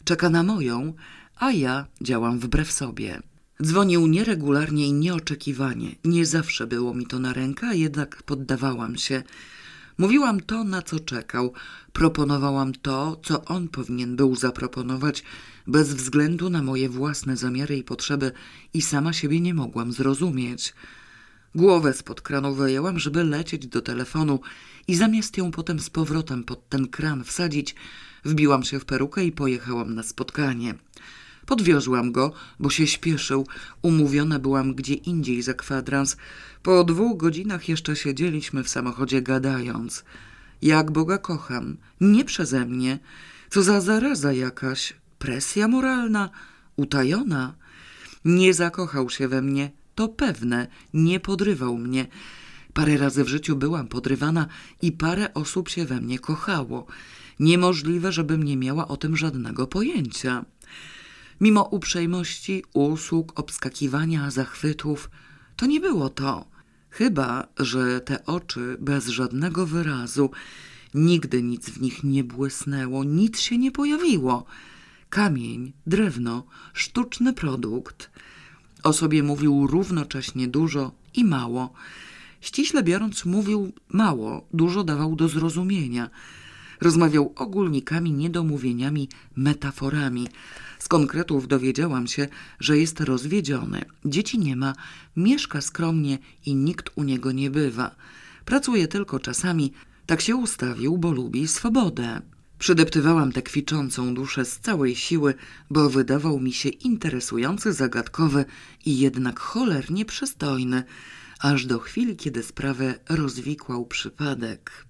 Czeka 0.04 0.30
na 0.30 0.42
moją, 0.42 0.94
a 1.36 1.52
ja 1.52 1.86
działam 2.00 2.38
wbrew 2.38 2.72
sobie. 2.72 3.22
Dzwonił 3.62 4.06
nieregularnie 4.06 4.86
i 4.86 4.92
nieoczekiwanie. 4.92 5.94
Nie 6.04 6.26
zawsze 6.26 6.66
było 6.66 6.94
mi 6.94 7.06
to 7.06 7.18
na 7.18 7.32
rękę, 7.32 7.66
a 7.66 7.74
jednak 7.74 8.22
poddawałam 8.22 8.96
się. 8.96 9.22
Mówiłam 9.98 10.40
to, 10.40 10.64
na 10.64 10.82
co 10.82 11.00
czekał. 11.00 11.52
Proponowałam 11.92 12.72
to, 12.72 13.20
co 13.24 13.44
on 13.44 13.68
powinien 13.68 14.16
był 14.16 14.36
zaproponować, 14.36 15.24
bez 15.66 15.94
względu 15.94 16.50
na 16.50 16.62
moje 16.62 16.88
własne 16.88 17.36
zamiary 17.36 17.76
i 17.76 17.84
potrzeby 17.84 18.32
i 18.74 18.82
sama 18.82 19.12
siebie 19.12 19.40
nie 19.40 19.54
mogłam 19.54 19.92
zrozumieć. 19.92 20.74
Głowę 21.54 21.92
spod 21.92 22.20
kranu 22.20 22.54
wyjęłam, 22.54 22.98
żeby 22.98 23.24
lecieć 23.24 23.66
do 23.66 23.82
telefonu 23.82 24.40
i 24.88 24.96
zamiast 24.96 25.36
ją 25.36 25.50
potem 25.50 25.80
z 25.80 25.90
powrotem 25.90 26.44
pod 26.44 26.68
ten 26.68 26.88
kran 26.88 27.24
wsadzić, 27.24 27.74
wbiłam 28.24 28.64
się 28.64 28.80
w 28.80 28.84
perukę 28.84 29.24
i 29.24 29.32
pojechałam 29.32 29.94
na 29.94 30.02
spotkanie. 30.02 30.74
Podwiozłam 31.46 32.12
go, 32.12 32.32
bo 32.60 32.70
się 32.70 32.86
śpieszył. 32.86 33.46
Umówiona 33.82 34.38
byłam 34.38 34.74
gdzie 34.74 34.94
indziej 34.94 35.42
za 35.42 35.54
kwadrans. 35.54 36.16
Po 36.62 36.84
dwóch 36.84 37.16
godzinach 37.16 37.68
jeszcze 37.68 37.96
siedzieliśmy 37.96 38.64
w 38.64 38.68
samochodzie 38.68 39.22
gadając. 39.22 40.04
Jak 40.62 40.90
Boga 40.90 41.18
kocham. 41.18 41.76
Nie 42.00 42.24
przeze 42.24 42.66
mnie. 42.66 42.98
Co 43.50 43.62
za 43.62 43.80
zaraza 43.80 44.32
jakaś. 44.32 44.94
Presja 45.18 45.68
moralna. 45.68 46.30
Utajona. 46.76 47.54
Nie 48.24 48.54
zakochał 48.54 49.10
się 49.10 49.28
we 49.28 49.42
mnie. 49.42 49.70
To 49.94 50.08
pewne. 50.08 50.66
Nie 50.94 51.20
podrywał 51.20 51.78
mnie. 51.78 52.06
Parę 52.74 52.96
razy 52.96 53.24
w 53.24 53.28
życiu 53.28 53.56
byłam 53.56 53.88
podrywana 53.88 54.46
i 54.82 54.92
parę 54.92 55.34
osób 55.34 55.68
się 55.68 55.84
we 55.84 56.00
mnie 56.00 56.18
kochało. 56.18 56.86
Niemożliwe, 57.40 58.12
żebym 58.12 58.42
nie 58.42 58.56
miała 58.56 58.88
o 58.88 58.96
tym 58.96 59.16
żadnego 59.16 59.66
pojęcia. 59.66 60.44
Mimo 61.40 61.62
uprzejmości, 61.62 62.64
usług, 62.72 63.40
obskakiwania, 63.40 64.30
zachwytów, 64.30 65.10
to 65.56 65.66
nie 65.66 65.80
było 65.80 66.08
to. 66.08 66.46
Chyba, 66.90 67.48
że 67.58 68.00
te 68.00 68.26
oczy 68.26 68.76
bez 68.80 69.06
żadnego 69.06 69.66
wyrazu, 69.66 70.30
nigdy 70.94 71.42
nic 71.42 71.70
w 71.70 71.80
nich 71.80 72.04
nie 72.04 72.24
błysnęło, 72.24 73.04
nic 73.04 73.40
się 73.40 73.58
nie 73.58 73.72
pojawiło. 73.72 74.46
Kamień, 75.16 75.72
drewno, 75.86 76.44
sztuczny 76.74 77.32
produkt. 77.32 78.10
O 78.82 78.92
sobie 78.92 79.22
mówił 79.22 79.66
równocześnie 79.66 80.48
dużo 80.48 80.92
i 81.14 81.24
mało. 81.24 81.72
Ściśle 82.40 82.82
biorąc, 82.82 83.24
mówił 83.24 83.72
mało, 83.88 84.46
dużo 84.52 84.84
dawał 84.84 85.16
do 85.16 85.28
zrozumienia. 85.28 86.10
Rozmawiał 86.80 87.32
ogólnikami, 87.36 88.12
niedomówieniami, 88.12 89.08
metaforami. 89.36 90.28
Z 90.78 90.88
konkretów 90.88 91.48
dowiedziałam 91.48 92.06
się, 92.06 92.28
że 92.60 92.78
jest 92.78 93.00
rozwiedziony. 93.00 93.84
Dzieci 94.04 94.38
nie 94.38 94.56
ma, 94.56 94.74
mieszka 95.16 95.60
skromnie 95.60 96.18
i 96.46 96.54
nikt 96.54 96.90
u 96.94 97.02
niego 97.02 97.32
nie 97.32 97.50
bywa. 97.50 97.96
Pracuje 98.44 98.88
tylko 98.88 99.20
czasami, 99.20 99.72
tak 100.06 100.20
się 100.20 100.36
ustawił, 100.36 100.98
bo 100.98 101.12
lubi 101.12 101.48
swobodę. 101.48 102.35
Przydeptywałam 102.58 103.32
tę 103.32 103.42
kwiczącą 103.42 104.14
duszę 104.14 104.44
z 104.44 104.58
całej 104.58 104.96
siły, 104.96 105.34
bo 105.70 105.90
wydawał 105.90 106.40
mi 106.40 106.52
się 106.52 106.68
interesujący, 106.68 107.72
zagadkowy 107.72 108.44
i 108.84 108.98
jednak 108.98 109.40
cholernie 109.40 110.04
przystojny, 110.04 110.84
aż 111.40 111.66
do 111.66 111.78
chwili, 111.78 112.16
kiedy 112.16 112.42
sprawę 112.42 112.94
rozwikłał 113.08 113.86
przypadek. 113.86 114.86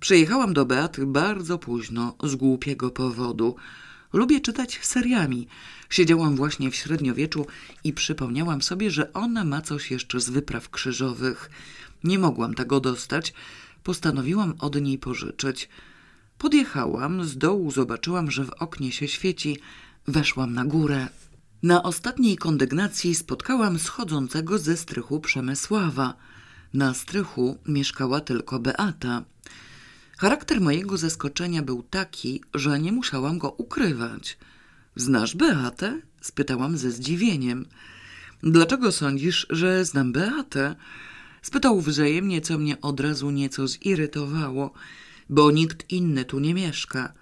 Przyjechałam 0.00 0.54
do 0.54 0.66
Beaty 0.66 1.06
bardzo 1.06 1.58
późno, 1.58 2.16
z 2.22 2.34
głupiego 2.34 2.90
powodu. 2.90 3.56
Lubię 4.12 4.40
czytać 4.40 4.78
seriami. 4.82 5.48
Siedziałam 5.90 6.36
właśnie 6.36 6.70
w 6.70 6.76
średniowieczu 6.76 7.46
i 7.84 7.92
przypomniałam 7.92 8.62
sobie, 8.62 8.90
że 8.90 9.12
ona 9.12 9.44
ma 9.44 9.62
coś 9.62 9.90
jeszcze 9.90 10.20
z 10.20 10.30
wypraw 10.30 10.70
krzyżowych. 10.70 11.50
Nie 12.04 12.18
mogłam 12.18 12.54
tego 12.54 12.80
dostać. 12.80 13.34
Postanowiłam 13.82 14.54
od 14.58 14.80
niej 14.80 14.98
pożyczyć. 14.98 15.68
Podjechałam, 16.38 17.24
z 17.24 17.38
dołu 17.38 17.70
zobaczyłam, 17.70 18.30
że 18.30 18.44
w 18.44 18.50
oknie 18.50 18.92
się 18.92 19.08
świeci. 19.08 19.58
Weszłam 20.06 20.54
na 20.54 20.64
górę. 20.64 21.08
Na 21.62 21.82
ostatniej 21.82 22.36
kondygnacji 22.36 23.14
spotkałam 23.14 23.78
schodzącego 23.78 24.58
ze 24.58 24.76
strychu 24.76 25.20
Przemysława. 25.20 26.14
Na 26.74 26.94
strychu 26.94 27.58
mieszkała 27.66 28.20
tylko 28.20 28.58
Beata. 28.58 29.24
Charakter 30.18 30.60
mojego 30.60 30.96
zaskoczenia 30.96 31.62
był 31.62 31.82
taki, 31.82 32.42
że 32.54 32.80
nie 32.80 32.92
musiałam 32.92 33.38
go 33.38 33.50
ukrywać. 33.50 34.38
Znasz 34.96 35.36
Beatę? 35.36 36.00
spytałam 36.20 36.76
ze 36.76 36.90
zdziwieniem. 36.90 37.66
Dlaczego 38.42 38.92
sądzisz, 38.92 39.46
że 39.50 39.84
znam 39.84 40.12
Beatę? 40.12 40.76
Spytał 41.42 41.80
wzajemnie, 41.80 42.40
co 42.40 42.58
mnie 42.58 42.80
od 42.80 43.00
razu 43.00 43.30
nieco 43.30 43.68
zirytowało, 43.68 44.72
bo 45.30 45.50
nikt 45.50 45.92
inny 45.92 46.24
tu 46.24 46.40
nie 46.40 46.54
mieszka. 46.54 47.12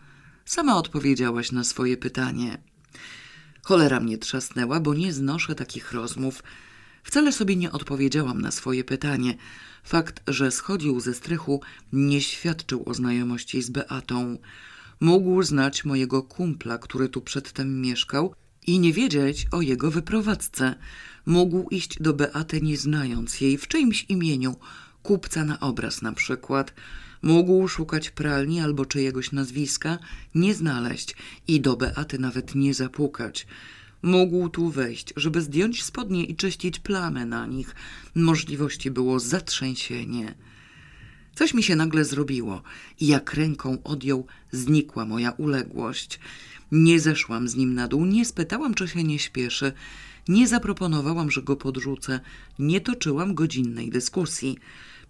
Sama 0.44 0.76
odpowiedziałaś 0.76 1.52
na 1.52 1.64
swoje 1.64 1.96
pytanie. 1.96 2.58
Cholera 3.62 4.00
mnie 4.00 4.18
trzasnęła, 4.18 4.80
bo 4.80 4.94
nie 4.94 5.12
znoszę 5.12 5.54
takich 5.54 5.92
rozmów. 5.92 6.42
Wcale 7.02 7.32
sobie 7.32 7.56
nie 7.56 7.72
odpowiedziałam 7.72 8.40
na 8.40 8.50
swoje 8.50 8.84
pytanie. 8.84 9.34
Fakt, 9.84 10.22
że 10.26 10.50
schodził 10.50 11.00
ze 11.00 11.14
strychu, 11.14 11.60
nie 11.92 12.20
świadczył 12.20 12.82
o 12.86 12.94
znajomości 12.94 13.62
z 13.62 13.70
Beatą. 13.70 14.38
Mógł 15.00 15.42
znać 15.42 15.84
mojego 15.84 16.22
kumpla, 16.22 16.78
który 16.78 17.08
tu 17.08 17.20
przedtem 17.20 17.80
mieszkał 17.80 18.34
i 18.66 18.78
nie 18.78 18.92
wiedzieć 18.92 19.46
o 19.50 19.60
jego 19.60 19.90
wyprowadzce. 19.90 20.74
Mógł 21.26 21.68
iść 21.70 22.02
do 22.02 22.12
Beaty 22.12 22.60
nie 22.60 22.76
znając 22.76 23.40
jej 23.40 23.58
w 23.58 23.68
czyimś 23.68 24.06
imieniu, 24.08 24.56
kupca 25.02 25.44
na 25.44 25.60
obraz 25.60 26.02
na 26.02 26.12
przykład. 26.12 26.74
Mógł 27.22 27.68
szukać 27.68 28.10
pralni 28.10 28.60
albo 28.60 28.86
czyjegoś 28.86 29.32
nazwiska, 29.32 29.98
nie 30.34 30.54
znaleźć 30.54 31.16
i 31.48 31.60
do 31.60 31.76
Beaty 31.76 32.18
nawet 32.18 32.54
nie 32.54 32.74
zapukać. 32.74 33.46
Mógł 34.02 34.48
tu 34.48 34.70
wejść, 34.70 35.12
żeby 35.16 35.40
zdjąć 35.42 35.82
spodnie 35.82 36.24
i 36.24 36.36
czyścić 36.36 36.78
plamy 36.78 37.26
na 37.26 37.46
nich. 37.46 37.74
Możliwości 38.14 38.90
było 38.90 39.20
zatrzęsienie. 39.20 40.34
Coś 41.34 41.54
mi 41.54 41.62
się 41.62 41.76
nagle 41.76 42.04
zrobiło 42.04 42.62
i 43.00 43.06
jak 43.06 43.34
ręką 43.34 43.82
odjął, 43.82 44.26
znikła 44.52 45.04
moja 45.04 45.30
uległość. 45.30 46.20
Nie 46.72 47.00
zeszłam 47.00 47.48
z 47.48 47.54
nim 47.54 47.74
na 47.74 47.88
dół, 47.88 48.06
nie 48.06 48.24
spytałam, 48.24 48.74
czy 48.74 48.88
się 48.88 49.04
nie 49.04 49.18
śpieszy, 49.18 49.72
nie 50.28 50.48
zaproponowałam, 50.48 51.30
że 51.30 51.42
go 51.42 51.56
podrzucę, 51.56 52.20
nie 52.58 52.80
toczyłam 52.80 53.34
godzinnej 53.34 53.90
dyskusji. 53.90 54.58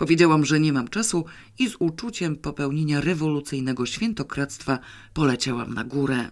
Powiedziałam, 0.03 0.45
że 0.45 0.61
nie 0.61 0.73
mam 0.73 0.89
czasu 0.89 1.25
i 1.59 1.69
z 1.71 1.77
uczuciem 1.79 2.37
popełnienia 2.37 3.01
rewolucyjnego 3.01 3.87
świętokradztwa 3.87 4.79
poleciałam 5.15 5.75
na 5.75 5.85
górę. 5.85 6.31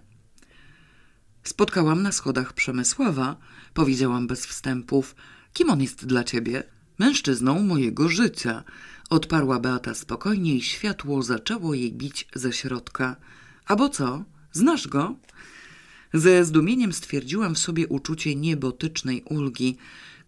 Spotkałam 1.42 2.02
na 2.02 2.12
schodach 2.12 2.52
Przemysława, 2.52 3.36
powiedziałam 3.74 4.26
bez 4.26 4.46
wstępów. 4.46 5.16
Kim 5.52 5.70
on 5.70 5.82
jest 5.82 6.06
dla 6.06 6.24
ciebie? 6.24 6.62
Mężczyzną 6.98 7.62
mojego 7.62 8.08
życia. 8.08 8.64
Odparła 9.10 9.60
Beata 9.60 9.94
spokojnie 9.94 10.54
i 10.54 10.62
światło 10.62 11.22
zaczęło 11.22 11.74
jej 11.74 11.92
bić 11.92 12.28
ze 12.34 12.52
środka. 12.52 13.16
A 13.66 13.76
bo 13.76 13.88
co? 13.88 14.24
Znasz 14.52 14.88
go? 14.88 15.16
Ze 16.14 16.44
zdumieniem 16.44 16.92
stwierdziłam 16.92 17.54
w 17.54 17.58
sobie 17.58 17.88
uczucie 17.88 18.36
niebotycznej 18.36 19.22
ulgi. 19.22 19.76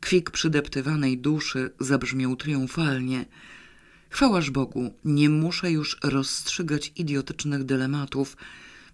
Kwik 0.02 0.30
przydeptywanej 0.30 1.18
duszy 1.18 1.70
zabrzmiał 1.80 2.36
triumfalnie. 2.36 3.24
Chwałaż 4.10 4.50
Bogu, 4.50 4.94
nie 5.04 5.28
muszę 5.30 5.70
już 5.70 5.98
rozstrzygać 6.02 6.92
idiotycznych 6.96 7.64
dylematów. 7.64 8.36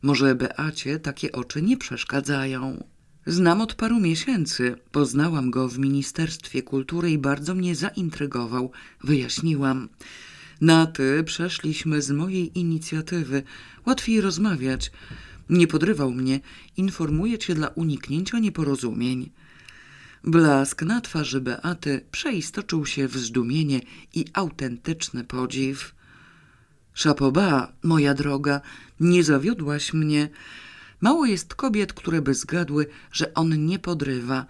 Może 0.03 0.35
Beacie 0.35 0.99
takie 0.99 1.33
oczy 1.33 1.63
nie 1.63 1.77
przeszkadzają. 1.77 2.85
Znam 3.27 3.61
od 3.61 3.75
paru 3.75 4.01
miesięcy. 4.01 4.77
Poznałam 4.93 5.51
go 5.51 5.69
w 5.69 5.79
Ministerstwie 5.79 6.63
Kultury 6.63 7.11
i 7.11 7.19
bardzo 7.19 7.55
mnie 7.55 7.75
zaintrygował. 7.75 8.71
Wyjaśniłam. 9.05 9.89
Na 10.61 10.87
ty 10.87 11.25
przeszliśmy 11.25 12.03
z 12.03 12.11
mojej 12.11 12.59
inicjatywy. 12.59 13.43
Łatwiej 13.87 14.21
rozmawiać. 14.21 14.93
Nie 15.51 15.67
podrywał 15.67 16.11
mnie. 16.11 16.41
Informuję 16.77 17.39
cię 17.39 17.55
dla 17.55 17.69
uniknięcia 17.69 18.39
nieporozumień. 18.39 19.31
Blask 20.25 20.83
na 20.83 21.01
twarzy 21.01 21.41
Beaty 21.41 22.05
przeistoczył 22.11 22.87
się 22.87 23.09
w 23.09 23.17
zdumienie 23.17 23.81
i 24.15 24.25
autentyczny 24.33 25.25
podziw. 25.25 25.95
Szapoba, 26.95 27.73
moja 27.83 28.15
droga, 28.15 28.61
nie 29.01 29.25
zawiodłaś 29.25 29.93
mnie. 29.93 30.29
Mało 31.01 31.27
jest 31.27 31.55
kobiet, 31.55 31.93
które 31.93 32.23
by 32.23 32.35
zgadły, 32.35 32.87
że 33.13 33.35
on 33.35 33.67
nie 33.67 33.79
podrywa. 33.79 34.47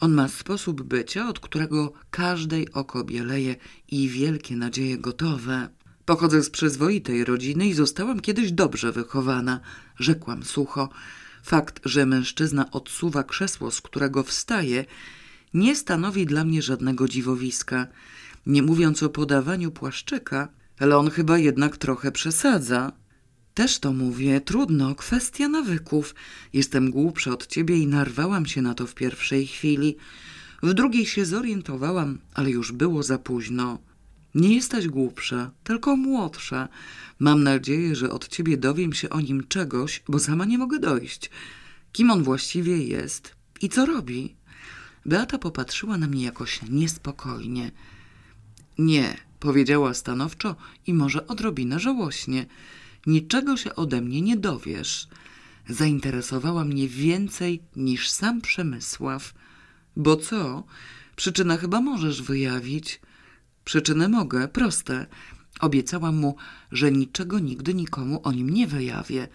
On 0.00 0.12
ma 0.12 0.28
sposób 0.28 0.82
bycia, 0.82 1.28
od 1.28 1.40
którego 1.40 1.92
każdej 2.10 2.72
oko 2.72 3.04
bieleje 3.04 3.56
i 3.88 4.08
wielkie 4.08 4.56
nadzieje 4.56 4.98
gotowe. 4.98 5.68
Pochodzę 6.04 6.42
z 6.42 6.50
przyzwoitej 6.50 7.24
rodziny 7.24 7.66
i 7.66 7.74
zostałam 7.74 8.20
kiedyś 8.20 8.52
dobrze 8.52 8.92
wychowana, 8.92 9.60
rzekłam 9.98 10.44
sucho. 10.44 10.88
Fakt, 11.42 11.80
że 11.84 12.06
mężczyzna 12.06 12.70
odsuwa 12.70 13.24
krzesło, 13.24 13.70
z 13.70 13.80
którego 13.80 14.22
wstaje, 14.22 14.84
nie 15.54 15.76
stanowi 15.76 16.26
dla 16.26 16.44
mnie 16.44 16.62
żadnego 16.62 17.08
dziwowiska. 17.08 17.86
Nie 18.46 18.62
mówiąc 18.62 19.02
o 19.02 19.08
podawaniu 19.08 19.70
płaszczyka, 19.70 20.48
ale 20.78 20.96
on 20.96 21.10
chyba 21.10 21.38
jednak 21.38 21.76
trochę 21.76 22.12
przesadza. 22.12 22.92
Też 23.54 23.78
to 23.78 23.92
mówię, 23.92 24.40
trudno, 24.40 24.94
kwestia 24.94 25.48
nawyków. 25.48 26.14
Jestem 26.52 26.90
głupsza 26.90 27.30
od 27.30 27.46
ciebie 27.46 27.78
i 27.78 27.86
narwałam 27.86 28.46
się 28.46 28.62
na 28.62 28.74
to 28.74 28.86
w 28.86 28.94
pierwszej 28.94 29.46
chwili. 29.46 29.96
W 30.62 30.74
drugiej 30.74 31.06
się 31.06 31.24
zorientowałam, 31.24 32.18
ale 32.34 32.50
już 32.50 32.72
było 32.72 33.02
za 33.02 33.18
późno. 33.18 33.78
Nie 34.34 34.54
jesteś 34.54 34.88
głupsza, 34.88 35.50
tylko 35.64 35.96
młodsza. 35.96 36.68
Mam 37.18 37.42
nadzieję, 37.42 37.96
że 37.96 38.10
od 38.10 38.28
ciebie 38.28 38.56
dowiem 38.56 38.92
się 38.92 39.10
o 39.10 39.20
nim 39.20 39.46
czegoś, 39.48 40.02
bo 40.08 40.18
sama 40.18 40.44
nie 40.44 40.58
mogę 40.58 40.78
dojść. 40.78 41.30
Kim 41.92 42.10
on 42.10 42.22
właściwie 42.22 42.84
jest 42.84 43.34
i 43.60 43.68
co 43.68 43.86
robi? 43.86 44.34
Beata 45.06 45.38
popatrzyła 45.38 45.98
na 45.98 46.06
mnie 46.06 46.24
jakoś 46.24 46.60
niespokojnie. 46.70 47.70
Nie, 48.78 49.16
powiedziała 49.40 49.94
stanowczo 49.94 50.56
i 50.86 50.94
może 50.94 51.26
odrobinę 51.26 51.80
żałośnie. 51.80 52.46
Niczego 53.06 53.56
się 53.56 53.74
ode 53.74 54.00
mnie 54.00 54.22
nie 54.22 54.36
dowiesz. 54.36 55.08
Zainteresowała 55.68 56.64
mnie 56.64 56.88
więcej 56.88 57.62
niż 57.76 58.10
sam 58.10 58.40
Przemysław. 58.40 59.34
Bo 59.96 60.16
co? 60.16 60.64
Przyczynę 61.16 61.58
chyba 61.58 61.80
możesz 61.80 62.22
wyjawić. 62.22 63.00
Przyczynę 63.64 64.08
mogę, 64.08 64.48
proste. 64.48 65.06
Obiecałam 65.60 66.16
mu, 66.16 66.36
że 66.72 66.92
niczego 66.92 67.38
nigdy 67.38 67.74
nikomu 67.74 68.20
o 68.24 68.32
nim 68.32 68.50
nie 68.50 68.66
wyjawię. 68.66 69.28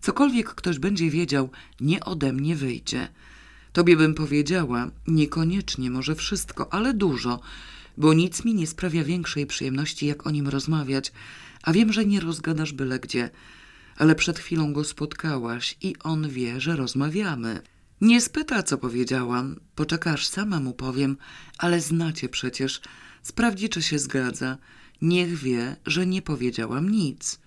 Cokolwiek 0.00 0.48
ktoś 0.48 0.78
będzie 0.78 1.10
wiedział, 1.10 1.50
nie 1.80 2.04
ode 2.04 2.32
mnie 2.32 2.56
wyjdzie. 2.56 3.08
Tobie 3.72 3.96
bym 3.96 4.14
powiedziała, 4.14 4.90
niekoniecznie 5.06 5.90
może 5.90 6.14
wszystko, 6.14 6.72
ale 6.72 6.94
dużo, 6.94 7.40
bo 7.96 8.14
nic 8.14 8.44
mi 8.44 8.54
nie 8.54 8.66
sprawia 8.66 9.04
większej 9.04 9.46
przyjemności, 9.46 10.06
jak 10.06 10.26
o 10.26 10.30
nim 10.30 10.48
rozmawiać, 10.48 11.12
a 11.62 11.72
wiem, 11.72 11.92
że 11.92 12.04
nie 12.04 12.20
rozgadasz 12.20 12.72
byle 12.72 12.98
gdzie. 12.98 13.30
Ale 13.96 14.14
przed 14.14 14.38
chwilą 14.38 14.72
go 14.72 14.84
spotkałaś 14.84 15.76
i 15.82 15.94
on 16.04 16.28
wie, 16.28 16.60
że 16.60 16.76
rozmawiamy. 16.76 17.62
Nie 18.00 18.20
spyta, 18.20 18.62
co 18.62 18.78
powiedziałam. 18.78 19.60
Poczekasz, 19.74 20.26
sama 20.26 20.60
mu 20.60 20.74
powiem, 20.74 21.16
ale 21.58 21.80
znacie 21.80 22.28
przecież. 22.28 22.80
Sprawdzi, 23.22 23.68
czy 23.68 23.82
się 23.82 23.98
zgadza. 23.98 24.58
Niech 25.02 25.34
wie, 25.34 25.76
że 25.86 26.06
nie 26.06 26.22
powiedziałam 26.22 26.90
nic. 26.90 27.40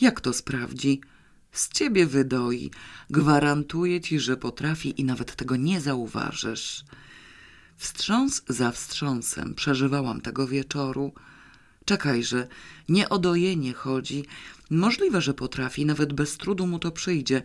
Jak 0.00 0.20
to 0.20 0.32
sprawdzi? 0.32 1.00
Z 1.52 1.68
ciebie 1.68 2.06
wydoi. 2.06 2.70
Gwarantuję 3.10 4.00
ci, 4.00 4.20
że 4.20 4.36
potrafi 4.36 5.00
i 5.00 5.04
nawet 5.04 5.36
tego 5.36 5.56
nie 5.56 5.80
zauważysz. 5.80 6.84
Wstrząs 7.76 8.42
za 8.48 8.72
wstrząsem 8.72 9.54
przeżywałam 9.54 10.20
tego 10.20 10.48
wieczoru. 10.48 11.12
Czekajże, 11.84 12.48
nie 12.88 13.08
o 13.08 13.18
dojenie 13.18 13.72
chodzi. 13.72 14.24
Możliwe, 14.70 15.20
że 15.22 15.34
potrafi, 15.34 15.86
nawet 15.86 16.12
bez 16.12 16.36
trudu 16.36 16.66
mu 16.66 16.78
to 16.78 16.90
przyjdzie. 16.90 17.42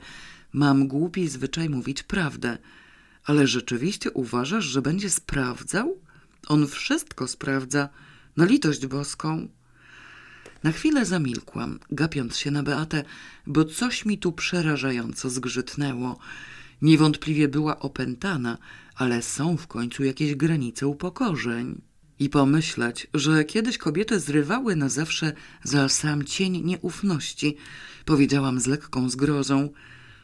Mam 0.53 0.87
głupi 0.87 1.27
zwyczaj 1.27 1.69
mówić 1.69 2.03
prawdę. 2.03 2.57
Ale 3.25 3.47
rzeczywiście 3.47 4.11
uważasz, 4.11 4.65
że 4.65 4.81
będzie 4.81 5.09
sprawdzał? 5.09 6.02
On 6.47 6.67
wszystko 6.67 7.27
sprawdza. 7.27 7.89
Na 8.37 8.45
litość 8.45 8.87
boską. 8.87 9.47
Na 10.63 10.71
chwilę 10.71 11.05
zamilkłam, 11.05 11.79
gapiąc 11.91 12.37
się 12.37 12.51
na 12.51 12.63
Beatę, 12.63 13.03
bo 13.47 13.65
coś 13.65 14.05
mi 14.05 14.17
tu 14.17 14.31
przerażająco 14.31 15.29
zgrzytnęło. 15.29 16.19
Niewątpliwie 16.81 17.47
była 17.47 17.79
opętana, 17.79 18.57
ale 18.95 19.21
są 19.21 19.57
w 19.57 19.67
końcu 19.67 20.03
jakieś 20.03 20.35
granice 20.35 20.87
upokorzeń. 20.87 21.81
I 22.19 22.29
pomyśleć, 22.29 23.07
że 23.13 23.43
kiedyś 23.43 23.77
kobiety 23.77 24.19
zrywały 24.19 24.75
na 24.75 24.89
zawsze 24.89 25.33
za 25.63 25.89
sam 25.89 26.23
cień 26.23 26.61
nieufności, 26.65 27.57
powiedziałam 28.05 28.59
z 28.59 28.67
lekką 28.67 29.09
zgrozą. 29.09 29.69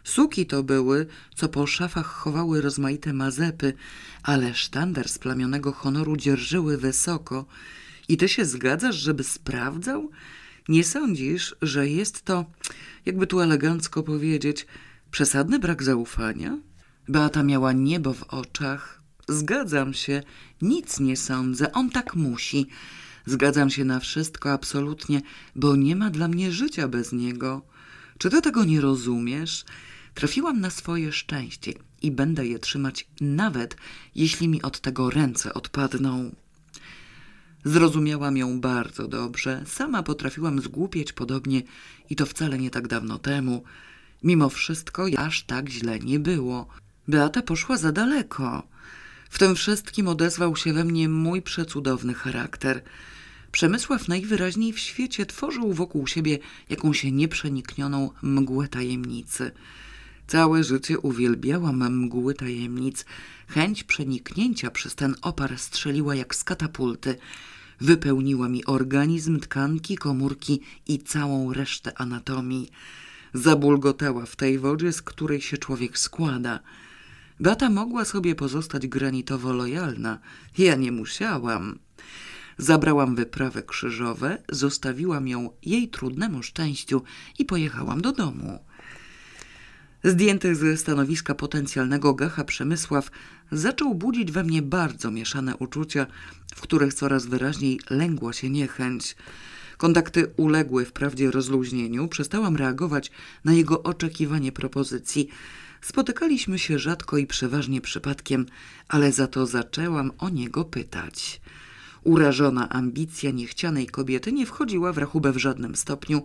Suki 0.04 0.46
to 0.46 0.64
były, 0.64 1.06
co 1.36 1.50
po 1.50 1.68
szafach 1.68 2.06
chowały 2.06 2.62
rozmaite 2.62 3.14
mazepy, 3.14 3.74
ale 4.24 4.54
sztandar 4.54 5.10
splamionego 5.10 5.72
honoru 5.72 6.18
dzierżyły 6.18 6.78
wysoko. 6.78 7.46
I 8.08 8.18
ty 8.18 8.30
się 8.30 8.46
zgadzasz, 8.46 8.96
żeby 8.96 9.24
sprawdzał? 9.24 10.12
Nie 10.70 10.84
sądzisz, 10.84 11.56
że 11.62 11.90
jest 11.90 12.22
to, 12.26 12.46
jakby 13.06 13.28
tu 13.28 13.40
elegancko 13.40 14.04
powiedzieć, 14.04 14.66
przesadny 15.12 15.60
brak 15.60 15.84
zaufania? 15.84 16.58
Beata 17.08 17.44
miała 17.44 17.74
niebo 17.74 18.14
w 18.14 18.24
oczach. 18.24 19.02
Zgadzam 19.28 19.94
się, 19.94 20.24
nic 20.62 21.00
nie 21.00 21.18
sądzę, 21.18 21.72
on 21.72 21.90
tak 21.90 22.16
musi. 22.16 22.68
Zgadzam 23.26 23.70
się 23.70 23.86
na 23.86 24.00
wszystko 24.00 24.52
absolutnie, 24.52 25.22
bo 25.56 25.76
nie 25.76 25.96
ma 25.96 26.10
dla 26.10 26.28
mnie 26.28 26.52
życia 26.52 26.88
bez 26.88 27.12
niego. 27.12 27.62
Czy 28.18 28.30
ty 28.30 28.42
tego 28.42 28.64
nie 28.66 28.82
rozumiesz? 28.82 29.66
Trafiłam 30.20 30.60
na 30.60 30.70
swoje 30.70 31.12
szczęście. 31.12 31.74
i 32.02 32.12
będę 32.12 32.48
je 32.48 32.60
trzymać 32.60 33.08
nawet, 33.22 33.78
jeśli 34.16 34.48
mi 34.48 34.62
od 34.62 34.80
tego 34.80 35.10
ręce 35.10 35.54
odpadną. 35.54 36.36
Zrozumiałam 37.64 38.38
ją 38.38 38.62
bardzo 38.62 39.08
dobrze, 39.08 39.64
sama 39.66 40.04
potrafiłam 40.04 40.62
zgłupieć 40.62 41.14
podobnie 41.14 41.62
i 42.10 42.16
to 42.16 42.26
wcale 42.26 42.58
nie 42.58 42.70
tak 42.70 42.88
dawno 42.88 43.20
temu. 43.20 43.64
Mimo 44.24 44.50
wszystko 44.50 45.06
aż 45.18 45.44
tak 45.44 45.70
źle 45.70 46.00
nie 46.00 46.20
było. 46.20 46.68
Beata 47.08 47.42
poszła 47.42 47.78
za 47.78 47.92
daleko. 47.92 48.68
W 49.30 49.40
tym 49.40 49.56
wszystkim 49.56 50.08
odezwał 50.08 50.56
się 50.56 50.74
we 50.74 50.84
mnie 50.84 51.10
mój 51.10 51.42
przecudowny 51.42 52.14
charakter. 52.14 52.82
Przemysław 53.52 54.08
najwyraźniej 54.08 54.74
w 54.74 54.80
świecie 54.80 55.26
tworzył 55.26 55.74
wokół 55.74 56.08
siebie 56.08 56.40
jakąś 56.70 57.04
nieprzeniknioną 57.04 58.10
mgłę 58.22 58.68
tajemnicy. 58.68 59.52
Całe 60.30 60.64
życie 60.64 61.00
uwielbiałam 61.00 61.96
mgły 61.96 62.34
tajemnic. 62.34 63.06
Chęć 63.48 63.84
przeniknięcia 63.84 64.72
przez 64.72 64.96
ten 64.96 65.16
opar 65.22 65.60
strzeliła 65.60 66.16
jak 66.16 66.36
z 66.36 66.44
katapulty. 66.44 67.16
Wypełniła 67.82 68.50
mi 68.50 68.66
organizm, 68.66 69.40
tkanki, 69.40 69.98
komórki 69.98 70.62
i 70.88 71.00
całą 71.00 71.54
resztę 71.54 72.02
anatomii. 72.02 72.70
Zabulgotała 73.34 74.26
w 74.26 74.36
tej 74.36 74.60
wodzie, 74.60 74.94
z 74.94 75.02
której 75.02 75.42
się 75.42 75.58
człowiek 75.58 76.00
składa. 76.00 76.60
Beata 77.40 77.70
mogła 77.70 78.06
sobie 78.06 78.36
pozostać 78.36 78.88
granitowo 78.88 79.54
lojalna. 79.54 80.20
Ja 80.58 80.76
nie 80.76 80.92
musiałam. 80.92 81.80
Zabrałam 82.58 83.16
wyprawę 83.16 83.64
krzyżowe, 83.64 84.44
zostawiłam 84.50 85.28
ją 85.28 85.50
jej 85.66 85.90
trudnemu 85.90 86.44
szczęściu 86.44 87.02
i 87.40 87.46
pojechałam 87.46 88.02
do 88.02 88.12
domu. 88.12 88.69
Zdjęty 90.04 90.56
ze 90.56 90.78
stanowiska 90.78 91.36
potencjalnego 91.36 92.14
gacha 92.14 92.44
Przemysław 92.44 93.12
zaczął 93.52 93.96
budzić 93.96 94.32
we 94.32 94.44
mnie 94.44 94.62
bardzo 94.62 95.12
mieszane 95.12 95.58
uczucia, 95.58 96.08
w 96.56 96.62
których 96.62 96.94
coraz 96.94 97.26
wyraźniej 97.26 97.80
lęgła 97.90 98.34
się 98.34 98.50
niechęć. 98.50 99.16
Kontakty 99.78 100.34
uległy 100.38 100.86
wprawdzie 100.86 101.32
rozluźnieniu, 101.32 102.08
przestałam 102.08 102.56
reagować 102.56 103.12
na 103.46 103.54
jego 103.54 103.84
oczekiwanie 103.84 104.52
propozycji. 104.52 105.28
Spotykaliśmy 105.82 106.60
się 106.60 106.80
rzadko 106.80 107.18
i 107.18 107.28
przeważnie 107.28 107.82
przypadkiem, 107.82 108.46
ale 108.88 109.12
za 109.12 109.28
to 109.28 109.46
zaczęłam 109.46 110.12
o 110.18 110.30
niego 110.30 110.66
pytać. 110.66 111.42
Urażona 112.04 112.70
ambicja 112.70 113.32
niechcianej 113.32 113.88
kobiety 113.88 114.32
nie 114.32 114.46
wchodziła 114.46 114.94
w 114.94 114.98
rachubę 114.98 115.32
w 115.32 115.38
żadnym 115.38 115.76
stopniu. 115.76 116.24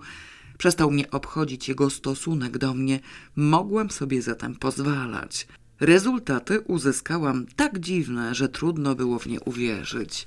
Przestał 0.58 0.90
mnie 0.90 1.10
obchodzić 1.10 1.68
jego 1.68 1.90
stosunek 1.90 2.58
do 2.58 2.74
mnie. 2.74 3.00
Mogłam 3.36 3.90
sobie 3.90 4.22
zatem 4.22 4.54
pozwalać. 4.54 5.46
Rezultaty 5.80 6.60
uzyskałam 6.60 7.46
tak 7.56 7.78
dziwne, 7.78 8.34
że 8.34 8.48
trudno 8.48 8.94
było 8.94 9.18
w 9.18 9.26
nie 9.26 9.40
uwierzyć. 9.40 10.26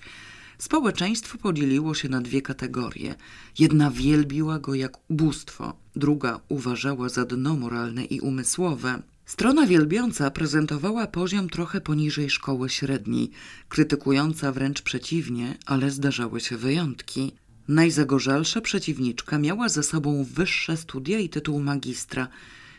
Społeczeństwo 0.58 1.38
podzieliło 1.38 1.94
się 1.94 2.10
na 2.10 2.22
dwie 2.22 2.42
kategorie. 2.42 3.16
Jedna 3.60 3.92
wielbiła 3.92 4.60
go 4.60 4.76
jak 4.76 5.12
ubóstwo, 5.12 5.74
druga 5.96 6.40
uważała 6.50 7.10
za 7.10 7.26
dno 7.26 7.56
moralne 7.56 8.06
i 8.06 8.20
umysłowe. 8.20 9.02
Strona 9.26 9.68
wielbiąca 9.68 10.32
prezentowała 10.32 11.08
poziom 11.08 11.50
trochę 11.50 11.82
poniżej 11.82 12.30
szkoły 12.30 12.70
średniej, 12.70 13.32
krytykująca 13.70 14.52
wręcz 14.52 14.82
przeciwnie, 14.82 15.58
ale 15.66 15.92
zdarzały 15.92 16.40
się 16.40 16.58
wyjątki. 16.58 17.32
Najzagorzalsza 17.68 18.62
przeciwniczka 18.62 19.38
miała 19.38 19.70
ze 19.70 19.84
sobą 19.84 20.24
wyższe 20.34 20.78
studia 20.78 21.20
i 21.20 21.30
tytuł 21.30 21.60
magistra, 21.60 22.28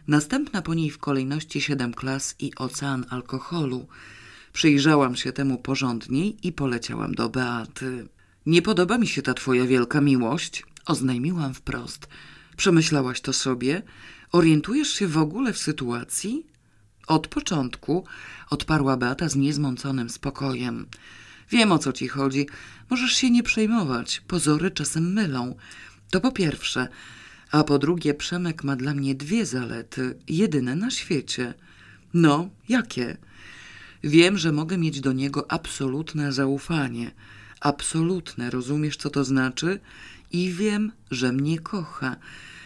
następna 0.07 0.63
po 0.63 0.75
niej 0.75 0.91
w 0.91 0.99
kolejności 0.99 1.61
siedem 1.61 1.95
klas 1.95 2.35
i 2.39 2.55
ocean 2.57 3.07
alkoholu. 3.11 3.87
Przyjrzałam 4.53 5.17
się 5.17 5.33
temu 5.33 5.59
porządniej 5.59 6.37
i 6.43 6.53
poleciałam 6.53 7.15
do 7.15 7.29
Beaty. 7.29 8.09
Nie 8.47 8.63
podoba 8.63 8.99
mi 8.99 9.07
się 9.07 9.23
ta 9.23 9.35
twoja 9.35 9.67
wielka 9.67 10.01
miłość, 10.01 10.65
oznajmiłam 10.87 11.55
wprost. 11.55 12.09
Przemyślałaś 12.57 13.21
to 13.21 13.33
sobie? 13.33 13.83
Orientujesz 14.33 14.89
się 14.89 15.09
w 15.09 15.19
ogóle 15.19 15.53
w 15.53 15.59
sytuacji? 15.59 16.47
Od 17.07 17.29
początku, 17.29 18.05
odparła 18.51 18.97
Beata 18.97 19.29
z 19.29 19.37
niezmąconym 19.37 20.11
spokojem. 20.11 20.87
Wiem 21.51 21.73
o 21.73 21.79
co 21.79 21.93
ci 21.93 22.09
chodzi. 22.09 22.47
Możesz 22.91 23.13
się 23.13 23.31
nie 23.31 23.43
przejmować. 23.43 24.23
Pozory 24.29 24.71
czasem 24.71 25.13
mylą. 25.13 25.55
To 26.11 26.21
po 26.21 26.33
pierwsze. 26.33 26.89
A 27.51 27.65
po 27.65 27.79
drugie, 27.79 28.15
Przemek 28.15 28.65
ma 28.65 28.77
dla 28.77 28.95
mnie 28.95 29.15
dwie 29.15 29.47
zalety, 29.47 30.19
jedyne 30.29 30.77
na 30.77 30.91
świecie. 30.91 31.55
No, 32.15 32.51
jakie? 32.69 33.17
Wiem, 34.05 34.39
że 34.39 34.53
mogę 34.53 34.79
mieć 34.79 35.01
do 35.01 35.13
niego 35.13 35.53
absolutne 35.53 36.33
zaufanie. 36.33 37.11
Absolutne, 37.61 38.51
rozumiesz 38.51 38.97
co 38.97 39.11
to 39.11 39.25
znaczy? 39.25 39.81
I 40.33 40.51
wiem, 40.53 40.93
że 41.11 41.33
mnie 41.33 41.59
kocha. 41.59 42.17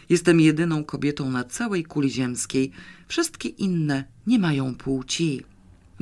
Jestem 0.08 0.40
jedyną 0.40 0.84
kobietą 0.84 1.30
na 1.30 1.44
całej 1.44 1.84
kuli 1.84 2.10
ziemskiej. 2.10 2.70
Wszystkie 3.08 3.48
inne 3.48 4.04
nie 4.26 4.38
mają 4.38 4.74
płci. 4.74 5.42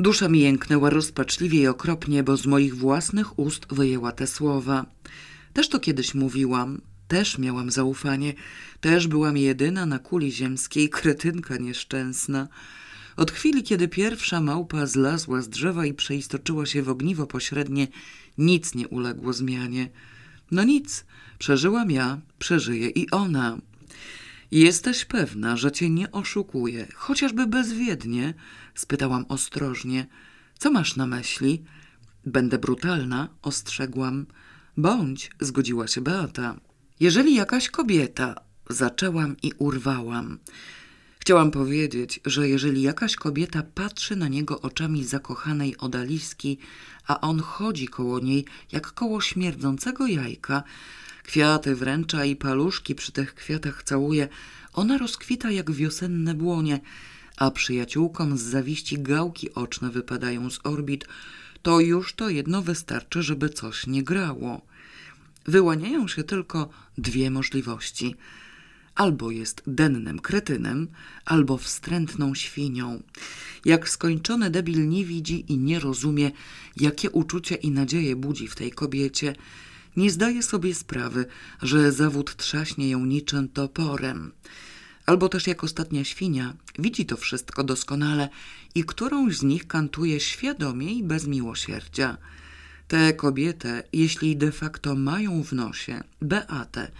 Dusza 0.00 0.28
mi 0.28 0.40
jęknęła 0.40 0.90
rozpaczliwie 0.90 1.60
i 1.60 1.66
okropnie, 1.66 2.22
bo 2.22 2.36
z 2.36 2.46
moich 2.46 2.76
własnych 2.76 3.38
ust 3.38 3.66
wyjęła 3.70 4.12
te 4.12 4.26
słowa. 4.26 4.86
Też 5.52 5.68
to 5.68 5.80
kiedyś 5.80 6.14
mówiłam, 6.14 6.80
też 7.08 7.38
miałam 7.38 7.70
zaufanie, 7.70 8.34
też 8.80 9.08
byłam 9.08 9.36
jedyna 9.36 9.86
na 9.86 9.98
kuli 9.98 10.32
ziemskiej, 10.32 10.88
kretynka 10.88 11.56
nieszczęsna. 11.56 12.48
Od 13.16 13.30
chwili, 13.30 13.62
kiedy 13.62 13.88
pierwsza 13.88 14.40
małpa 14.40 14.86
zlazła 14.86 15.42
z 15.42 15.48
drzewa 15.48 15.86
i 15.86 15.94
przeistoczyła 15.94 16.66
się 16.66 16.82
w 16.82 16.88
ogniwo 16.88 17.26
pośrednie, 17.26 17.88
nic 18.38 18.74
nie 18.74 18.88
uległo 18.88 19.32
zmianie. 19.32 19.88
No 20.50 20.64
nic, 20.64 21.04
przeżyłam 21.38 21.90
ja, 21.90 22.20
przeżyje 22.38 22.88
i 22.88 23.10
ona. 23.10 23.58
Jesteś 24.50 25.04
pewna, 25.04 25.56
że 25.56 25.72
cię 25.72 25.90
nie 25.90 26.12
oszukuje, 26.12 26.86
chociażby 26.94 27.46
bezwiednie? 27.46 28.34
Spytałam 28.80 29.24
ostrożnie. 29.28 30.06
Co 30.58 30.70
masz 30.70 30.96
na 30.96 31.06
myśli? 31.06 31.62
Będę 32.26 32.58
brutalna, 32.58 33.28
ostrzegłam. 33.42 34.26
Bądź, 34.76 35.30
zgodziła 35.40 35.86
się 35.88 36.00
Beata. 36.00 36.56
Jeżeli 37.00 37.34
jakaś 37.34 37.68
kobieta, 37.68 38.34
zaczęłam 38.70 39.36
i 39.42 39.52
urwałam. 39.58 40.38
Chciałam 41.18 41.50
powiedzieć, 41.50 42.20
że 42.24 42.48
jeżeli 42.48 42.82
jakaś 42.82 43.16
kobieta 43.16 43.62
patrzy 43.62 44.16
na 44.16 44.28
niego 44.28 44.60
oczami 44.60 45.04
zakochanej 45.04 45.76
odaliski, 45.76 46.58
a 47.06 47.20
on 47.20 47.40
chodzi 47.40 47.88
koło 47.88 48.20
niej 48.20 48.44
jak 48.72 48.92
koło 48.92 49.20
śmierdzącego 49.20 50.06
jajka, 50.06 50.62
kwiaty 51.22 51.76
wręcza 51.76 52.24
i 52.24 52.36
paluszki 52.36 52.94
przy 52.94 53.12
tych 53.12 53.34
kwiatach 53.34 53.82
całuje, 53.82 54.28
ona 54.72 54.98
rozkwita 54.98 55.50
jak 55.50 55.70
wiosenne 55.70 56.34
błonie, 56.34 56.80
a 57.40 57.50
przyjaciółkom 57.50 58.38
z 58.38 58.42
zawiści 58.42 58.98
gałki 58.98 59.54
oczne 59.54 59.90
wypadają 59.90 60.50
z 60.50 60.60
orbit, 60.64 61.04
to 61.62 61.80
już 61.80 62.14
to 62.14 62.28
jedno 62.28 62.62
wystarczy, 62.62 63.22
żeby 63.22 63.48
coś 63.48 63.86
nie 63.86 64.02
grało. 64.02 64.60
Wyłaniają 65.46 66.08
się 66.08 66.24
tylko 66.24 66.68
dwie 66.98 67.30
możliwości– 67.30 68.14
albo 68.94 69.30
jest 69.30 69.62
dennym 69.66 70.18
kretynem, 70.18 70.88
albo 71.24 71.58
wstrętną 71.58 72.34
świnią. 72.34 73.02
Jak 73.64 73.88
skończony 73.88 74.50
debil 74.50 74.88
nie 74.88 75.04
widzi 75.04 75.52
i 75.52 75.58
nie 75.58 75.80
rozumie, 75.80 76.30
jakie 76.76 77.10
uczucia 77.10 77.56
i 77.56 77.70
nadzieje 77.70 78.16
budzi 78.16 78.48
w 78.48 78.54
tej 78.54 78.70
kobiecie, 78.70 79.36
nie 79.96 80.10
zdaje 80.10 80.42
sobie 80.42 80.74
sprawy, 80.74 81.26
że 81.62 81.92
zawód 81.92 82.36
trzaśnie 82.36 82.90
ją 82.90 83.06
niczym 83.06 83.48
toporem. 83.48 84.32
Albo 85.10 85.28
też 85.28 85.46
jak 85.46 85.64
ostatnia 85.64 86.04
świnia, 86.04 86.54
widzi 86.78 87.06
to 87.06 87.16
wszystko 87.16 87.64
doskonale 87.64 88.28
i 88.74 88.84
którąś 88.84 89.36
z 89.36 89.42
nich 89.42 89.66
kantuje 89.66 90.20
świadomie 90.20 90.94
i 90.94 91.02
bez 91.02 91.26
miłosierdzia. 91.26 92.16
Tę 92.88 93.12
kobietę, 93.12 93.82
jeśli 93.92 94.36
de 94.36 94.52
facto 94.52 94.94
mają 94.94 95.42
w 95.42 95.52
nosie, 95.52 96.02
Beatę, 96.22 96.90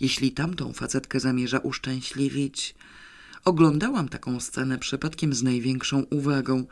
jeśli 0.00 0.32
tamtą 0.32 0.72
facetkę 0.72 1.20
zamierza 1.20 1.58
uszczęśliwić. 1.58 2.74
Oglądałam 3.44 4.08
taką 4.08 4.40
scenę 4.40 4.78
przypadkiem 4.78 5.34
z 5.34 5.42
największą 5.42 6.02
uwagą. 6.02 6.64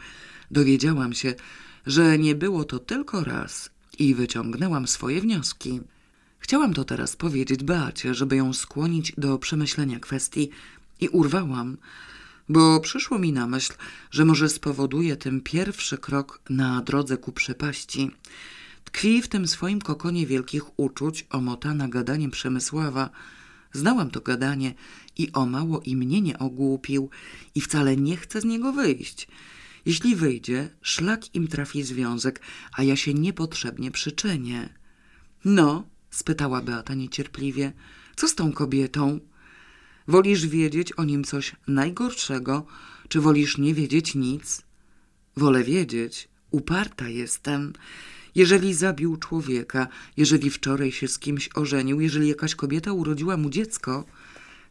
Dowiedziałam 0.51 1.12
się, 1.12 1.34
że 1.86 2.18
nie 2.18 2.34
było 2.34 2.64
to 2.64 2.78
tylko 2.78 3.24
raz 3.24 3.70
i 3.99 4.14
wyciągnęłam 4.14 4.88
swoje 4.88 5.20
wnioski. 5.20 5.80
Chciałam 6.38 6.74
to 6.74 6.84
teraz 6.84 7.16
powiedzieć 7.16 7.64
Beacie, 7.64 8.14
żeby 8.14 8.36
ją 8.36 8.53
skłonić 8.53 9.12
do 9.18 9.38
przemyślenia 9.38 10.01
kwestii 10.01 10.51
i 11.01 11.09
urwałam, 11.09 11.76
bo 12.49 12.80
przyszło 12.80 13.18
mi 13.18 13.32
na 13.32 13.47
myśl, 13.47 13.72
że 14.11 14.24
może 14.24 14.49
spowoduje 14.49 15.16
tym 15.16 15.40
pierwszy 15.40 15.99
krok 15.99 16.40
na 16.51 16.82
drodze 16.82 17.16
ku 17.16 17.32
przepaści. 17.32 18.11
Tkwi 18.84 19.22
w 19.22 19.28
tym 19.28 19.49
swoim 19.49 19.80
kokonie 19.80 20.26
wielkich 20.26 20.78
uczuć, 20.78 21.26
omotana 21.30 21.88
gadaniem 21.88 22.30
Przemysława. 22.30 23.11
Znałam 23.72 24.11
to 24.11 24.20
gadanie 24.20 24.74
i 25.16 25.32
o 25.32 25.47
mało 25.47 25.80
i 25.80 25.97
mnie 25.97 26.20
nie 26.20 26.38
ogłupił 26.38 27.11
i 27.55 27.61
wcale 27.61 27.97
nie 27.97 28.16
chcę 28.16 28.40
z 28.40 28.45
niego 28.45 28.72
wyjść. 28.72 29.28
Jeśli 29.86 30.16
wyjdzie, 30.16 30.70
szlak 30.82 31.34
im 31.34 31.49
trafi 31.49 31.82
związek, 31.82 32.40
a 32.72 32.82
ja 32.82 32.97
się 32.97 33.14
niepotrzebnie 33.14 33.90
przyczynię. 33.90 34.68
No, 35.45 35.84
spytała 36.11 36.62
Beata 36.62 36.95
niecierpliwie, 36.95 37.72
co 38.16 38.28
z 38.28 38.34
tą 38.34 38.53
kobietą? 38.53 39.20
Wolisz 40.09 40.46
wiedzieć 40.46 40.92
o 40.92 41.05
nim 41.05 41.24
coś 41.24 41.57
najgorszego, 41.68 42.66
czy 43.09 43.20
wolisz 43.20 43.59
nie 43.59 43.74
wiedzieć 43.74 44.14
nic? 44.14 44.62
Wolę 45.36 45.64
wiedzieć. 45.64 46.28
Uparta 46.50 47.09
jestem. 47.09 47.72
Jeżeli 48.34 48.74
zabił 48.74 49.16
człowieka, 49.16 49.88
jeżeli 50.16 50.50
wczoraj 50.50 50.92
się 50.92 51.09
z 51.09 51.18
kimś 51.18 51.50
ożenił, 51.55 52.00
jeżeli 52.00 52.28
jakaś 52.28 52.55
kobieta 52.55 52.92
urodziła 52.92 53.36
mu 53.36 53.50
dziecko, 53.50 54.05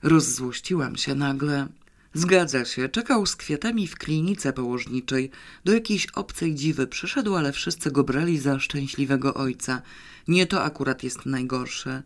rozzłościłam 0.03 0.95
się 0.95 1.15
nagle. 1.15 1.67
Zgadza 2.13 2.65
się, 2.65 2.89
czekał 2.89 3.25
z 3.25 3.36
kwiatami 3.36 3.88
w 3.88 3.95
klinice 3.95 4.53
położniczej. 4.53 5.31
Do 5.65 5.73
jakiejś 5.73 6.07
obcej 6.07 6.55
dziwy 6.55 6.88
przyszedł, 6.88 7.36
ale 7.36 7.51
wszyscy 7.51 7.91
go 7.91 8.03
brali 8.03 8.38
za 8.38 8.59
szczęśliwego 8.59 9.34
ojca. 9.34 9.81
Nie 10.27 10.47
to 10.47 10.63
akurat 10.63 11.03
jest 11.03 11.25
najgorsze. 11.25 12.03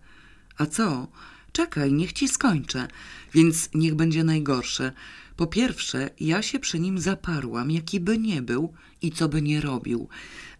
A 0.57 0.65
co? 0.65 1.07
Czekaj, 1.51 1.93
niech 1.93 2.13
ci 2.13 2.27
skończę. 2.27 2.87
Więc 3.33 3.69
niech 3.73 3.95
będzie 3.95 4.23
najgorsze. 4.23 4.91
Po 5.35 5.47
pierwsze, 5.47 6.09
ja 6.19 6.41
się 6.41 6.59
przy 6.59 6.79
nim 6.79 6.99
zaparłam, 6.99 7.71
jaki 7.71 7.99
by 7.99 8.17
nie 8.17 8.41
był 8.41 8.73
i 9.01 9.11
co 9.11 9.29
by 9.29 9.41
nie 9.41 9.61
robił. 9.61 10.07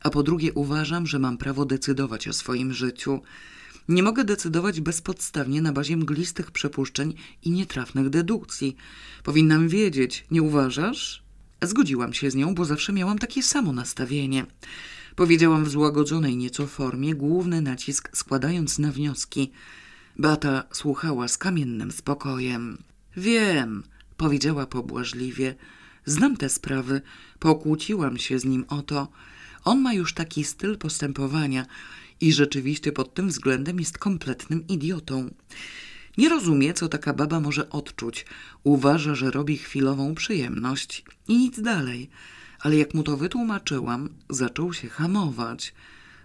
A 0.03 0.09
po 0.09 0.23
drugie, 0.23 0.53
uważam, 0.53 1.07
że 1.07 1.19
mam 1.19 1.37
prawo 1.37 1.65
decydować 1.65 2.27
o 2.27 2.33
swoim 2.33 2.73
życiu. 2.73 3.21
Nie 3.89 4.03
mogę 4.03 4.23
decydować 4.23 4.81
bezpodstawnie 4.81 5.61
na 5.61 5.73
bazie 5.73 5.97
mglistych 5.97 6.51
przypuszczeń 6.51 7.13
i 7.43 7.51
nietrafnych 7.51 8.09
dedukcji. 8.09 8.75
Powinnam 9.23 9.67
wiedzieć, 9.67 10.25
nie 10.31 10.41
uważasz? 10.41 11.23
Zgodziłam 11.61 12.13
się 12.13 12.31
z 12.31 12.35
nią, 12.35 12.55
bo 12.55 12.65
zawsze 12.65 12.93
miałam 12.93 13.19
takie 13.19 13.43
samo 13.43 13.73
nastawienie. 13.73 14.45
Powiedziałam 15.15 15.65
w 15.65 15.69
złagodzonej 15.69 16.37
nieco 16.37 16.67
formie, 16.67 17.15
główny 17.15 17.61
nacisk 17.61 18.09
składając 18.17 18.79
na 18.79 18.91
wnioski. 18.91 19.51
Beata 20.19 20.63
słuchała 20.71 21.27
z 21.27 21.37
kamiennym 21.37 21.91
spokojem. 21.91 22.77
Wiem, 23.17 23.83
powiedziała 24.17 24.65
pobłażliwie. 24.65 25.55
Znam 26.05 26.37
te 26.37 26.49
sprawy, 26.49 27.01
pokłóciłam 27.39 28.17
się 28.17 28.39
z 28.39 28.45
nim 28.45 28.65
o 28.67 28.81
to. 28.81 29.07
On 29.63 29.81
ma 29.81 29.93
już 29.93 30.13
taki 30.13 30.43
styl 30.43 30.77
postępowania 30.77 31.65
i 32.21 32.33
rzeczywiście 32.33 32.91
pod 32.91 33.13
tym 33.13 33.27
względem 33.27 33.79
jest 33.79 33.97
kompletnym 33.97 34.67
idiotą. 34.67 35.29
Nie 36.17 36.29
rozumie, 36.29 36.73
co 36.73 36.87
taka 36.87 37.13
baba 37.13 37.39
może 37.39 37.69
odczuć. 37.69 38.25
Uważa, 38.63 39.15
że 39.15 39.31
robi 39.31 39.57
chwilową 39.57 40.15
przyjemność 40.15 41.03
i 41.27 41.37
nic 41.37 41.61
dalej. 41.61 42.09
Ale 42.59 42.77
jak 42.77 42.93
mu 42.93 43.03
to 43.03 43.17
wytłumaczyłam, 43.17 44.09
zaczął 44.29 44.73
się 44.73 44.89
hamować. 44.89 45.73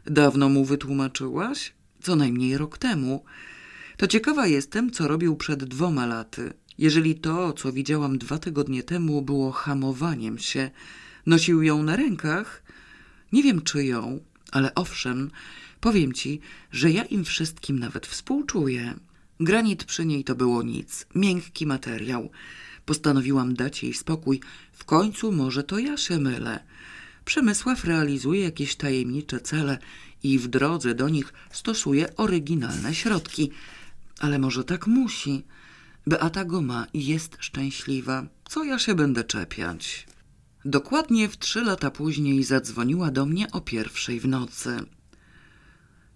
Dawno 0.05 0.49
mu 0.49 0.65
wytłumaczyłaś? 0.65 1.73
Co 2.03 2.17
najmniej 2.17 2.59
rok 2.59 2.79
temu. 2.79 3.25
To 4.03 4.09
ciekawa 4.09 4.47
jestem, 4.47 4.91
co 4.91 5.09
robił 5.09 5.37
przed 5.37 5.65
dwoma 5.65 6.07
laty. 6.07 6.53
Jeżeli 6.79 7.15
to, 7.15 7.53
co 7.53 7.73
widziałam 7.73 8.19
dwa 8.19 8.39
tygodnie 8.39 8.83
temu, 8.83 9.23
było 9.23 9.53
hamowaniem 9.53 10.39
się, 10.39 10.71
nosił 11.27 11.63
ją 11.63 11.83
na 11.83 11.97
rękach? 11.97 12.63
Nie 13.33 13.43
wiem, 13.43 13.61
czy 13.61 13.85
ją, 13.85 14.21
ale 14.53 14.75
owszem, 14.75 15.31
powiem 15.81 16.13
ci, 16.13 16.41
że 16.73 16.91
ja 16.91 17.05
im 17.05 17.25
wszystkim 17.25 17.79
nawet 17.79 18.07
współczuję. 18.07 18.95
Granit 19.41 19.85
przy 19.85 20.07
niej 20.07 20.25
to 20.25 20.35
było 20.35 20.63
nic, 20.63 21.07
miękki 21.15 21.67
materiał. 21.67 22.31
Postanowiłam 22.87 23.55
dać 23.55 23.83
jej 23.83 23.95
spokój. 23.95 24.41
W 24.73 24.85
końcu 24.85 25.33
może 25.33 25.65
to 25.65 25.79
ja 25.79 25.97
się 25.97 26.19
mylę. 26.19 26.65
Przemysław 27.25 27.85
realizuje 27.85 28.41
jakieś 28.41 28.77
tajemnicze 28.77 29.41
cele 29.41 29.79
i 30.23 30.39
w 30.39 30.49
drodze 30.49 30.95
do 30.95 31.09
nich 31.09 31.33
stosuje 31.51 32.17
oryginalne 32.17 32.95
środki. 32.95 33.51
Ale 34.21 34.39
może 34.39 34.65
tak 34.65 34.87
musi. 34.87 35.45
Beata 36.07 36.45
go 36.45 36.63
ma 36.63 36.87
i 36.93 37.07
jest 37.07 37.37
szczęśliwa. 37.41 38.27
Co 38.45 38.65
ja 38.65 38.79
się 38.79 38.95
będę 38.95 39.25
czepiać? 39.25 40.07
Dokładnie 40.65 41.29
w 41.29 41.39
trzy 41.39 41.65
lata 41.65 41.91
później 41.91 42.45
zadzwoniła 42.45 43.11
do 43.11 43.27
mnie 43.27 43.51
o 43.51 43.61
pierwszej 43.61 44.21
w 44.21 44.29
nocy. 44.29 44.85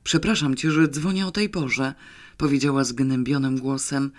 Przepraszam 0.05 0.55
cię, 0.55 0.71
że 0.71 0.89
dzwonię 0.89 1.27
o 1.27 1.31
tej 1.31 1.49
porze, 1.49 1.95
powiedziała 2.37 2.85
zgnębionym 2.85 3.59
głosem. 3.59 4.13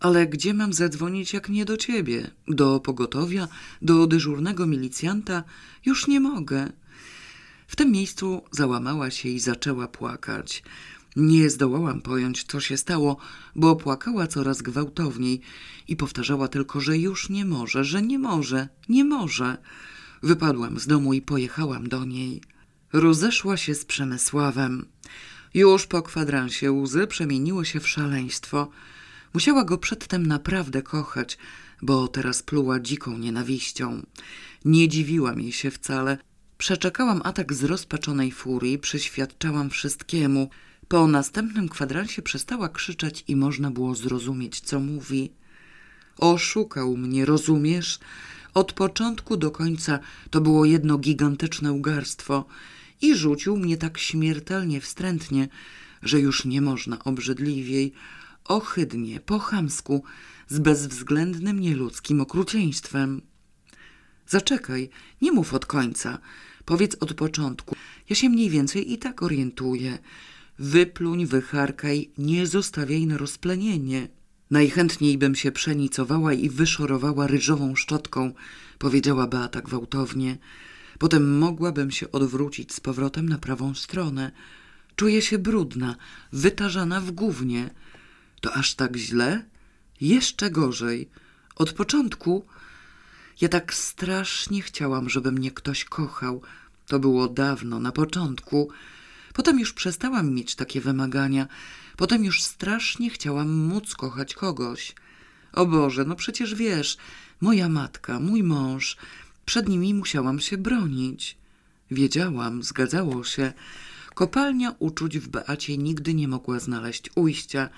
Ale 0.00 0.26
gdzie 0.26 0.54
mam 0.54 0.72
zadzwonić, 0.72 1.32
jak 1.32 1.48
nie 1.48 1.64
do 1.64 1.76
ciebie? 1.76 2.30
Do 2.48 2.80
pogotowia? 2.80 3.48
Do 3.82 4.06
dyżurnego 4.06 4.66
milicjanta? 4.66 5.44
Już 5.84 6.06
nie 6.06 6.20
mogę. 6.20 6.72
W 7.66 7.76
tym 7.76 7.90
miejscu 7.92 8.42
załamała 8.50 9.10
się 9.10 9.28
i 9.28 9.40
zaczęła 9.40 9.88
płakać. 9.88 10.62
Nie 11.16 11.50
zdołałam 11.50 12.00
pojąć, 12.00 12.44
co 12.44 12.60
się 12.60 12.76
stało, 12.76 13.16
bo 13.54 13.76
płakała 13.76 14.26
coraz 14.26 14.62
gwałtowniej 14.62 15.40
i 15.88 15.96
powtarzała 15.96 16.48
tylko, 16.48 16.80
że 16.80 16.98
już 16.98 17.28
nie 17.28 17.44
może, 17.44 17.84
że 17.84 18.02
nie 18.02 18.18
może, 18.18 18.68
nie 18.88 19.04
może. 19.04 19.56
Wypadłam 20.22 20.78
z 20.78 20.86
domu 20.86 21.12
i 21.12 21.22
pojechałam 21.22 21.88
do 21.88 22.04
niej. 22.04 22.42
Rozeszła 22.92 23.56
się 23.56 23.74
z 23.74 23.84
Przemysławem. 23.84 24.86
Już 25.54 25.86
po 25.86 26.02
kwadransie 26.02 26.72
łzy 26.72 27.06
przemieniły 27.06 27.66
się 27.66 27.80
w 27.80 27.88
szaleństwo. 27.88 28.68
Musiała 29.34 29.64
go 29.64 29.78
przedtem 29.78 30.26
naprawdę 30.26 30.82
kochać, 30.82 31.38
bo 31.82 32.08
teraz 32.08 32.42
pluła 32.42 32.80
dziką 32.80 33.18
nienawiścią. 33.18 34.02
Nie 34.64 34.88
dziwiła 34.88 35.34
mi 35.34 35.52
się 35.52 35.70
wcale. 35.70 36.18
Przeczekałam 36.58 37.20
atak 37.24 37.52
zrozpaczonej 37.52 38.32
furii, 38.32 38.78
przyświadczałam 38.78 39.70
wszystkiemu– 39.70 40.48
po 40.88 41.06
następnym 41.06 41.68
kwadransie 41.68 42.22
przestała 42.22 42.68
krzyczeć 42.68 43.24
i 43.28 43.36
można 43.36 43.70
było 43.70 43.94
zrozumieć, 43.94 44.60
co 44.60 44.80
mówi. 44.80 45.32
Oszukał 46.18 46.96
mnie, 46.96 47.24
rozumiesz? 47.24 47.98
Od 48.54 48.72
początku 48.72 49.36
do 49.36 49.50
końca 49.50 49.98
to 50.30 50.40
było 50.40 50.64
jedno 50.64 50.98
gigantyczne 50.98 51.72
ugarstwo 51.72 52.44
i 53.02 53.16
rzucił 53.16 53.56
mnie 53.56 53.76
tak 53.76 53.98
śmiertelnie 53.98 54.80
wstrętnie, 54.80 55.48
że 56.02 56.20
już 56.20 56.44
nie 56.44 56.60
można 56.60 57.04
obrzydliwiej, 57.04 57.92
ohydnie, 58.44 59.20
po 59.20 59.38
chamsku, 59.38 60.04
z 60.48 60.58
bezwzględnym 60.58 61.60
nieludzkim 61.60 62.20
okrucieństwem. 62.20 63.22
Zaczekaj, 64.26 64.90
nie 65.22 65.32
mów 65.32 65.54
od 65.54 65.66
końca, 65.66 66.18
powiedz 66.64 66.96
od 67.00 67.14
początku. 67.14 67.76
Ja 68.08 68.16
się 68.16 68.28
mniej 68.28 68.50
więcej 68.50 68.92
i 68.92 68.98
tak 68.98 69.22
orientuję. 69.22 69.98
Wypluń, 70.58 71.26
wycharkaj, 71.26 72.10
nie 72.18 72.46
zostawiaj 72.46 73.06
na 73.06 73.16
rozplenienie. 73.16 74.08
Najchętniej 74.50 75.18
bym 75.18 75.34
się 75.34 75.52
przenicowała 75.52 76.32
i 76.32 76.50
wyszorowała 76.50 77.26
ryżową 77.26 77.76
szczotką, 77.76 78.32
powiedziała 78.78 79.26
Beata 79.26 79.60
gwałtownie. 79.60 80.38
Potem 80.98 81.38
mogłabym 81.38 81.90
się 81.90 82.12
odwrócić 82.12 82.74
z 82.74 82.80
powrotem 82.80 83.28
na 83.28 83.38
prawą 83.38 83.74
stronę. 83.74 84.32
Czuję 84.96 85.22
się 85.22 85.38
brudna, 85.38 85.96
wytarzana 86.32 87.00
w 87.00 87.10
gównie. 87.10 87.70
To 88.40 88.52
aż 88.52 88.74
tak 88.74 88.96
źle? 88.96 89.44
Jeszcze 90.00 90.50
gorzej. 90.50 91.08
Od 91.56 91.72
początku 91.72 92.46
ja 93.40 93.48
tak 93.48 93.74
strasznie 93.74 94.62
chciałam, 94.62 95.08
żeby 95.08 95.32
mnie 95.32 95.50
ktoś 95.50 95.84
kochał. 95.84 96.42
To 96.86 96.98
było 96.98 97.28
dawno, 97.28 97.80
na 97.80 97.92
początku. 97.92 98.70
Potem 99.32 99.58
już 99.58 99.72
przestałam 99.72 100.34
mieć 100.34 100.54
takie 100.54 100.80
wymagania. 100.80 101.46
Potem 101.96 102.24
już 102.24 102.42
strasznie 102.42 103.10
chciałam 103.10 103.50
móc 103.50 103.94
kochać 103.94 104.34
kogoś. 104.34 104.94
O 105.52 105.66
Boże, 105.66 106.04
no 106.04 106.16
przecież 106.16 106.54
wiesz, 106.54 106.96
moja 107.40 107.68
matka, 107.68 108.20
mój 108.20 108.42
mąż, 108.42 108.96
przed 109.44 109.68
nimi 109.68 109.94
musiałam 109.94 110.40
się 110.40 110.58
bronić. 110.58 111.36
Wiedziałam, 111.90 112.62
zgadzało 112.62 113.24
się. 113.24 113.52
Kopalnia 114.14 114.74
uczuć 114.78 115.18
w 115.18 115.28
Beacie 115.28 115.78
nigdy 115.78 116.14
nie 116.14 116.28
mogła 116.28 116.60
znaleźć 116.60 117.10
ujścia. 117.14 117.68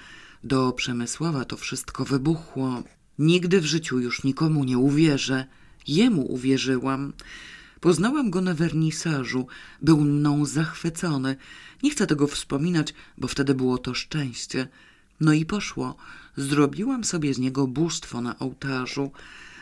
Do 0.45 0.73
Przemysława 0.73 1.45
to 1.45 1.57
wszystko 1.57 2.05
wybuchło. 2.05 2.83
Nigdy 3.19 3.61
w 3.61 3.65
życiu 3.65 4.01
już 4.01 4.25
nikomu 4.25 4.65
nie 4.65 4.79
uwierzę. 4.79 5.47
Jemu 5.87 6.33
uwierzyłam. 6.33 7.13
Poznałam 7.85 8.31
go 8.31 8.41
na 8.41 8.55
wernisażu. 8.55 9.47
Był 9.83 10.01
mną 10.01 10.47
zachwycony. 10.47 11.37
Nie 11.83 11.91
chcę 11.91 12.07
tego 12.07 12.27
wspominać, 12.27 12.95
bo 13.19 13.29
wtedy 13.29 13.55
było 13.55 13.79
to 13.79 13.95
szczęście. 13.95 14.69
No 15.21 15.33
i 15.33 15.45
poszło. 15.45 15.97
Zrobiłam 16.37 17.05
sobie 17.05 17.35
z 17.35 17.39
niego 17.39 17.67
bóstwo 17.67 18.21
na 18.21 18.39
ołtarzu, 18.39 19.13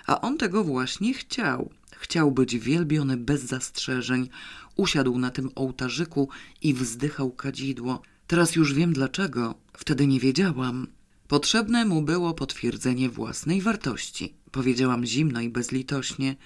a 0.06 0.20
on 0.20 0.38
tego 0.38 0.64
właśnie 0.64 1.14
chciał. 1.14 1.70
Chciał 1.90 2.32
być 2.32 2.58
wielbiony 2.58 3.16
bez 3.16 3.42
zastrzeżeń. 3.42 4.28
Usiadł 4.76 5.18
na 5.18 5.30
tym 5.30 5.50
ołtarzyku 5.54 6.28
i 6.62 6.74
wzdychał 6.74 7.30
kadzidło. 7.30 8.02
Teraz 8.26 8.56
już 8.56 8.74
wiem 8.74 8.92
dlaczego. 8.92 9.54
Wtedy 9.72 10.06
nie 10.06 10.20
wiedziałam. 10.20 10.86
Potrzebne 11.28 11.84
mu 11.84 12.02
było 12.02 12.34
potwierdzenie 12.34 13.08
własnej 13.08 13.60
wartości. 13.60 14.34
Powiedziałam 14.50 15.06
zimno 15.06 15.40
i 15.40 15.48
bezlitośnie. 15.48 16.36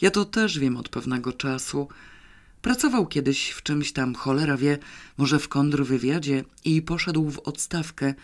Ja 0.00 0.10
to 0.10 0.24
też 0.24 0.58
wiem 0.58 0.76
od 0.76 0.88
pewnego 0.88 1.32
czasu. 1.32 1.88
Pracował 2.62 3.06
kiedyś 3.06 3.50
w 3.50 3.62
czymś 3.62 3.92
tam, 3.92 4.14
cholera 4.14 4.56
wie, 4.56 4.78
może 5.18 5.38
w 5.38 5.48
kontrwywiadzie 5.48 6.44
i 6.64 6.82
poszedł 6.82 7.30
w 7.30 7.38
odstawkę. 7.38 8.14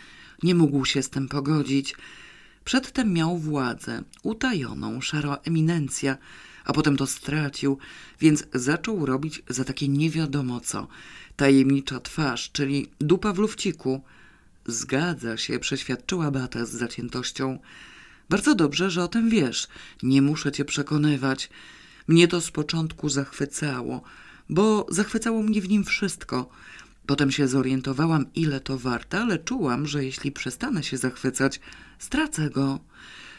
Nie 0.42 0.54
mógł 0.54 0.84
się 0.84 1.02
z 1.02 1.10
tym 1.10 1.28
pogodzić. 1.28 1.96
Przedtem 2.64 3.12
miał 3.12 3.38
władzę, 3.38 4.02
utajoną, 4.22 5.00
szara 5.00 5.38
eminencja, 5.44 6.16
a 6.64 6.72
potem 6.72 6.96
to 6.96 7.06
stracił, 7.06 7.78
więc 8.20 8.44
zaczął 8.54 9.06
robić 9.06 9.42
za 9.48 9.64
takie 9.64 9.88
nie 9.88 10.10
wiadomo 10.10 10.60
co. 10.60 10.88
Tajemnicza 11.36 12.00
twarz, 12.00 12.50
czyli 12.52 12.88
dupa 12.98 13.32
w 13.32 13.38
lufciku. 13.38 14.02
Zgadza 14.66 15.36
się, 15.36 15.58
przeświadczyła 15.58 16.30
Bata 16.30 16.66
z 16.66 16.70
zaciętością. 16.70 17.58
Bardzo 18.30 18.54
dobrze, 18.54 18.90
że 18.90 19.04
o 19.04 19.08
tym 19.08 19.30
wiesz. 19.30 19.68
Nie 20.02 20.22
muszę 20.22 20.52
cię 20.52 20.64
przekonywać. 20.64 21.50
Mnie 22.08 22.28
to 22.28 22.40
z 22.40 22.50
początku 22.50 23.08
zachwycało, 23.08 24.02
bo 24.48 24.86
zachwycało 24.90 25.42
mnie 25.42 25.60
w 25.60 25.68
nim 25.68 25.84
wszystko. 25.84 26.48
Potem 27.06 27.30
się 27.30 27.48
zorientowałam, 27.48 28.26
ile 28.34 28.60
to 28.60 28.78
warte, 28.78 29.20
ale 29.20 29.38
czułam, 29.38 29.86
że 29.86 30.04
jeśli 30.04 30.32
przestanę 30.32 30.82
się 30.82 30.96
zachwycać, 30.96 31.60
stracę 31.98 32.50
go. 32.50 32.80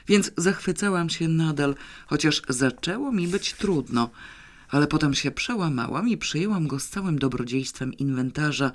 Więc 0.08 0.32
zachwycałam 0.38 1.10
się 1.10 1.28
nadal, 1.28 1.76
chociaż 2.06 2.42
zaczęło 2.50 3.12
mi 3.12 3.28
być 3.28 3.54
trudno. 3.54 4.10
Ale 4.70 4.88
potem 4.88 5.14
się 5.14 5.32
przełamałam 5.32 6.10
i 6.10 6.18
przyjęłam 6.18 6.68
go 6.68 6.80
z 6.80 6.88
całym 6.88 7.20
dobrodziejstwem 7.20 7.94
inwentarza, 7.94 8.72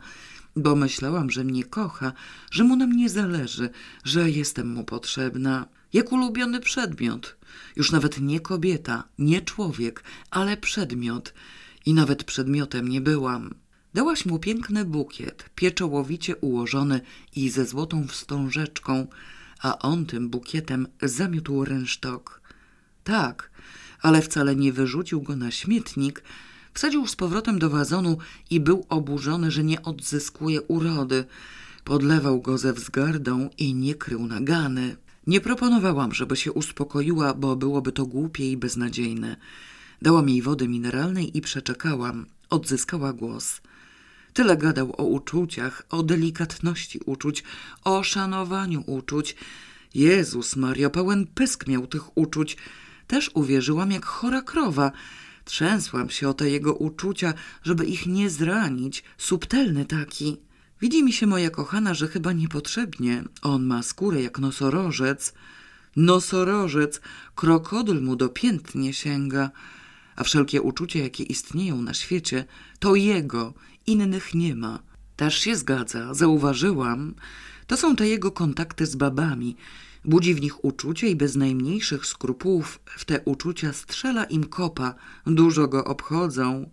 bo 0.57 0.77
myślałam, 0.77 1.31
że 1.31 1.45
mnie 1.45 1.65
kocha, 1.65 2.13
że 2.51 2.65
mu 2.65 2.77
na 2.77 2.87
mnie 2.87 3.09
zależy, 3.09 3.71
że 4.05 4.31
jestem 4.31 4.73
mu 4.73 4.85
potrzebna. 4.85 5.67
Jak 5.93 6.13
ulubiony 6.13 6.61
przedmiot. 6.61 7.37
Już 7.77 7.93
nawet 7.93 8.21
nie 8.21 8.41
kobieta, 8.41 9.05
nie 9.19 9.43
człowiek, 9.43 10.05
ale 10.31 10.57
przedmiot. 10.57 11.35
I 11.87 11.95
nawet 11.95 12.25
przedmiotem 12.25 12.89
nie 12.89 13.01
byłam. 13.01 13.55
Dałaś 13.95 14.27
mu 14.27 14.39
piękny 14.39 14.85
bukiet, 14.85 15.51
pieczołowicie 15.55 16.37
ułożony 16.37 17.01
i 17.37 17.51
ze 17.51 17.67
złotą 17.67 18.07
wstążeczką, 18.07 19.07
a 19.63 19.79
on 19.79 20.07
tym 20.07 20.29
bukietem 20.29 20.87
zamiótł 21.03 21.65
rynsztok. 21.65 22.41
Tak, 23.05 23.51
ale 24.03 24.23
wcale 24.23 24.57
nie 24.57 24.73
wyrzucił 24.73 25.23
go 25.23 25.37
na 25.37 25.51
śmietnik, 25.51 26.23
wsadził 26.75 27.07
z 27.07 27.17
powrotem 27.17 27.59
do 27.59 27.71
wazonu 27.71 28.19
i 28.51 28.61
był 28.61 28.87
oburzony, 28.89 29.51
że 29.51 29.65
nie 29.65 29.83
odzyskuje 29.83 30.63
urody. 30.63 31.25
Podlewał 31.85 32.41
go 32.41 32.59
ze 32.59 32.73
wzgardą 32.73 33.51
i 33.59 33.75
nie 33.75 33.95
krył 33.95 34.27
nagany. 34.27 34.97
Nie 35.29 35.41
proponowałam, 35.41 36.15
żeby 36.15 36.37
się 36.37 36.53
uspokoiła, 36.53 37.35
bo 37.35 37.57
byłoby 37.57 37.93
to 37.93 38.07
głupie 38.07 38.51
i 38.51 38.57
beznadziejne. 38.57 39.37
Dałam 40.03 40.29
jej 40.29 40.43
wody 40.43 40.69
mineralnej 40.69 41.37
i 41.39 41.41
przeczekałam. 41.41 42.27
Odzyskała 42.51 43.13
głos. 43.13 43.61
Tyle 44.33 44.57
gadał 44.57 44.95
o 44.97 45.05
uczuciach, 45.05 45.83
o 45.91 46.03
delikatności 46.03 47.01
uczuć, 47.07 47.45
o 47.85 48.03
szanowaniu 48.03 48.85
uczuć. 48.87 49.37
Jezus 49.95 50.57
Mario, 50.57 50.91
pełen 50.91 51.27
pysk 51.27 51.67
miał 51.67 51.87
tych 51.87 52.19
uczuć. 52.19 52.57
Też 53.07 53.31
uwierzyłam 53.35 53.91
jak 53.91 54.07
chora 54.07 54.43
krowa. 54.43 54.93
Trzęsłam 55.45 56.11
się 56.11 56.29
o 56.29 56.35
te 56.35 56.51
jego 56.51 56.75
uczucia, 56.75 57.35
żeby 57.63 57.85
ich 57.85 58.07
nie 58.07 58.31
zranić. 58.31 59.05
Subtelny 59.19 59.85
taki. 59.85 60.48
Widzi 60.81 61.05
mi 61.05 61.13
się 61.13 61.27
moja 61.27 61.51
kochana, 61.51 61.95
że 61.95 62.09
chyba 62.09 62.33
niepotrzebnie. 62.33 63.25
On 63.43 63.67
ma 63.67 63.83
skórę 63.83 64.23
jak 64.23 64.39
nosorożec. 64.39 65.35
Nosorożec, 65.97 67.01
krokodyl 67.35 68.03
mu 68.03 68.17
do 68.17 68.29
pięt 68.29 68.75
nie 68.75 68.93
sięga. 68.93 69.51
A 70.17 70.25
wszelkie 70.25 70.63
uczucia, 70.63 70.99
jakie 70.99 71.25
istnieją 71.25 71.83
na 71.83 71.95
świecie, 71.95 72.45
to 72.79 72.95
jego, 72.95 73.55
innych 73.87 74.35
nie 74.35 74.55
ma. 74.55 74.79
Też 75.17 75.39
się 75.39 75.57
zgadza, 75.57 76.15
zauważyłam. 76.15 77.15
To 77.67 77.77
są 77.77 77.97
te 77.97 78.09
jego 78.09 78.33
kontakty 78.33 78.87
z 78.87 78.97
babami. 78.97 79.57
Budzi 80.05 80.35
w 80.35 80.41
nich 80.41 80.65
uczucia 80.65 81.07
i 81.07 81.17
bez 81.17 81.37
najmniejszych 81.37 82.07
skrupułów 82.07 82.81
w 82.87 83.05
te 83.05 83.21
uczucia 83.25 83.73
strzela 83.73 84.25
im 84.25 84.45
kopa, 84.45 84.95
dużo 85.27 85.69
go 85.69 85.85
obchodzą. 85.85 86.71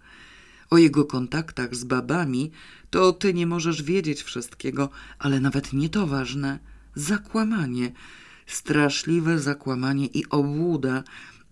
O 0.69 0.77
jego 0.77 1.05
kontaktach 1.05 1.75
z 1.75 1.83
babami 1.83 2.51
to 2.89 3.13
ty 3.13 3.33
nie 3.33 3.47
możesz 3.47 3.83
wiedzieć 3.83 4.23
wszystkiego, 4.23 4.89
ale 5.19 5.39
nawet 5.39 5.73
nie 5.73 5.89
to 5.89 6.07
ważne. 6.07 6.59
Zakłamanie, 6.95 7.91
straszliwe 8.47 9.39
zakłamanie 9.39 10.07
i 10.07 10.29
obłuda. 10.29 11.03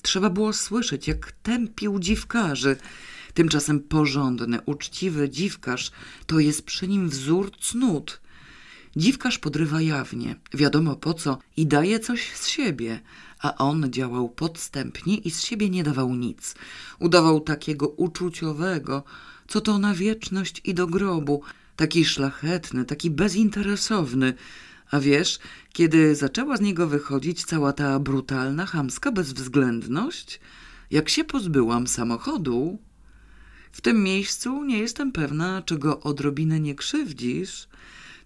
Trzeba 0.01 0.29
było 0.29 0.53
słyszeć, 0.53 1.07
jak 1.07 1.31
tępił 1.31 1.99
dziwkarzy. 1.99 2.75
Tymczasem 3.33 3.79
porządny, 3.79 4.59
uczciwy 4.65 5.29
dziwkarz 5.29 5.91
to 6.25 6.39
jest 6.39 6.65
przy 6.65 6.87
nim 6.87 7.09
wzór 7.09 7.51
cnót. 7.59 8.21
Dziwkarz 8.95 9.39
podrywa 9.39 9.81
jawnie, 9.81 10.35
wiadomo 10.53 10.95
po 10.95 11.13
co, 11.13 11.37
i 11.57 11.67
daje 11.67 11.99
coś 11.99 12.31
z 12.35 12.47
siebie, 12.47 12.99
a 13.43 13.57
on 13.57 13.91
działał 13.91 14.29
podstępnie 14.29 15.17
i 15.17 15.31
z 15.31 15.41
siebie 15.41 15.69
nie 15.69 15.83
dawał 15.83 16.15
nic. 16.15 16.55
Udawał 16.99 17.41
takiego 17.41 17.87
uczuciowego, 17.87 19.03
co 19.47 19.61
to 19.61 19.79
na 19.79 19.93
wieczność 19.93 20.61
i 20.65 20.73
do 20.73 20.87
grobu, 20.87 21.41
taki 21.75 22.05
szlachetny, 22.05 22.85
taki 22.85 23.09
bezinteresowny. 23.11 24.33
A 24.91 24.99
wiesz, 24.99 25.39
kiedy 25.73 26.15
zaczęła 26.15 26.57
z 26.57 26.61
niego 26.61 26.87
wychodzić 26.87 27.45
cała 27.45 27.73
ta 27.73 27.99
brutalna, 27.99 28.65
chamska 28.65 29.11
bezwzględność, 29.11 30.39
jak 30.91 31.09
się 31.09 31.23
pozbyłam 31.23 31.87
samochodu, 31.87 32.79
w 33.71 33.81
tym 33.81 34.03
miejscu 34.03 34.63
nie 34.63 34.79
jestem 34.79 35.11
pewna, 35.11 35.61
czy 35.61 35.77
go 35.77 35.99
odrobinę 35.99 36.59
nie 36.59 36.75
krzywdzisz, 36.75 37.67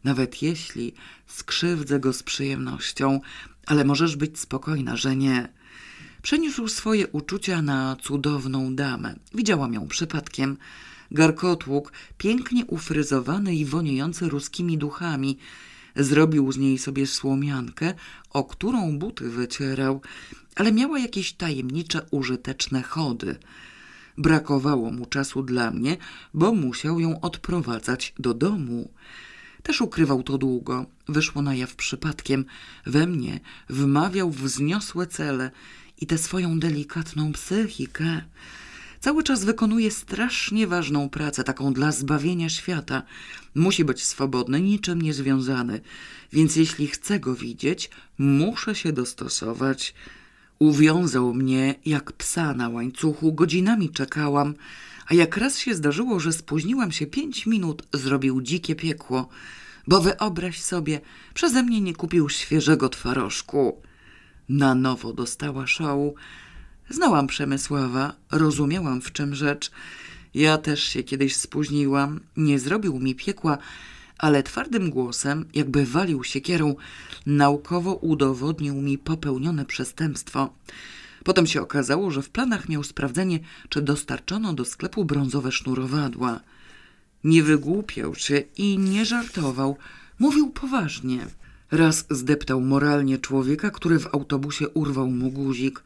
nawet 0.03 0.41
jeśli 0.41 0.93
skrzywdzę 1.27 1.99
go 1.99 2.13
z 2.13 2.23
przyjemnością, 2.23 3.19
ale 3.67 3.85
możesz 3.85 4.15
być 4.15 4.39
spokojna, 4.39 4.95
że 4.95 5.15
nie. 5.15 5.49
Przeniósł 6.21 6.67
swoje 6.67 7.07
uczucia 7.07 7.61
na 7.61 7.95
cudowną 8.01 8.75
damę. 8.75 9.15
Widziałam 9.33 9.73
ją 9.73 9.87
przypadkiem. 9.87 10.57
Garkotłuk, 11.11 11.91
pięknie 12.17 12.65
ufryzowany 12.65 13.55
i 13.55 13.65
woniejący 13.65 14.29
ruskimi 14.29 14.77
duchami. 14.77 15.37
Zrobił 15.95 16.51
z 16.51 16.57
niej 16.57 16.77
sobie 16.77 17.07
słomiankę, 17.07 17.93
o 18.29 18.43
którą 18.43 18.99
buty 18.99 19.29
wycierał, 19.29 20.01
ale 20.55 20.71
miała 20.71 20.99
jakieś 20.99 21.33
tajemnicze, 21.33 22.01
użyteczne 22.11 22.83
chody. 22.83 23.35
Brakowało 24.17 24.91
mu 24.91 25.05
czasu 25.05 25.43
dla 25.43 25.71
mnie, 25.71 25.97
bo 26.33 26.53
musiał 26.53 26.99
ją 26.99 27.21
odprowadzać 27.21 28.13
do 28.19 28.33
domu. 28.33 28.89
Też 29.67 29.81
ukrywał 29.81 30.23
to 30.23 30.37
długo. 30.37 30.85
Wyszło 31.07 31.41
na 31.41 31.55
jaw 31.55 31.75
przypadkiem. 31.75 32.45
We 32.85 33.07
mnie 33.07 33.39
wmawiał 33.69 34.31
wzniosłe 34.31 35.07
cele 35.07 35.51
i 36.01 36.07
tę 36.07 36.17
swoją 36.17 36.59
delikatną 36.59 37.31
psychikę. 37.33 38.21
Cały 38.99 39.23
czas 39.23 39.45
wykonuje 39.45 39.91
strasznie 39.91 40.67
ważną 40.67 41.09
pracę, 41.09 41.43
taką 41.43 41.73
dla 41.73 41.91
zbawienia 41.91 42.49
świata. 42.49 43.03
Musi 43.55 43.85
być 43.85 44.03
swobodny, 44.03 44.61
niczym 44.61 45.01
nie 45.01 45.13
związany. 45.13 45.81
Więc 46.33 46.55
jeśli 46.55 46.87
chcę 46.87 47.19
go 47.19 47.35
widzieć, 47.35 47.89
muszę 48.17 48.75
się 48.75 48.93
dostosować. 48.93 49.93
Uwiązał 50.59 51.33
mnie 51.33 51.75
jak 51.85 52.11
psa 52.11 52.53
na 52.53 52.69
łańcuchu, 52.69 53.33
godzinami 53.33 53.89
czekałam, 53.89 54.53
a 55.07 55.13
jak 55.13 55.37
raz 55.37 55.59
się 55.59 55.75
zdarzyło, 55.75 56.19
że 56.19 56.33
spóźniłam 56.33 56.91
się 56.91 57.05
pięć 57.05 57.45
minut, 57.45 57.83
zrobił 57.93 58.41
dzikie 58.41 58.75
piekło, 58.75 59.29
bo 59.87 60.01
wyobraź 60.01 60.61
sobie, 60.61 61.01
przeze 61.33 61.63
mnie 61.63 61.81
nie 61.81 61.93
kupił 61.93 62.29
świeżego 62.29 62.89
twarożku. 62.89 63.81
Na 64.49 64.75
nowo 64.75 65.13
dostała 65.13 65.67
szału. 65.67 66.15
Znałam 66.89 67.27
Przemysława, 67.27 68.13
rozumiałam 68.31 69.01
w 69.01 69.11
czym 69.11 69.35
rzecz. 69.35 69.71
Ja 70.33 70.57
też 70.57 70.83
się 70.83 71.03
kiedyś 71.03 71.35
spóźniłam, 71.35 72.19
nie 72.37 72.59
zrobił 72.59 72.99
mi 72.99 73.15
piekła, 73.15 73.57
ale 74.17 74.43
twardym 74.43 74.89
głosem, 74.89 75.45
jakby 75.53 75.85
walił 75.85 76.23
siekierą, 76.23 76.75
naukowo 77.25 77.93
udowodnił 77.95 78.75
mi 78.75 78.97
popełnione 78.97 79.65
przestępstwo. 79.65 80.53
Potem 81.27 81.47
się 81.47 81.61
okazało, 81.61 82.11
że 82.11 82.21
w 82.21 82.29
planach 82.29 82.69
miał 82.69 82.83
sprawdzenie, 82.83 83.39
czy 83.69 83.81
dostarczono 83.81 84.53
do 84.53 84.65
sklepu 84.65 85.05
brązowe 85.05 85.51
sznurowadła. 85.51 86.39
Nie 87.23 87.43
wygłupiał 87.43 88.15
się 88.15 88.43
i 88.57 88.77
nie 88.77 89.05
żartował, 89.05 89.77
mówił 90.19 90.49
poważnie. 90.49 91.27
Raz 91.71 92.05
zdeptał 92.09 92.61
moralnie 92.61 93.17
człowieka, 93.17 93.71
który 93.71 93.99
w 93.99 94.07
autobusie 94.15 94.69
urwał 94.69 95.07
mu 95.07 95.31
guzik. 95.31 95.83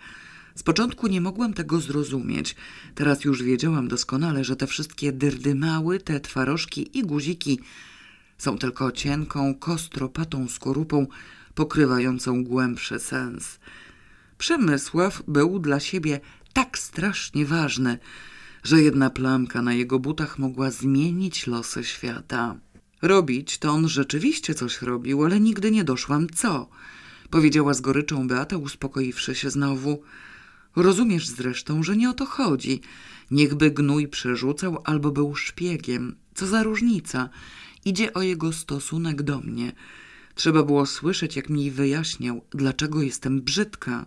Z 0.56 0.64
początku 0.64 1.08
nie 1.08 1.22
mogłam 1.22 1.54
tego 1.54 1.80
zrozumieć. 1.80 2.56
Teraz 2.96 3.24
już 3.24 3.44
wiedziałam 3.44 3.88
doskonale, 3.88 4.44
że 4.44 4.56
te 4.56 4.68
wszystkie 4.68 5.12
dyrdymały, 5.12 6.00
te 6.00 6.20
twarożki 6.20 6.98
i 6.98 7.04
guziki 7.04 7.60
są 8.38 8.58
tylko 8.58 8.92
cienką, 8.92 9.56
kostropatą 9.56 10.48
skorupą 10.48 11.08
pokrywającą 11.56 12.44
głębszy 12.44 13.00
sens. 13.00 13.60
Przemysław 14.42 15.24
był 15.28 15.60
dla 15.60 15.80
siebie 15.80 16.20
tak 16.54 16.78
strasznie 16.78 17.46
ważne, 17.46 17.98
że 18.64 18.82
jedna 18.82 19.10
plamka 19.10 19.62
na 19.62 19.74
jego 19.74 20.00
butach 20.00 20.40
mogła 20.40 20.72
zmienić 20.72 21.48
losy 21.48 21.84
świata. 21.84 22.56
Robić 23.02 23.58
to 23.58 23.72
on 23.72 23.88
rzeczywiście 23.88 24.54
coś 24.54 24.82
robił, 24.82 25.26
ale 25.26 25.40
nigdy 25.40 25.72
nie 25.72 25.84
doszłam 25.84 26.30
co, 26.30 26.70
powiedziała 27.30 27.74
z 27.74 27.82
goryczą 27.82 28.28
Beata, 28.28 28.58
uspokoiwszy 28.58 29.36
się 29.36 29.50
znowu. 29.50 30.04
Rozumiesz 30.76 31.28
zresztą, 31.28 31.84
że 31.84 31.98
nie 31.98 32.10
o 32.10 32.14
to 32.14 32.26
chodzi. 32.26 32.82
Niechby 33.32 33.72
gnój 33.72 34.08
przerzucał 34.08 34.82
albo 34.84 35.12
był 35.12 35.36
szpiegiem. 35.36 36.16
Co 36.36 36.48
za 36.48 36.64
różnica? 36.64 37.30
Idzie 37.86 38.14
o 38.14 38.22
jego 38.22 38.54
stosunek 38.54 39.22
do 39.22 39.40
mnie. 39.40 39.72
Trzeba 40.36 40.64
było 40.64 40.86
słyszeć, 40.86 41.36
jak 41.36 41.50
mi 41.50 41.72
wyjaśniał, 41.72 42.46
dlaczego 42.52 43.02
jestem 43.02 43.42
brzydka. 43.42 44.06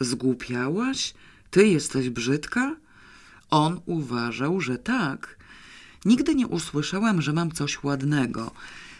Zgłupiałaś? 0.00 1.14
Ty 1.50 1.68
jesteś 1.68 2.10
brzydka? 2.10 2.76
On 3.50 3.80
uważał, 3.86 4.60
że 4.60 4.78
tak. 4.78 5.38
Nigdy 6.04 6.34
nie 6.34 6.46
usłyszałam, 6.46 7.22
że 7.22 7.32
mam 7.32 7.52
coś 7.52 7.84
ładnego. 7.84 8.50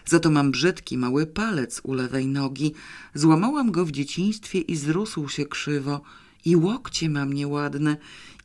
Za 0.06 0.20
to 0.20 0.30
mam 0.30 0.50
brzydki 0.50 0.98
mały 0.98 1.26
palec 1.26 1.80
u 1.84 1.92
lewej 1.92 2.26
nogi. 2.26 2.74
Złamałam 3.14 3.70
go 3.70 3.86
w 3.86 3.90
dzieciństwie 3.90 4.60
i 4.60 4.76
zrósł 4.76 5.28
się 5.28 5.46
krzywo. 5.46 6.02
I 6.44 6.56
łokcie 6.56 7.10
mam 7.10 7.32
nieładne, 7.32 7.96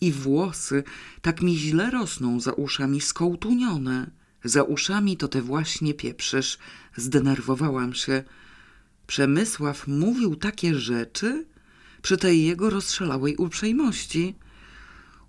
i 0.01 0.12
włosy 0.12 0.84
tak 1.22 1.41
mi 1.41 1.58
źle 1.58 1.91
rosną 1.91 2.39
za 2.39 2.54
uszami, 2.54 3.01
skołtunione. 3.01 4.10
Za 4.43 4.64
uszami 4.64 5.18
to 5.18 5.28
te 5.28 5.41
właśnie 5.41 5.93
pieprzysz. 5.93 6.58
Zdenerwowałam 6.95 7.93
się. 7.93 8.24
Przemysław 9.08 9.88
mówił 9.88 10.36
takie 10.36 10.76
rzeczy 10.76 11.45
przy 12.04 12.18
tej 12.18 12.43
jego 12.43 12.70
rozszalałej 12.70 13.36
uprzejmości. 13.36 14.36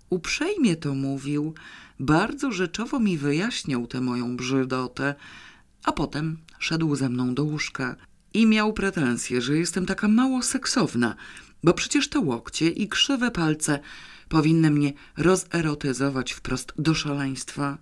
Uprzejmie 0.09 0.75
to 0.75 0.93
mówił, 0.93 1.53
bardzo 1.99 2.51
rzeczowo 2.51 2.99
mi 2.99 3.17
wyjaśniał 3.17 3.87
tę 3.87 4.01
moją 4.01 4.37
brzydotę, 4.37 5.15
a 5.83 5.91
potem 5.91 6.37
szedł 6.59 6.95
ze 6.95 7.09
mną 7.09 7.35
do 7.35 7.43
łóżka 7.43 7.95
i 8.33 8.45
miał 8.45 8.73
pretensje, 8.73 9.41
że 9.41 9.57
jestem 9.57 9.85
taka 9.85 10.07
mało 10.07 10.43
seksowna, 10.43 11.15
bo 11.63 11.73
przecież 11.73 12.09
te 12.09 12.19
łokcie 12.19 12.69
i 12.69 12.87
krzywe 12.87 13.31
palce 13.31 13.79
powinny 14.29 14.71
mnie 14.71 14.93
rozerotyzować 15.17 16.31
wprost 16.31 16.73
do 16.77 16.93
szaleństwa. 16.93 17.77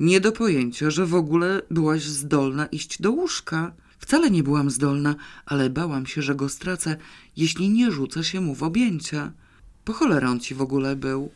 Nie 0.00 0.20
do 0.20 0.32
pojęcia, 0.32 0.90
że 0.90 1.06
w 1.06 1.14
ogóle 1.14 1.62
byłaś 1.70 2.02
zdolna 2.02 2.66
iść 2.66 3.02
do 3.02 3.10
łóżka. 3.10 3.72
Wcale 4.02 4.30
nie 4.30 4.42
byłam 4.42 4.70
zdolna, 4.70 5.14
ale 5.46 5.70
bałam 5.70 6.06
się, 6.06 6.22
że 6.22 6.34
go 6.34 6.48
stracę, 6.48 6.96
jeśli 7.36 7.68
nie 7.68 7.92
rzucę 7.92 8.24
się 8.24 8.40
mu 8.40 8.54
w 8.54 8.62
objęcia. 8.62 9.32
Po 9.84 9.92
cholerę 9.92 10.28
on 10.28 10.40
ci 10.40 10.54
w 10.54 10.62
ogóle 10.62 10.96
był. 10.96 11.30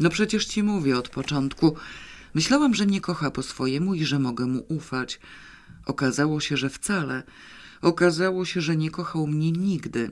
No 0.00 0.10
przecież 0.10 0.46
ci 0.46 0.62
mówię 0.62 0.98
od 0.98 1.08
początku. 1.08 1.76
Myślałam, 2.34 2.74
że 2.74 2.86
mnie 2.86 3.00
kocha 3.00 3.30
po 3.30 3.42
swojemu 3.42 3.94
i 3.94 4.04
że 4.04 4.18
mogę 4.18 4.46
mu 4.46 4.64
ufać. 4.68 5.20
Okazało 5.86 6.40
się, 6.40 6.56
że 6.56 6.70
wcale. 6.70 7.22
Okazało 7.82 8.44
się, 8.44 8.60
że 8.60 8.76
nie 8.76 8.90
kochał 8.90 9.26
mnie 9.26 9.52
nigdy. 9.52 10.10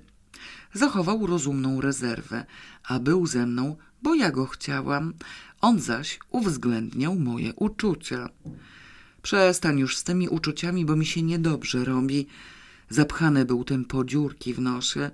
Zachował 0.72 1.26
rozumną 1.26 1.80
rezerwę, 1.80 2.46
a 2.84 2.98
był 2.98 3.26
ze 3.26 3.46
mną, 3.46 3.76
bo 4.02 4.14
ja 4.14 4.30
go 4.30 4.46
chciałam. 4.46 5.14
On 5.60 5.80
zaś 5.80 6.18
uwzględniał 6.30 7.14
moje 7.14 7.54
uczucia. 7.54 8.28
Przestań 9.28 9.78
już 9.78 9.96
z 9.96 10.04
tymi 10.04 10.28
uczuciami, 10.28 10.84
bo 10.84 10.96
mi 10.96 11.06
się 11.06 11.22
niedobrze 11.22 11.84
robi. 11.84 12.26
Zapchany 12.88 13.44
był 13.44 13.64
tym 13.64 13.84
po 13.84 14.04
dziurki 14.04 14.54
w 14.54 14.60
nosie. 14.60 15.10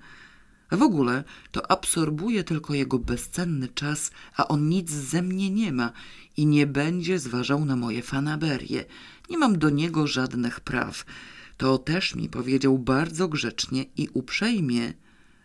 W 0.73 0.83
ogóle 0.83 1.25
to 1.53 1.71
absorbuje 1.71 2.45
tylko 2.45 2.75
jego 2.75 2.99
bezcenny 2.99 3.69
czas, 3.69 4.11
a 4.37 4.49
on 4.49 4.69
nic 4.69 4.91
ze 4.91 5.23
mnie 5.23 5.51
nie 5.51 5.73
ma 5.73 5.93
i 6.37 6.47
nie 6.47 6.67
będzie 6.67 7.19
zważał 7.19 7.65
na 7.65 7.77
moje 7.77 8.03
fanaberie. 8.03 8.85
Nie 9.31 9.39
mam 9.39 9.59
do 9.59 9.71
niego 9.71 10.07
żadnych 10.07 10.61
praw. 10.61 11.05
To 11.57 11.79
też 11.79 12.15
mi 12.15 12.29
powiedział 12.29 12.79
bardzo 12.79 13.29
grzecznie 13.29 13.85
i 13.97 14.09
uprzejmie. 14.13 14.93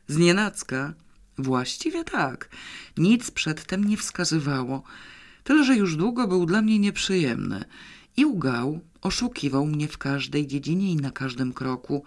Znienacka? 0.08 0.94
Właściwie 1.38 2.04
tak. 2.04 2.50
Nic 2.98 3.32
przedtem 3.32 3.84
nie 3.84 3.98
wskazywało. 3.98 4.84
Tyle, 5.44 5.64
że 5.64 5.76
już 5.76 5.96
długo 5.96 6.28
był 6.28 6.46
dla 6.46 6.62
mnie 6.62 6.80
nieprzyjemny. 6.80 7.66
I 8.20 8.26
ugał, 8.26 8.80
oszukiwał 9.02 9.66
mnie 9.66 9.88
w 9.88 9.98
każdej 9.98 10.48
dziedzinie 10.48 10.92
i 10.92 10.96
na 10.96 11.12
każdym 11.12 11.54
kroku, 11.54 12.04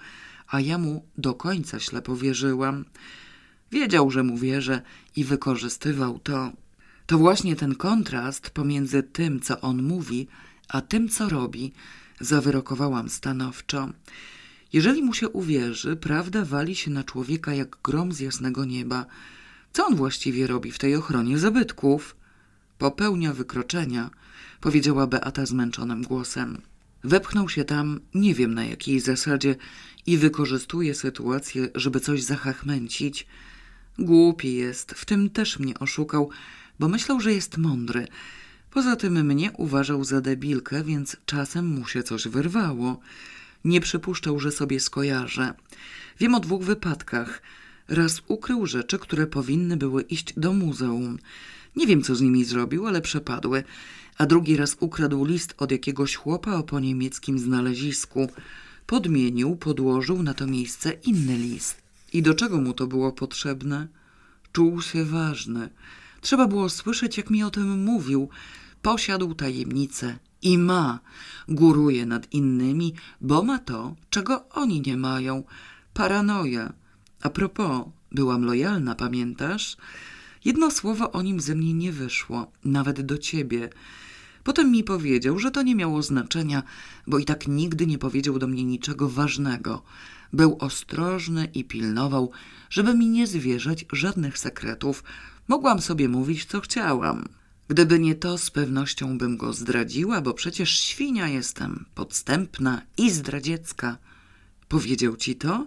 a 0.49 0.61
ja 0.61 0.79
mu 0.79 1.05
do 1.19 1.35
końca 1.35 1.81
ślepo 1.81 2.17
wierzyłam. 2.17 2.85
Wiedział, 3.71 4.11
że 4.11 4.23
mu 4.23 4.37
wierzę 4.37 4.83
i 5.17 5.25
wykorzystywał 5.25 6.19
to. 6.19 6.53
To 7.07 7.19
właśnie 7.19 7.57
ten 7.57 7.75
kontrast 7.75 8.51
pomiędzy 8.51 9.03
tym, 9.03 9.41
co 9.41 9.61
on 9.61 9.83
mówi, 9.83 10.29
a 10.69 10.81
tym, 10.81 11.09
co 11.09 11.29
robi, 11.29 11.73
zawyrokowałam 12.21 13.09
stanowczo. 13.09 13.89
Jeżeli 14.73 15.03
mu 15.03 15.15
się 15.15 15.29
uwierzy, 15.29 15.97
prawda 15.97 16.45
wali 16.45 16.77
się 16.77 16.91
na 16.91 17.05
człowieka 17.05 17.55
jak 17.55 17.77
grom 17.85 18.13
z 18.13 18.21
jasnego 18.21 18.65
nieba. 18.65 19.07
Co 19.73 19.87
on 19.87 19.97
właściwie 19.97 20.47
robi 20.47 20.73
w 20.73 20.79
tej 20.79 20.97
ochronie 20.97 21.39
zabytków? 21.39 22.17
Popełnia 22.79 23.33
wykroczenia, 23.33 24.11
powiedziała 24.63 25.07
Beata 25.07 25.47
zmęczonym 25.47 26.03
głosem. 26.03 26.63
Wepchnął 27.05 27.49
się 27.49 27.65
tam, 27.65 28.01
nie 28.15 28.35
wiem 28.35 28.55
na 28.55 28.65
jakiej 28.65 29.01
zasadzie, 29.01 29.57
i 30.07 30.19
wykorzystuje 30.19 30.95
sytuację, 30.95 31.69
żeby 31.75 32.01
coś 32.01 32.23
zachachmęcić. 32.23 33.27
Głupi 33.99 34.55
jest, 34.55 34.93
w 34.93 35.05
tym 35.05 35.31
też 35.31 35.59
mnie 35.59 35.79
oszukał, 35.79 36.31
bo 36.79 36.89
myślał, 36.89 37.21
że 37.21 37.33
jest 37.33 37.59
mądry. 37.59 38.07
Poza 38.71 38.97
tym 38.97 39.27
mnie 39.27 39.53
uważał 39.53 40.05
za 40.05 40.21
debilkę, 40.21 40.85
więc 40.85 41.17
czasem 41.27 41.67
mu 41.67 41.87
się 41.87 42.03
coś 42.03 42.29
wyrwało. 42.29 43.01
Nie 43.65 43.81
przypuszczał, 43.81 44.41
że 44.41 44.53
sobie 44.53 44.81
skojarzę. 44.81 45.55
Wiem 46.21 46.35
o 46.35 46.41
dwóch 46.41 46.63
wypadkach. 46.63 47.43
Raz 47.89 48.23
ukrył 48.29 48.67
rzeczy, 48.67 48.99
które 48.99 49.27
powinny 49.27 49.77
były 49.77 50.03
iść 50.03 50.35
do 50.37 50.53
muzeum. 50.53 51.19
Nie 51.77 51.87
wiem, 51.87 52.03
co 52.03 52.15
z 52.15 52.21
nimi 52.21 52.45
zrobił, 52.45 52.87
ale 52.87 53.01
przepadły. 53.01 53.65
A 54.23 54.27
drugi 54.27 54.57
raz 54.57 54.77
ukradł 54.81 55.25
list 55.25 55.55
od 55.59 55.73
jakiegoś 55.73 56.17
chłopa 56.17 56.55
o 56.55 56.63
po 56.63 56.81
niemieckim 56.81 57.39
znalezisku. 57.39 58.29
Podmienił, 58.87 59.57
podłożył 59.57 60.23
na 60.23 60.35
to 60.35 60.47
miejsce 60.47 60.93
inny 60.93 61.39
list. 61.39 61.83
I 62.13 62.23
do 62.23 62.35
czego 62.35 62.61
mu 62.61 62.73
to 62.73 62.87
było 62.87 63.13
potrzebne? 63.13 63.89
Czuł 64.53 64.83
się 64.83 65.05
ważny. 65.05 65.69
Trzeba 66.21 66.47
było 66.47 66.69
słyszeć, 66.69 67.17
jak 67.17 67.31
mi 67.31 67.43
o 67.43 67.51
tym 67.51 67.85
mówił. 67.85 68.29
Posiadł 68.83 69.35
tajemnicę 69.35 70.19
i 70.43 70.59
ma. 70.59 71.01
Góruje 71.49 72.07
nad 72.07 72.33
innymi, 72.33 72.95
bo 73.21 73.43
ma 73.43 73.59
to, 73.59 73.97
czego 74.11 74.49
oni 74.49 74.83
nie 74.87 74.97
mają. 74.97 75.45
Paranoja. 75.95 76.73
A 77.23 77.31
propos, 77.31 77.87
byłam 78.13 78.45
lojalna, 78.45 78.95
pamiętasz? 78.95 79.77
Jedno 80.45 80.71
słowo 80.71 81.13
o 81.13 81.23
nim 81.23 81.41
ze 81.41 81.55
mnie 81.55 81.75
nie 81.75 81.93
wyszło, 81.93 82.53
nawet 82.65 83.01
do 83.01 83.19
ciebie. 83.19 83.71
Potem 84.45 84.71
mi 84.71 84.85
powiedział, 84.85 85.39
że 85.39 85.51
to 85.51 85.63
nie 85.63 85.75
miało 85.75 86.03
znaczenia, 86.03 86.63
bo 87.07 87.19
i 87.19 87.25
tak 87.25 87.49
nigdy 87.49 87.87
nie 87.87 87.99
powiedział 87.99 88.39
do 88.39 88.47
mnie 88.47 88.65
niczego 88.65 89.09
ważnego. 89.09 89.83
Był 90.33 90.57
ostrożny 90.61 91.49
i 91.55 91.65
pilnował, 91.65 92.31
żeby 92.71 92.95
mi 92.95 93.09
nie 93.09 93.27
zwierzać 93.27 93.85
żadnych 93.93 94.39
sekretów. 94.39 95.05
Mogłam 95.49 95.81
sobie 95.81 96.09
mówić, 96.09 96.45
co 96.45 96.61
chciałam. 96.61 97.29
Gdyby 97.69 97.99
nie 97.99 98.15
to, 98.15 98.39
z 98.39 98.51
pewnością 98.51 99.19
bym 99.19 99.37
go 99.37 99.53
zdradziła, 99.53 100.21
bo 100.21 100.35
przecież 100.35 100.71
świnia 100.79 101.29
jestem, 101.29 101.85
podstępna 101.95 102.83
i 102.99 103.11
zdradziecka. 103.11 103.99
Powiedział 104.69 105.17
ci 105.17 105.37
to? 105.37 105.67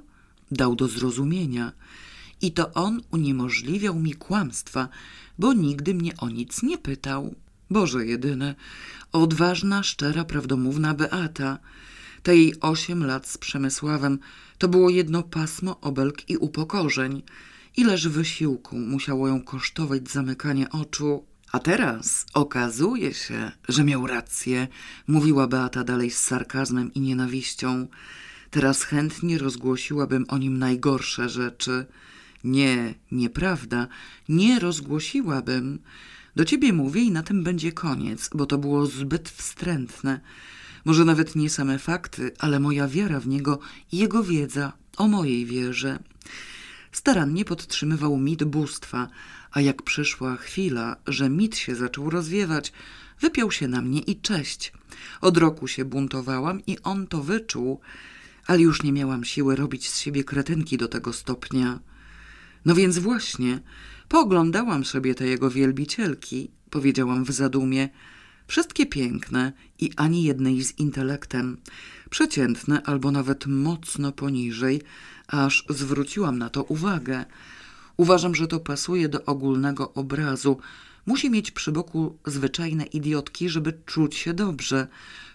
Dał 0.52 0.76
do 0.76 0.88
zrozumienia. 0.88 1.72
I 2.42 2.52
to 2.52 2.74
on 2.74 3.02
uniemożliwiał 3.12 4.00
mi 4.00 4.14
kłamstwa, 4.14 4.90
bo 5.40 5.54
nigdy 5.54 5.94
mnie 5.94 6.18
o 6.18 6.30
nic 6.30 6.64
nie 6.64 6.78
pytał. 6.78 7.36
Boże 7.76 8.06
jedyne, 8.06 8.56
odważna, 9.12 9.84
szczera, 9.84 10.26
prawdomówna 10.26 10.94
Beata. 10.94 11.60
Te 12.24 12.38
jej 12.38 12.60
osiem 12.60 13.06
lat 13.06 13.28
z 13.28 13.38
Przemysławem 13.38 14.20
to 14.58 14.68
było 14.68 14.90
jedno 14.90 15.24
pasmo 15.24 15.82
obelg 15.82 16.30
i 16.30 16.38
upokorzeń. 16.38 17.24
Ileż 17.78 18.08
wysiłku 18.08 18.78
musiało 18.78 19.28
ją 19.28 19.42
kosztować 19.42 20.10
zamykanie 20.10 20.70
oczu. 20.70 21.26
A 21.52 21.60
teraz 21.60 22.26
okazuje 22.34 23.14
się, 23.14 23.52
że 23.70 23.84
miał 23.84 24.08
rację, 24.08 24.68
mówiła 25.08 25.48
Beata 25.48 25.84
dalej 25.84 26.12
z 26.12 26.18
sarkazmem 26.18 26.94
i 26.94 27.00
nienawiścią. 27.00 27.88
Teraz 28.52 28.84
chętnie 28.84 29.38
rozgłosiłabym 29.38 30.26
o 30.28 30.38
nim 30.38 30.58
najgorsze 30.58 31.30
rzeczy. 31.30 31.86
Nie, 32.44 32.94
nieprawda, 33.12 33.88
nie 34.30 34.60
rozgłosiłabym. 34.60 35.80
Do 36.36 36.46
ciebie 36.46 36.74
mówię 36.74 37.02
i 37.02 37.12
na 37.12 37.24
tym 37.24 37.44
będzie 37.44 37.72
koniec, 37.72 38.30
bo 38.34 38.46
to 38.46 38.58
było 38.58 38.86
zbyt 38.86 39.30
wstrętne. 39.30 40.20
Może 40.86 41.06
nawet 41.06 41.36
nie 41.36 41.50
same 41.50 41.80
fakty, 41.80 42.32
ale 42.40 42.60
moja 42.60 42.88
wiara 42.88 43.20
w 43.20 43.28
niego 43.28 43.60
i 43.92 43.98
jego 43.98 44.24
wiedza 44.24 44.74
o 44.98 45.08
mojej 45.08 45.46
wierze. 45.46 46.00
Starannie 46.92 47.46
podtrzymywał 47.46 48.18
mit 48.18 48.44
bóstwa, 48.44 49.10
A 49.52 49.62
jak 49.62 49.82
przyszła 49.82 50.38
chwila, 50.38 50.96
że 51.08 51.30
mit 51.30 51.58
się 51.58 51.76
zaczął 51.76 52.10
rozwiewać, 52.10 52.74
wypiął 53.22 53.52
się 53.52 53.68
na 53.68 53.82
mnie 53.82 54.00
i 54.00 54.22
cześć. 54.22 54.74
Od 55.22 55.38
roku 55.38 55.68
się 55.68 55.86
buntowałam 55.86 56.66
i 56.68 56.80
on 56.84 57.08
to 57.08 57.24
wyczuł, 57.24 57.80
ale 58.48 58.62
już 58.62 58.84
nie 58.84 58.94
miałam 58.94 59.24
siły 59.24 59.56
robić 59.56 59.90
z 59.90 60.00
siebie 60.00 60.24
kretynki 60.24 60.78
do 60.78 60.88
tego 60.88 61.14
stopnia. 61.14 61.80
No 62.66 62.76
więc 62.76 63.00
właśnie, 63.00 63.60
pooglądałam 64.10 64.86
sobie 64.86 65.16
te 65.16 65.28
jego 65.28 65.50
wielbicielki, 65.50 66.52
powiedziałam 66.70 67.26
w 67.26 67.32
zadumie. 67.32 67.90
Wszystkie 68.48 68.86
piękne 68.86 69.54
i 69.80 69.92
ani 69.96 70.24
jednej 70.24 70.64
z 70.64 70.80
intelektem. 70.80 71.58
Przeciętne 72.10 72.82
albo 72.84 73.12
nawet 73.12 73.46
mocno 73.46 74.12
poniżej, 74.12 74.82
aż 75.28 75.66
zwróciłam 75.70 76.38
na 76.38 76.50
to 76.50 76.64
uwagę. 76.64 77.26
Uważam, 77.98 78.36
że 78.36 78.48
to 78.48 78.60
pasuje 78.60 79.10
do 79.10 79.26
ogólnego 79.26 79.94
obrazu. 79.94 80.58
Musi 81.06 81.30
mieć 81.30 81.52
przy 81.52 81.72
boku 81.72 82.18
zwyczajne 82.26 82.86
idiotki, 82.86 83.50
żeby 83.50 83.74
czuć 83.86 84.16
się 84.16 84.34
dobrze. 84.34 84.88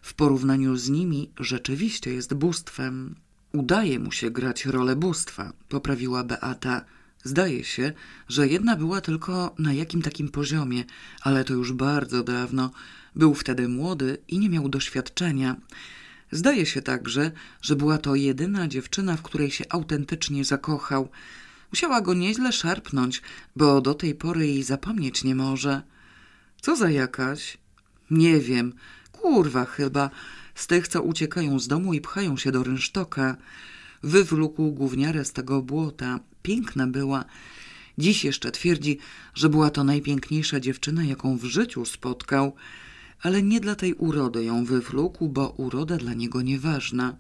W 0.03 0.15
porównaniu 0.15 0.77
z 0.77 0.89
nimi 0.89 1.31
rzeczywiście 1.41 2.13
jest 2.13 2.35
bóstwem. 2.35 3.15
Udaje 3.53 3.99
mu 3.99 4.13
się 4.13 4.31
grać 4.31 4.67
rolę 4.67 4.97
bóstwa, 4.97 5.53
poprawiła 5.69 6.25
Beata. 6.25 6.85
Zdaje 7.25 7.65
się, 7.65 7.93
że 8.29 8.49
jedna 8.49 8.77
była 8.77 9.01
tylko 9.01 9.55
na 9.59 9.73
jakim 9.73 10.03
takim 10.03 10.29
poziomie, 10.29 10.85
ale 11.21 11.45
to 11.45 11.53
już 11.53 11.73
bardzo 11.73 12.23
dawno. 12.23 12.71
Był 13.17 13.35
wtedy 13.35 13.69
młody 13.69 14.19
i 14.29 14.39
nie 14.39 14.49
miał 14.49 14.69
doświadczenia. 14.69 15.57
Zdaje 16.33 16.67
się 16.67 16.83
także, 16.83 17.31
że 17.63 17.77
była 17.77 17.99
to 17.99 18.15
jedyna 18.15 18.69
dziewczyna, 18.69 19.17
w 19.17 19.23
której 19.23 19.51
się 19.51 19.65
autentycznie 19.69 20.45
zakochał. 20.45 21.09
Musiała 21.73 22.01
go 22.01 22.15
nieźle 22.15 22.53
szarpnąć, 22.53 23.23
bo 23.57 23.81
do 23.81 23.95
tej 23.95 24.15
pory 24.15 24.47
jej 24.47 24.63
zapomnieć 24.63 25.25
nie 25.25 25.35
może. 25.35 25.83
Co 26.61 26.77
za 26.77 26.91
jakaś? 26.91 27.59
Nie 28.11 28.41
wiem. 28.41 28.73
Kurwa 29.13 29.65
chyba. 29.65 30.11
Z 30.55 30.67
tych, 30.67 30.89
co 30.89 31.03
uciekają 31.03 31.59
z 31.59 31.69
domu 31.69 31.95
i 31.95 32.01
pchają 32.01 32.37
się 32.37 32.53
do 32.53 32.63
rynsztoka. 32.63 33.37
Wywlókł 34.03 34.73
gówniarę 34.73 35.25
z 35.25 35.33
tego 35.33 35.63
błota. 35.63 36.21
Piękna 36.43 36.87
była. 36.87 37.25
Dziś 37.99 38.25
jeszcze 38.25 38.51
twierdzi, 38.51 38.99
że 39.35 39.49
była 39.49 39.71
to 39.71 39.85
najpiękniejsza 39.85 40.61
dziewczyna, 40.61 41.05
jaką 41.05 41.39
w 41.39 41.45
życiu 41.45 41.85
spotkał. 41.85 42.55
Ale 43.23 43.43
nie 43.43 43.61
dla 43.61 43.75
tej 43.75 43.95
urody 43.95 44.45
ją 44.45 44.65
wywlókł, 44.65 45.29
bo 45.29 45.49
uroda 45.49 45.97
dla 45.97 46.15
niego 46.15 46.43
nieważna. 46.43 47.17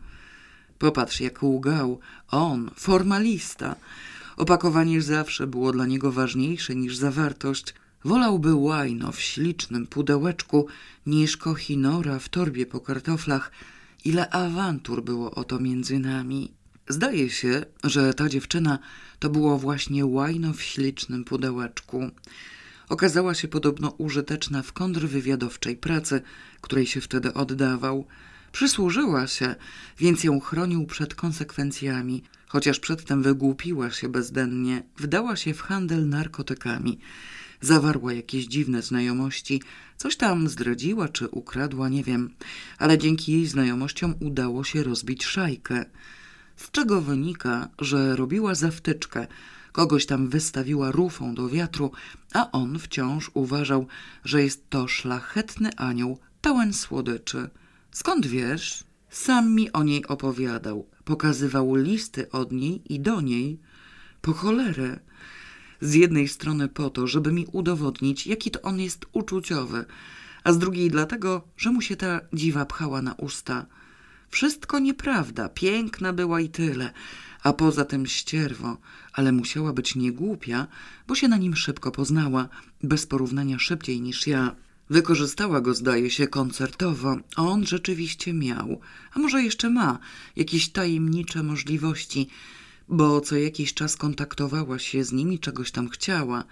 Popatrz, 0.78 1.20
jak 1.20 1.42
łgał. 1.42 2.00
On, 2.28 2.70
formalista. 2.76 3.76
Opakowanie 4.36 5.02
zawsze 5.02 5.46
było 5.46 5.72
dla 5.72 5.86
niego 5.86 6.12
ważniejsze 6.12 6.74
niż 6.74 6.96
zawartość. 6.96 7.74
Wolałby 8.04 8.54
łajno 8.54 9.12
w 9.12 9.20
ślicznym 9.20 9.86
pudełeczku 9.86 10.66
niż 11.06 11.36
kochinora 11.36 12.18
w 12.18 12.28
torbie 12.28 12.66
po 12.66 12.80
kartoflach. 12.80 13.52
Ile 14.04 14.30
awantur 14.30 15.04
było 15.04 15.30
oto 15.30 15.58
między 15.58 15.98
nami. 15.98 16.52
Zdaje 16.90 17.30
się, 17.30 17.64
że 17.84 18.14
ta 18.14 18.28
dziewczyna 18.28 18.78
to 19.18 19.30
było 19.30 19.58
właśnie 19.58 20.06
łajno 20.06 20.52
w 20.52 20.62
ślicznym 20.62 21.24
pudełeczku. 21.24 22.10
Okazała 22.88 23.34
się 23.34 23.48
podobno 23.48 23.90
użyteczna 23.90 24.62
w 24.62 24.72
kontrwywiadowczej 24.72 25.76
pracy, 25.76 26.22
której 26.60 26.86
się 26.86 27.00
wtedy 27.00 27.34
oddawał. 27.34 28.06
Przysłużyła 28.52 29.26
się, 29.26 29.54
więc 29.98 30.24
ją 30.24 30.40
chronił 30.40 30.86
przed 30.86 31.14
konsekwencjami. 31.14 32.22
Chociaż 32.46 32.80
przedtem 32.80 33.22
wygłupiła 33.22 33.90
się 33.90 34.08
bezdennie, 34.08 34.82
wdała 34.96 35.36
się 35.36 35.54
w 35.54 35.60
handel 35.60 36.08
narkotykami. 36.08 36.98
Zawarła 37.60 38.12
jakieś 38.12 38.46
dziwne 38.46 38.82
znajomości, 38.82 39.62
coś 39.96 40.16
tam 40.16 40.48
zdradziła 40.48 41.08
czy 41.08 41.28
ukradła, 41.28 41.88
nie 41.88 42.04
wiem, 42.04 42.30
ale 42.78 42.98
dzięki 42.98 43.32
jej 43.32 43.46
znajomościom 43.46 44.14
udało 44.20 44.64
się 44.64 44.82
rozbić 44.82 45.24
szajkę. 45.24 45.84
Z 46.60 46.70
czego 46.70 47.00
wynika, 47.00 47.68
że 47.78 48.16
robiła 48.16 48.54
zawtyczkę, 48.54 49.26
kogoś 49.72 50.06
tam 50.06 50.28
wystawiła 50.28 50.90
rufą 50.90 51.34
do 51.34 51.48
wiatru, 51.48 51.92
a 52.34 52.50
on 52.50 52.78
wciąż 52.78 53.30
uważał, 53.34 53.86
że 54.24 54.42
jest 54.42 54.70
to 54.70 54.88
szlachetny 54.88 55.70
anioł 55.76 56.18
pełen 56.40 56.72
słodyczy. 56.72 57.50
Skąd 57.90 58.26
wiesz? 58.26 58.84
Sam 59.10 59.54
mi 59.54 59.72
o 59.72 59.82
niej 59.82 60.06
opowiadał. 60.06 60.86
Pokazywał 61.04 61.74
listy 61.74 62.30
od 62.30 62.52
niej 62.52 62.82
i 62.94 63.00
do 63.00 63.20
niej. 63.20 63.60
Po 64.20 64.32
cholerę. 64.32 65.00
Z 65.80 65.94
jednej 65.94 66.28
strony 66.28 66.68
po 66.68 66.90
to, 66.90 67.06
żeby 67.06 67.32
mi 67.32 67.46
udowodnić, 67.52 68.26
jaki 68.26 68.50
to 68.50 68.62
on 68.62 68.80
jest 68.80 69.06
uczuciowy, 69.12 69.84
a 70.44 70.52
z 70.52 70.58
drugiej 70.58 70.90
dlatego, 70.90 71.48
że 71.56 71.70
mu 71.70 71.80
się 71.82 71.96
ta 71.96 72.20
dziwa 72.32 72.66
pchała 72.66 73.02
na 73.02 73.14
usta. 73.14 73.66
Wszystko 74.30 74.78
nieprawda, 74.78 75.48
piękna 75.48 76.12
była 76.12 76.40
i 76.40 76.48
tyle, 76.48 76.92
a 77.42 77.52
poza 77.52 77.84
tym 77.84 78.06
ścierwo, 78.06 78.76
ale 79.12 79.32
musiała 79.32 79.72
być 79.72 79.94
niegłupia, 79.96 80.66
bo 81.06 81.14
się 81.14 81.28
na 81.28 81.36
nim 81.36 81.56
szybko 81.56 81.90
poznała, 81.90 82.48
bez 82.82 83.06
porównania 83.06 83.58
szybciej 83.58 84.00
niż 84.00 84.26
ja. 84.26 84.56
Wykorzystała 84.90 85.60
go, 85.60 85.74
zdaje 85.74 86.10
się, 86.10 86.26
koncertowo, 86.26 87.16
on 87.36 87.66
rzeczywiście 87.66 88.32
miał, 88.32 88.80
a 89.12 89.18
może 89.18 89.42
jeszcze 89.42 89.70
ma, 89.70 89.98
jakieś 90.36 90.68
tajemnicze 90.68 91.42
możliwości, 91.42 92.28
bo 92.88 93.20
co 93.20 93.36
jakiś 93.36 93.74
czas 93.74 93.96
kontaktowała 93.96 94.78
się 94.78 95.04
z 95.04 95.12
nimi, 95.12 95.38
czegoś 95.38 95.70
tam 95.70 95.88
chciała, 95.88 96.44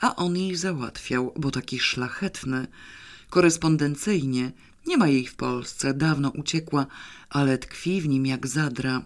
a 0.00 0.16
on 0.16 0.36
jej 0.36 0.56
załatwiał, 0.56 1.34
bo 1.36 1.50
taki 1.50 1.78
szlachetny. 1.78 2.66
Korespondencyjnie, 3.30 4.52
nie 4.88 4.96
ma 4.96 5.08
jej 5.08 5.26
w 5.26 5.34
Polsce, 5.34 5.94
dawno 5.94 6.30
uciekła, 6.30 6.86
ale 7.30 7.58
tkwi 7.58 8.00
w 8.00 8.08
nim 8.08 8.26
jak 8.26 8.46
zadra. 8.46 9.02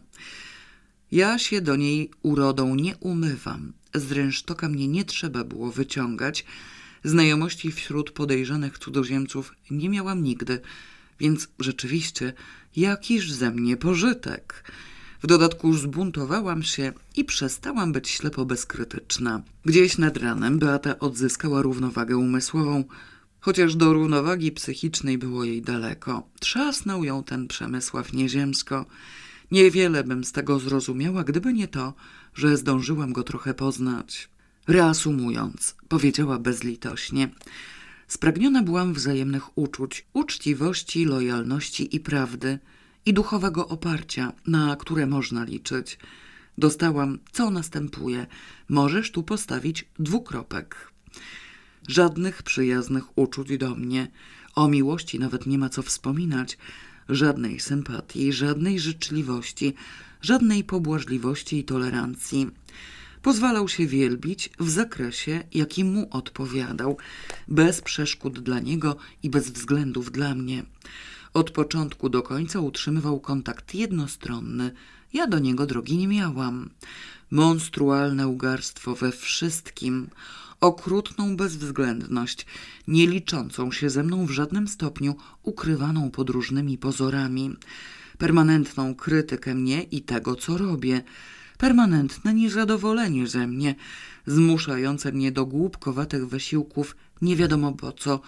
Ja 1.12 1.38
się 1.38 1.60
do 1.60 1.76
niej 1.76 2.10
urodą 2.22 2.74
nie 2.74 2.96
umywam. 2.96 3.72
Z 3.94 4.12
rynsztoka 4.12 4.68
mnie 4.68 4.88
nie 4.88 5.04
trzeba 5.04 5.44
było 5.44 5.72
wyciągać, 5.72 6.44
Znajomości 7.04 7.72
wśród 7.72 8.10
podejrzanych 8.10 8.78
cudzoziemców 8.78 9.54
nie 9.70 9.88
miałam 9.88 10.22
nigdy, 10.22 10.60
więc 11.20 11.48
rzeczywiście 11.58 12.32
jakiż 12.76 13.32
ze 13.32 13.50
mnie 13.50 13.76
pożytek. 13.76 14.70
W 15.22 15.26
dodatku 15.26 15.74
zbuntowałam 15.74 16.62
się 16.62 16.92
i 17.16 17.24
przestałam 17.24 17.92
być 17.92 18.08
ślepo 18.08 18.44
bezkrytyczna. 18.44 19.42
Gdzieś 19.64 19.98
nad 19.98 20.16
ranem 20.16 20.58
Beata 20.58 20.98
odzyskała 20.98 21.62
równowagę 21.62 22.16
umysłową, 22.16 22.84
chociaż 23.42 23.76
do 23.76 23.92
równowagi 23.92 24.52
psychicznej 24.52 25.18
było 25.18 25.44
jej 25.44 25.62
daleko. 25.62 26.28
Trzasnął 26.40 27.04
ją 27.04 27.24
ten 27.24 27.48
Przemysław 27.48 28.12
nieziemsko. 28.12 28.86
Niewiele 29.50 30.04
bym 30.04 30.24
z 30.24 30.32
tego 30.32 30.58
zrozumiała, 30.58 31.24
gdyby 31.24 31.52
nie 31.52 31.68
to, 31.68 31.94
że 32.34 32.56
zdążyłam 32.56 33.12
go 33.12 33.22
trochę 33.22 33.54
poznać. 33.54 34.28
Reasumując, 34.68 35.74
powiedziała 35.88 36.38
bezlitośnie, 36.38 37.28
spragniona 38.08 38.62
byłam 38.62 38.94
wzajemnych 38.94 39.58
uczuć, 39.58 40.06
uczciwości, 40.12 41.04
lojalności 41.04 41.96
i 41.96 42.00
prawdy 42.00 42.58
i 43.06 43.12
duchowego 43.12 43.68
oparcia, 43.68 44.32
na 44.46 44.76
które 44.76 45.06
można 45.06 45.44
liczyć. 45.44 45.98
Dostałam, 46.58 47.18
co 47.32 47.50
następuje. 47.50 48.26
Możesz 48.68 49.10
tu 49.10 49.22
postawić 49.22 49.88
dwukropek. 49.98 50.91
Żadnych 51.88 52.42
przyjaznych 52.42 53.18
uczuć 53.18 53.58
do 53.58 53.74
mnie. 53.74 54.08
O 54.54 54.68
miłości 54.68 55.18
nawet 55.18 55.46
nie 55.46 55.58
ma 55.58 55.68
co 55.68 55.82
wspominać. 55.82 56.58
Żadnej 57.08 57.60
sympatii, 57.60 58.32
żadnej 58.32 58.80
życzliwości, 58.80 59.74
żadnej 60.22 60.64
pobłażliwości 60.64 61.58
i 61.58 61.64
tolerancji. 61.64 62.50
Pozwalał 63.22 63.68
się 63.68 63.86
wielbić 63.86 64.50
w 64.60 64.70
zakresie, 64.70 65.44
jaki 65.54 65.84
mu 65.84 66.08
odpowiadał, 66.10 66.96
bez 67.48 67.80
przeszkód 67.80 68.40
dla 68.40 68.60
niego 68.60 68.96
i 69.22 69.30
bez 69.30 69.50
względów 69.50 70.12
dla 70.12 70.34
mnie. 70.34 70.64
Od 71.34 71.50
początku 71.50 72.08
do 72.08 72.22
końca 72.22 72.60
utrzymywał 72.60 73.20
kontakt 73.20 73.74
jednostronny. 73.74 74.70
Ja 75.12 75.26
do 75.26 75.38
niego 75.38 75.66
drogi 75.66 75.96
nie 75.96 76.08
miałam. 76.08 76.70
Monstrualne 77.30 78.28
ugarstwo 78.28 78.94
we 78.94 79.12
wszystkim, 79.12 80.08
okrutną 80.62 81.36
bezwzględność, 81.36 82.46
nie 82.88 83.06
liczącą 83.06 83.72
się 83.72 83.90
ze 83.90 84.02
mną 84.02 84.26
w 84.26 84.30
żadnym 84.30 84.68
stopniu, 84.68 85.16
ukrywaną 85.42 86.10
pod 86.10 86.30
różnymi 86.30 86.78
pozorami, 86.78 87.56
permanentną 88.18 88.94
krytykę 88.94 89.54
mnie 89.54 89.82
i 89.82 90.02
tego, 90.02 90.36
co 90.36 90.58
robię, 90.58 91.02
permanentne 91.58 92.34
niezadowolenie 92.34 93.26
ze 93.26 93.46
mnie, 93.46 93.74
zmuszające 94.26 95.12
mnie 95.12 95.32
do 95.32 95.46
głupkowatych 95.46 96.28
wysiłków 96.28 96.96
nie 97.22 97.36
wiadomo 97.36 97.72
po 97.72 97.92
co, 97.92 98.20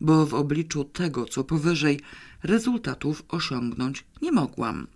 bo 0.00 0.26
w 0.26 0.34
obliczu 0.34 0.84
tego, 0.84 1.24
co 1.24 1.44
powyżej, 1.44 2.00
rezultatów 2.42 3.22
osiągnąć 3.28 4.04
nie 4.22 4.32
mogłam. 4.32 4.86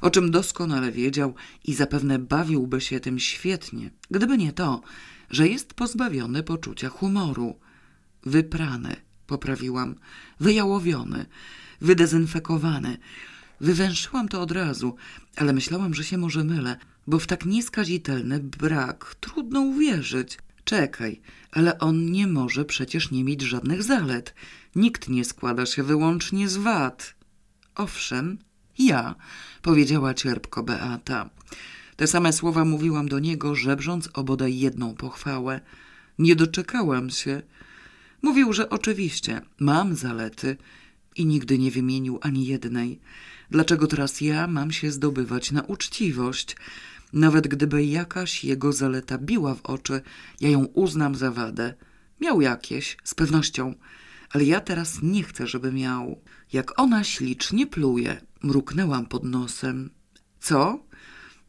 O 0.00 0.10
czym 0.10 0.30
doskonale 0.30 0.92
wiedział 0.92 1.34
i 1.64 1.74
zapewne 1.74 2.18
bawiłby 2.18 2.80
się 2.80 3.00
tym 3.00 3.18
świetnie, 3.18 3.90
gdyby 4.10 4.38
nie 4.38 4.52
to, 4.52 4.82
że 5.30 5.48
jest 5.48 5.74
pozbawiony 5.74 6.42
poczucia 6.42 6.88
humoru. 6.88 7.58
Wyprany, 8.22 8.96
poprawiłam, 9.26 9.94
wyjałowiony, 10.40 11.26
wydezynfekowany. 11.80 12.98
Wywęszyłam 13.60 14.28
to 14.28 14.40
od 14.40 14.50
razu, 14.50 14.96
ale 15.36 15.52
myślałam, 15.52 15.94
że 15.94 16.04
się 16.04 16.18
może 16.18 16.44
mylę, 16.44 16.76
bo 17.06 17.18
w 17.18 17.26
tak 17.26 17.46
nieskazitelny 17.46 18.40
brak 18.40 19.14
trudno 19.20 19.60
uwierzyć. 19.60 20.38
Czekaj, 20.64 21.20
ale 21.50 21.78
on 21.78 22.12
nie 22.12 22.26
może 22.26 22.64
przecież 22.64 23.10
nie 23.10 23.24
mieć 23.24 23.42
żadnych 23.42 23.82
zalet. 23.82 24.34
Nikt 24.76 25.08
nie 25.08 25.24
składa 25.24 25.66
się 25.66 25.82
wyłącznie 25.82 26.48
z 26.48 26.56
wad. 26.56 27.14
Owszem, 27.74 28.38
ja, 28.78 29.14
powiedziała 29.62 30.14
cierpko 30.14 30.62
Beata. 30.62 31.30
Te 31.96 32.06
same 32.06 32.32
słowa 32.32 32.64
mówiłam 32.64 33.08
do 33.08 33.18
niego, 33.18 33.54
żebrząc 33.54 34.08
o 34.14 34.24
bodaj 34.24 34.58
jedną 34.58 34.94
pochwałę. 34.94 35.60
Nie 36.18 36.36
doczekałam 36.36 37.10
się. 37.10 37.42
Mówił, 38.22 38.52
że 38.52 38.70
oczywiście 38.70 39.40
mam 39.60 39.96
zalety 39.96 40.56
i 41.16 41.26
nigdy 41.26 41.58
nie 41.58 41.70
wymienił 41.70 42.18
ani 42.22 42.46
jednej. 42.46 43.00
Dlaczego 43.50 43.86
teraz 43.86 44.20
ja 44.20 44.46
mam 44.46 44.72
się 44.72 44.90
zdobywać 44.90 45.52
na 45.52 45.62
uczciwość? 45.62 46.56
Nawet 47.12 47.48
gdyby 47.48 47.84
jakaś 47.84 48.44
jego 48.44 48.72
zaleta 48.72 49.18
biła 49.18 49.54
w 49.54 49.62
oczy, 49.62 50.00
ja 50.40 50.48
ją 50.48 50.64
uznam 50.64 51.14
za 51.14 51.30
wadę. 51.30 51.74
Miał 52.20 52.40
jakieś, 52.40 52.96
z 53.04 53.14
pewnością, 53.14 53.74
ale 54.30 54.44
ja 54.44 54.60
teraz 54.60 54.98
nie 55.02 55.22
chcę, 55.22 55.46
żeby 55.46 55.72
miał. 55.72 56.20
Jak 56.52 56.80
ona 56.80 57.04
ślicznie 57.04 57.66
pluje, 57.66 58.20
mruknęłam 58.42 59.06
pod 59.06 59.24
nosem. 59.24 59.90
Co? 60.40 60.85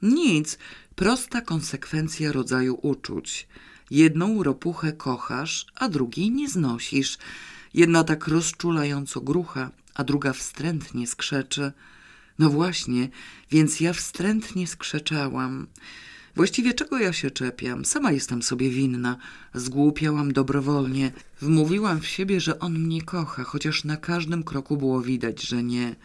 Nic, 0.02 0.58
prosta 0.96 1.42
konsekwencja 1.42 2.32
rodzaju 2.32 2.80
uczuć. 2.82 3.48
Jedną 3.92 4.44
ropuchę 4.44 4.94
kochasz, 4.94 5.66
a 5.76 5.90
drugiej 5.90 6.32
nie 6.32 6.50
znosisz. 6.50 7.18
Jedna 7.74 8.04
tak 8.04 8.28
rozczulająco 8.28 9.22
grucha, 9.22 9.72
a 9.94 10.04
druga 10.04 10.34
wstrętnie 10.34 11.08
skrzeczy. 11.08 11.72
No 12.40 12.50
właśnie, 12.50 13.10
więc 13.52 13.80
ja 13.80 13.94
wstrętnie 13.94 14.68
skrzeczałam. 14.68 15.68
Właściwie 16.36 16.74
czego 16.74 17.00
ja 17.00 17.14
się 17.14 17.32
czepiam? 17.32 17.86
Sama 17.86 18.12
jestem 18.12 18.44
sobie 18.44 18.70
winna. 18.70 19.18
Zgłupiałam 19.54 20.34
dobrowolnie. 20.34 21.12
Wmówiłam 21.42 22.02
w 22.02 22.08
siebie, 22.08 22.42
że 22.42 22.60
on 22.60 22.80
mnie 22.80 23.02
kocha, 23.02 23.44
chociaż 23.44 23.84
na 23.84 23.98
każdym 23.98 24.44
kroku 24.44 24.78
było 24.78 25.02
widać, 25.02 25.42
że 25.42 25.64
nie. 25.64 25.96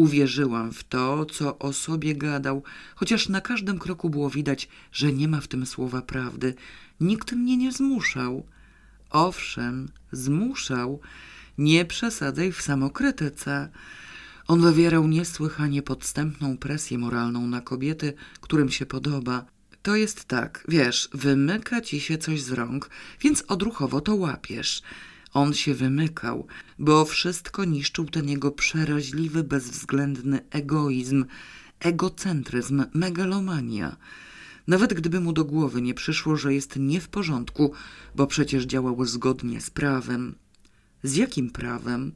Uwierzyłam 0.00 0.72
w 0.72 0.84
to, 0.84 1.26
co 1.26 1.58
o 1.58 1.72
sobie 1.72 2.14
gadał, 2.14 2.62
chociaż 2.94 3.28
na 3.28 3.40
każdym 3.40 3.78
kroku 3.78 4.10
było 4.10 4.30
widać, 4.30 4.68
że 4.92 5.12
nie 5.12 5.28
ma 5.28 5.40
w 5.40 5.48
tym 5.48 5.66
słowa 5.66 6.02
prawdy. 6.02 6.54
Nikt 7.00 7.32
mnie 7.32 7.56
nie 7.56 7.72
zmuszał. 7.72 8.46
Owszem, 9.10 9.88
zmuszał. 10.12 11.00
Nie 11.58 11.84
przesadzaj 11.84 12.52
w 12.52 12.62
samokrytyce. 12.62 13.68
On 14.46 14.60
wywierał 14.60 15.08
niesłychanie 15.08 15.82
podstępną 15.82 16.58
presję 16.58 16.98
moralną 16.98 17.46
na 17.46 17.60
kobiety, 17.60 18.12
którym 18.40 18.70
się 18.70 18.86
podoba. 18.86 19.44
To 19.82 19.96
jest 19.96 20.24
tak, 20.24 20.64
wiesz, 20.68 21.08
wymyka 21.12 21.80
ci 21.80 22.00
się 22.00 22.18
coś 22.18 22.42
z 22.42 22.52
rąk, 22.52 22.90
więc 23.20 23.44
odruchowo 23.48 24.00
to 24.00 24.14
łapiesz. 24.14 24.82
On 25.32 25.54
się 25.54 25.74
wymykał, 25.74 26.46
bo 26.78 27.04
wszystko 27.04 27.64
niszczył 27.64 28.06
ten 28.06 28.28
jego 28.28 28.50
przeraźliwy, 28.50 29.44
bezwzględny 29.44 30.40
egoizm, 30.50 31.24
egocentryzm, 31.80 32.84
megalomania. 32.94 33.96
Nawet 34.66 34.94
gdyby 34.94 35.20
mu 35.20 35.32
do 35.32 35.44
głowy 35.44 35.82
nie 35.82 35.94
przyszło, 35.94 36.36
że 36.36 36.54
jest 36.54 36.76
nie 36.76 37.00
w 37.00 37.08
porządku, 37.08 37.72
bo 38.14 38.26
przecież 38.26 38.64
działał 38.64 39.04
zgodnie 39.04 39.60
z 39.60 39.70
prawem. 39.70 40.34
Z 41.02 41.16
jakim 41.16 41.50
prawem? 41.50 42.12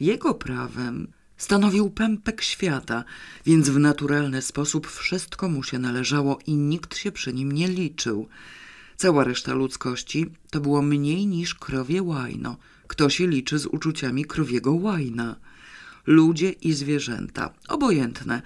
Jego 0.00 0.34
prawem. 0.34 1.08
Stanowił 1.36 1.90
pępek 1.90 2.42
świata, 2.42 3.04
więc 3.46 3.68
w 3.68 3.78
naturalny 3.78 4.42
sposób 4.42 4.86
wszystko 4.86 5.48
mu 5.48 5.62
się 5.62 5.78
należało 5.78 6.38
i 6.46 6.54
nikt 6.54 6.96
się 6.96 7.12
przy 7.12 7.32
nim 7.32 7.52
nie 7.52 7.68
liczył. 7.68 8.28
Cała 9.00 9.24
reszta 9.24 9.54
ludzkości 9.54 10.26
to 10.50 10.60
było 10.60 10.82
mniej 10.82 11.26
niż 11.26 11.54
krowie 11.54 12.02
łajno. 12.02 12.56
Kto 12.86 13.10
się 13.10 13.26
liczy 13.26 13.58
z 13.58 13.66
uczuciami 13.66 14.24
krowiego 14.24 14.72
łajna? 14.72 15.36
Ludzie 16.06 16.50
i 16.50 16.72
zwierzęta, 16.72 17.54
obojętne. 17.68 18.42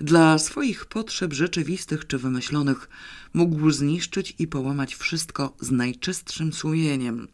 Dla 0.00 0.38
swoich 0.38 0.84
potrzeb 0.84 1.32
rzeczywistych 1.32 2.06
czy 2.06 2.18
wymyślonych 2.18 2.88
mógł 3.34 3.70
zniszczyć 3.70 4.34
i 4.38 4.46
połamać 4.46 4.94
wszystko 4.94 5.56
z 5.60 5.70
najczystszym 5.70 6.52
sumieniem. 6.52 7.28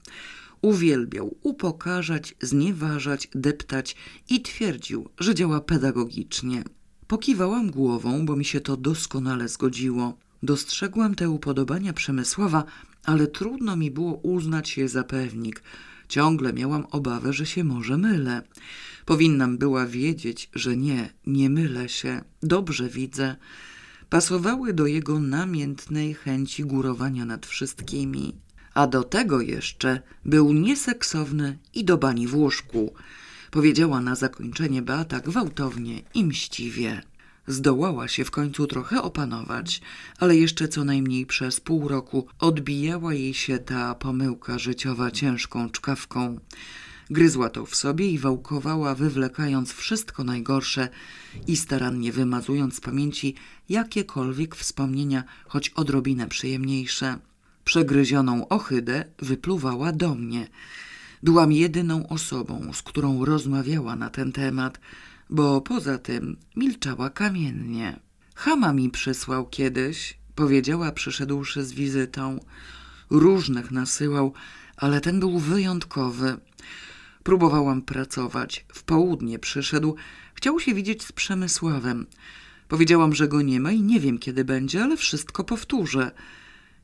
Uwielbiał 0.63 1.37
upokarzać, 1.43 2.35
znieważać, 2.41 3.29
deptać 3.35 3.97
i 4.29 4.43
twierdził, 4.43 5.09
że 5.19 5.35
działa 5.35 5.61
pedagogicznie. 5.61 6.65
Pokiwałam 7.07 7.71
głową, 7.71 8.27
bo 8.27 8.37
mi 8.37 8.45
się 8.45 8.61
to 8.61 8.77
doskonale 8.77 9.49
zgodziło. 9.49 10.28
Dostrzegłam 10.43 11.15
te 11.15 11.31
upodobania 11.31 11.93
Przemysława, 11.93 12.65
ale 13.05 13.27
trudno 13.27 13.77
mi 13.77 13.91
było 13.91 14.15
uznać 14.15 14.77
je 14.77 14.89
za 14.89 15.05
pewnik. 15.05 15.63
Ciągle 16.09 16.53
miałam 16.53 16.87
obawę, 16.91 17.33
że 17.33 17.47
się 17.47 17.65
może 17.65 17.99
mylę. 17.99 18.43
Powinnam 19.05 19.59
była 19.59 19.87
wiedzieć, 19.87 20.51
że 20.55 20.77
nie, 20.77 21.13
nie 21.27 21.51
mylę 21.51 21.89
się. 21.89 22.21
Dobrze 22.43 22.89
widzę. 22.89 23.37
Pasowały 24.11 24.73
do 24.73 24.87
jego 24.87 25.21
namiętnej 25.21 26.15
chęci 26.15 26.65
górowania 26.65 27.25
nad 27.25 27.47
wszystkimi. 27.47 28.35
A 28.75 28.87
do 28.87 29.03
tego 29.03 29.41
jeszcze 29.41 30.03
był 30.25 30.53
nieseksowny 30.53 31.59
i 31.75 31.85
do 31.85 31.99
bani 31.99 32.27
w 32.27 32.35
łóżku. 32.35 32.95
Powiedziała 33.51 34.01
na 34.01 34.15
zakończenie 34.15 34.83
Beata 34.83 35.21
gwałtownie 35.21 36.03
i 36.15 36.25
mściwie. 36.25 37.03
Zdołała 37.49 38.09
się 38.09 38.25
w 38.25 38.31
końcu 38.31 38.67
trochę 38.67 39.03
opanować, 39.03 39.81
ale 40.19 40.37
jeszcze 40.37 40.69
co 40.69 40.85
najmniej 40.85 41.27
przez 41.27 41.61
pół 41.61 41.89
roku 41.89 42.27
odbijała 42.39 43.15
jej 43.15 43.35
się 43.35 43.59
ta 43.59 43.95
pomyłka 43.95 44.59
życiowa 44.59 45.11
ciężką 45.11 45.71
czkawką. 45.71 46.39
Gryzła 47.11 47.51
to 47.51 47.67
w 47.67 47.77
sobie 47.77 48.09
i 48.09 48.19
wałkowała, 48.19 48.95
wywlekając 48.95 49.73
wszystko 49.73 50.25
najgorsze 50.25 50.89
i 51.47 51.57
starannie 51.57 52.13
wymazując 52.13 52.77
z 52.77 52.81
pamięci 52.81 53.35
jakiekolwiek 53.69 54.57
wspomnienia, 54.57 55.25
choć 55.47 55.71
odrobinę 55.71 56.29
przyjemniejsze. 56.29 57.19
Przegryzioną 57.65 58.49
ohydę 58.49 59.05
wypluwała 59.19 59.93
do 59.93 60.15
mnie. 60.15 60.49
Byłam 61.23 61.53
jedyną 61.53 62.09
osobą, 62.09 62.73
z 62.73 62.83
którą 62.83 63.25
rozmawiała 63.25 63.97
na 63.97 64.11
ten 64.11 64.33
temat– 64.33 64.81
bo 65.31 65.61
poza 65.61 65.99
tym 65.99 66.37
milczała 66.57 67.11
kamiennie. 67.11 68.01
Hama 68.35 68.73
mi 68.73 68.91
przysłał 68.91 69.47
kiedyś, 69.47 70.19
powiedziała 70.35 70.93
przyszedłszy 70.93 71.65
z 71.65 71.73
wizytą. 71.73 72.41
Różnych 73.11 73.71
nasyłał, 73.71 74.33
ale 74.77 75.01
ten 75.01 75.21
był 75.21 75.39
wyjątkowy. 75.39 76.37
Próbowałam 77.23 77.83
pracować. 77.83 78.67
W 78.73 78.83
południe 78.83 79.39
przyszedł. 79.39 79.97
Chciał 80.35 80.61
się 80.61 80.75
widzieć 80.75 81.05
z 81.05 81.13
Przemysławem. 81.13 82.07
Powiedziałam, 82.69 83.15
że 83.15 83.29
go 83.29 83.43
nie 83.43 83.61
ma 83.61 83.73
i 83.73 83.83
nie 83.83 84.01
wiem, 84.01 84.19
kiedy 84.19 84.45
będzie, 84.45 84.83
ale 84.83 84.97
wszystko 84.97 85.45
powtórzę. 85.45 86.11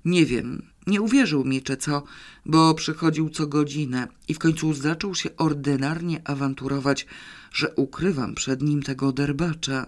Nie 0.05 0.27
wiem, 0.27 0.71
nie 0.87 1.03
uwierzył 1.03 1.45
mi 1.45 1.63
czy 1.63 1.77
co, 1.77 2.03
bo 2.47 2.75
przychodził 2.75 3.31
co 3.31 3.47
godzinę 3.47 4.09
i 4.29 4.35
w 4.35 4.39
końcu 4.39 4.75
zaczął 4.75 5.15
się 5.15 5.37
ordynarnie 5.37 6.29
awanturować, 6.29 7.07
że 7.53 7.75
ukrywam 7.75 8.35
przed 8.35 8.63
nim 8.63 8.83
tego 8.83 9.13
derbacza. 9.13 9.87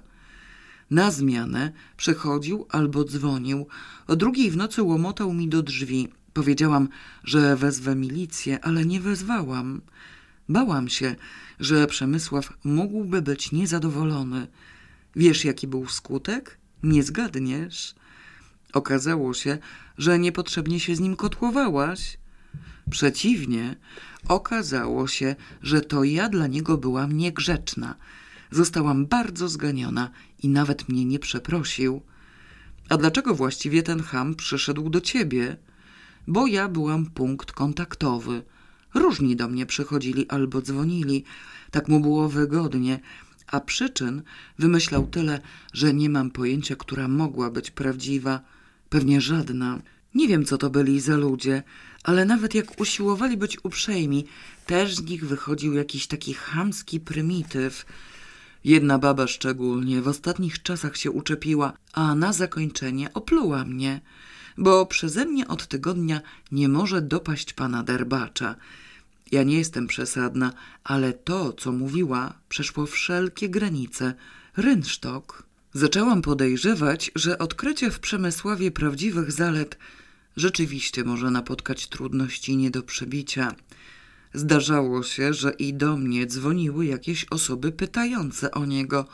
Na 0.90 1.10
zmianę 1.10 1.73
przychodził 1.97 2.66
albo 2.68 3.05
dzwonił. 3.05 3.66
O 4.06 4.16
drugiej 4.16 4.51
w 4.51 4.56
nocy 4.56 4.82
łomotał 4.82 5.32
mi 5.32 5.48
do 5.48 5.62
drzwi. 5.62 6.09
Powiedziałam, 6.32 6.89
że 7.24 7.56
wezwę 7.56 7.97
milicję, 7.97 8.64
ale 8.64 8.85
nie 8.85 9.01
wezwałam. 9.01 9.81
Bałam 10.48 10.89
się, 10.89 11.16
że 11.60 11.86
Przemysław 11.86 12.52
mógłby 12.64 13.23
być 13.23 13.52
niezadowolony. 13.52 14.47
Wiesz, 15.16 15.44
jaki 15.44 15.66
był 15.66 15.89
skutek? 15.89 16.59
Nie 16.82 17.02
zgadniesz. 17.02 17.94
Okazało 18.73 19.35
się, 19.35 19.59
że 19.98 20.18
niepotrzebnie 20.18 20.81
się 20.81 20.97
z 20.97 21.01
nim 21.01 21.16
kotłowałaś. 21.16 22.18
Przeciwnie, 22.90 23.77
okazało 24.28 25.09
się, 25.09 25.36
że 25.62 25.81
to 25.81 26.05
ja 26.05 26.28
dla 26.28 26.47
niego 26.47 26.78
byłam 26.78 27.12
niegrzeczna. 27.12 27.94
Zostałam 28.51 29.06
bardzo 29.06 29.48
zganiona 29.48 30.10
i 30.43 30.48
nawet 30.48 30.89
mnie 30.89 31.05
nie 31.05 31.18
przeprosił. 31.18 32.02
A 32.89 32.97
dlaczego 32.97 33.35
właściwie 33.35 33.82
ten 33.82 34.02
ham 34.02 34.35
przyszedł 34.35 34.90
do 34.90 35.01
ciebie? 35.01 35.56
Bo 36.27 36.47
ja 36.47 36.68
byłam 36.68 37.06
punkt 37.06 37.52
kontaktowy. 37.52 38.43
Różni 38.94 39.36
do 39.36 39.48
mnie 39.48 39.66
przychodzili 39.66 40.28
albo 40.28 40.62
dzwonili. 40.62 41.24
Tak 41.70 41.89
mu 41.89 42.01
było 42.01 42.28
wygodnie, 42.28 43.01
a 43.47 43.60
przyczyn 43.60 44.23
wymyślał 44.59 45.06
tyle, 45.06 45.40
że 45.73 45.94
nie 45.94 46.10
mam 46.10 46.31
pojęcia, 46.31 46.77
która 46.77 47.09
mogła 47.09 47.51
być 47.51 47.70
prawdziwa. 47.70 48.40
Pewnie 48.89 49.21
żadna. 49.21 49.81
Nie 50.15 50.29
wiem, 50.29 50.45
co 50.45 50.59
to 50.59 50.71
byli 50.71 51.01
za 51.01 51.17
ludzie, 51.17 51.63
ale 52.05 52.25
nawet 52.25 52.55
jak 52.55 52.81
usiłowali 52.81 53.37
być 53.37 53.65
uprzejmi, 53.65 54.25
też 54.67 54.95
z 54.95 55.03
nich 55.03 55.27
wychodził 55.27 55.75
jakiś 55.75 56.07
taki 56.07 56.35
chamski 56.35 57.01
prymityw. 57.01 57.87
Jedna 58.65 58.99
baba 58.99 59.27
szczególnie 59.27 60.03
w 60.03 60.09
ostatnich 60.09 60.63
czasach 60.63 60.97
się 60.97 61.11
uczepiła, 61.11 61.73
a 61.93 62.15
na 62.15 62.33
zakończenie 62.33 63.13
opluła 63.13 63.65
mnie, 63.65 64.01
bo 64.59 64.87
przeze 64.87 65.25
mnie 65.25 65.49
od 65.49 65.67
tygodnia 65.67 66.21
nie 66.53 66.69
może 66.69 67.03
dopaść 67.03 67.53
pana 67.53 67.83
derbacza. 67.83 68.55
Ja 69.33 69.43
nie 69.43 69.59
jestem 69.59 69.87
przesadna, 69.87 70.53
ale 70.85 71.13
to, 71.13 71.53
co 71.53 71.73
mówiła, 71.73 72.35
przeszło 72.49 72.87
wszelkie 72.87 73.49
granice. 73.49 74.15
Rynsztok. 74.57 75.43
Zaczęłam 75.75 76.23
podejrzewać, 76.23 77.11
że 77.15 77.39
odkrycie 77.39 77.91
w 77.91 78.01
Przemysławie 78.01 78.71
prawdziwych 78.71 79.33
zalet 79.33 79.79
rzeczywiście 80.37 81.05
może 81.05 81.31
napotkać 81.31 81.87
trudności 81.87 82.57
nie 82.57 82.71
do 82.71 82.83
przebicia. 82.83 83.55
Zdarzało 84.35 85.03
się, 85.03 85.35
że 85.35 85.51
i 85.51 85.75
do 85.75 85.97
mnie 85.97 86.27
dzwoniły 86.27 86.87
jakieś 86.87 87.27
osoby 87.31 87.73
pytające 87.73 88.51
o 88.51 88.65
niego. 88.65 89.07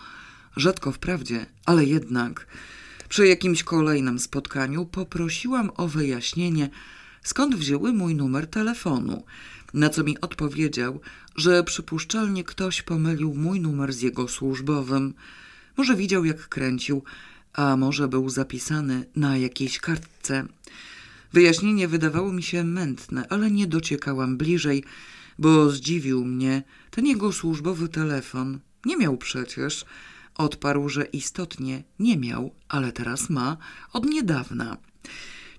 Rzadko 0.57 0.93
wprawdzie, 0.93 1.47
ale 1.67 1.85
jednak. 1.85 2.47
Przy 3.09 3.27
jakimś 3.27 3.63
kolejnym 3.63 4.19
spotkaniu 4.19 4.87
poprosiłam 4.87 5.71
o 5.77 5.89
wyjaśnienie, 5.89 6.71
skąd 7.23 7.55
wzięły 7.55 7.93
mój 7.93 8.15
numer 8.15 8.47
telefonu, 8.47 9.25
na 9.75 9.89
co 9.89 10.05
mi 10.05 10.21
odpowiedział, 10.21 11.01
że 11.37 11.65
przypuszczalnie 11.65 12.45
ktoś 12.45 12.83
pomylił 12.83 13.35
mój 13.35 13.61
numer 13.61 13.93
z 13.93 14.01
jego 14.01 14.29
służbowym. 14.29 15.15
Może 15.77 15.97
widział, 15.97 16.25
jak 16.25 16.49
kręcił, 16.49 17.03
a 17.53 17.77
może 17.77 18.09
był 18.09 18.29
zapisany 18.29 19.05
na 19.17 19.37
jakiejś 19.37 19.79
kartce. 19.79 20.47
Wyjaśnienie 21.33 21.89
wydawało 21.89 22.33
mi 22.33 22.43
się 22.43 22.65
mętne, 22.65 23.27
ale 23.29 23.51
nie 23.51 23.67
dociekałam 23.67 24.37
bliżej, 24.37 24.85
bo 25.39 25.71
zdziwił 25.71 26.25
mnie 26.25 26.63
ten 26.91 27.07
jego 27.07 27.33
służbowy 27.33 27.89
telefon. 27.89 28.61
Nie 28.85 28.97
miał 28.97 29.17
przecież. 29.17 29.85
Odparł, 30.35 30.89
że 30.89 31.05
istotnie 31.05 31.83
nie 31.99 32.17
miał, 32.17 32.55
ale 32.69 32.93
teraz 32.93 33.31
ma 33.31 33.57
od 33.93 34.05
niedawna. 34.05 34.77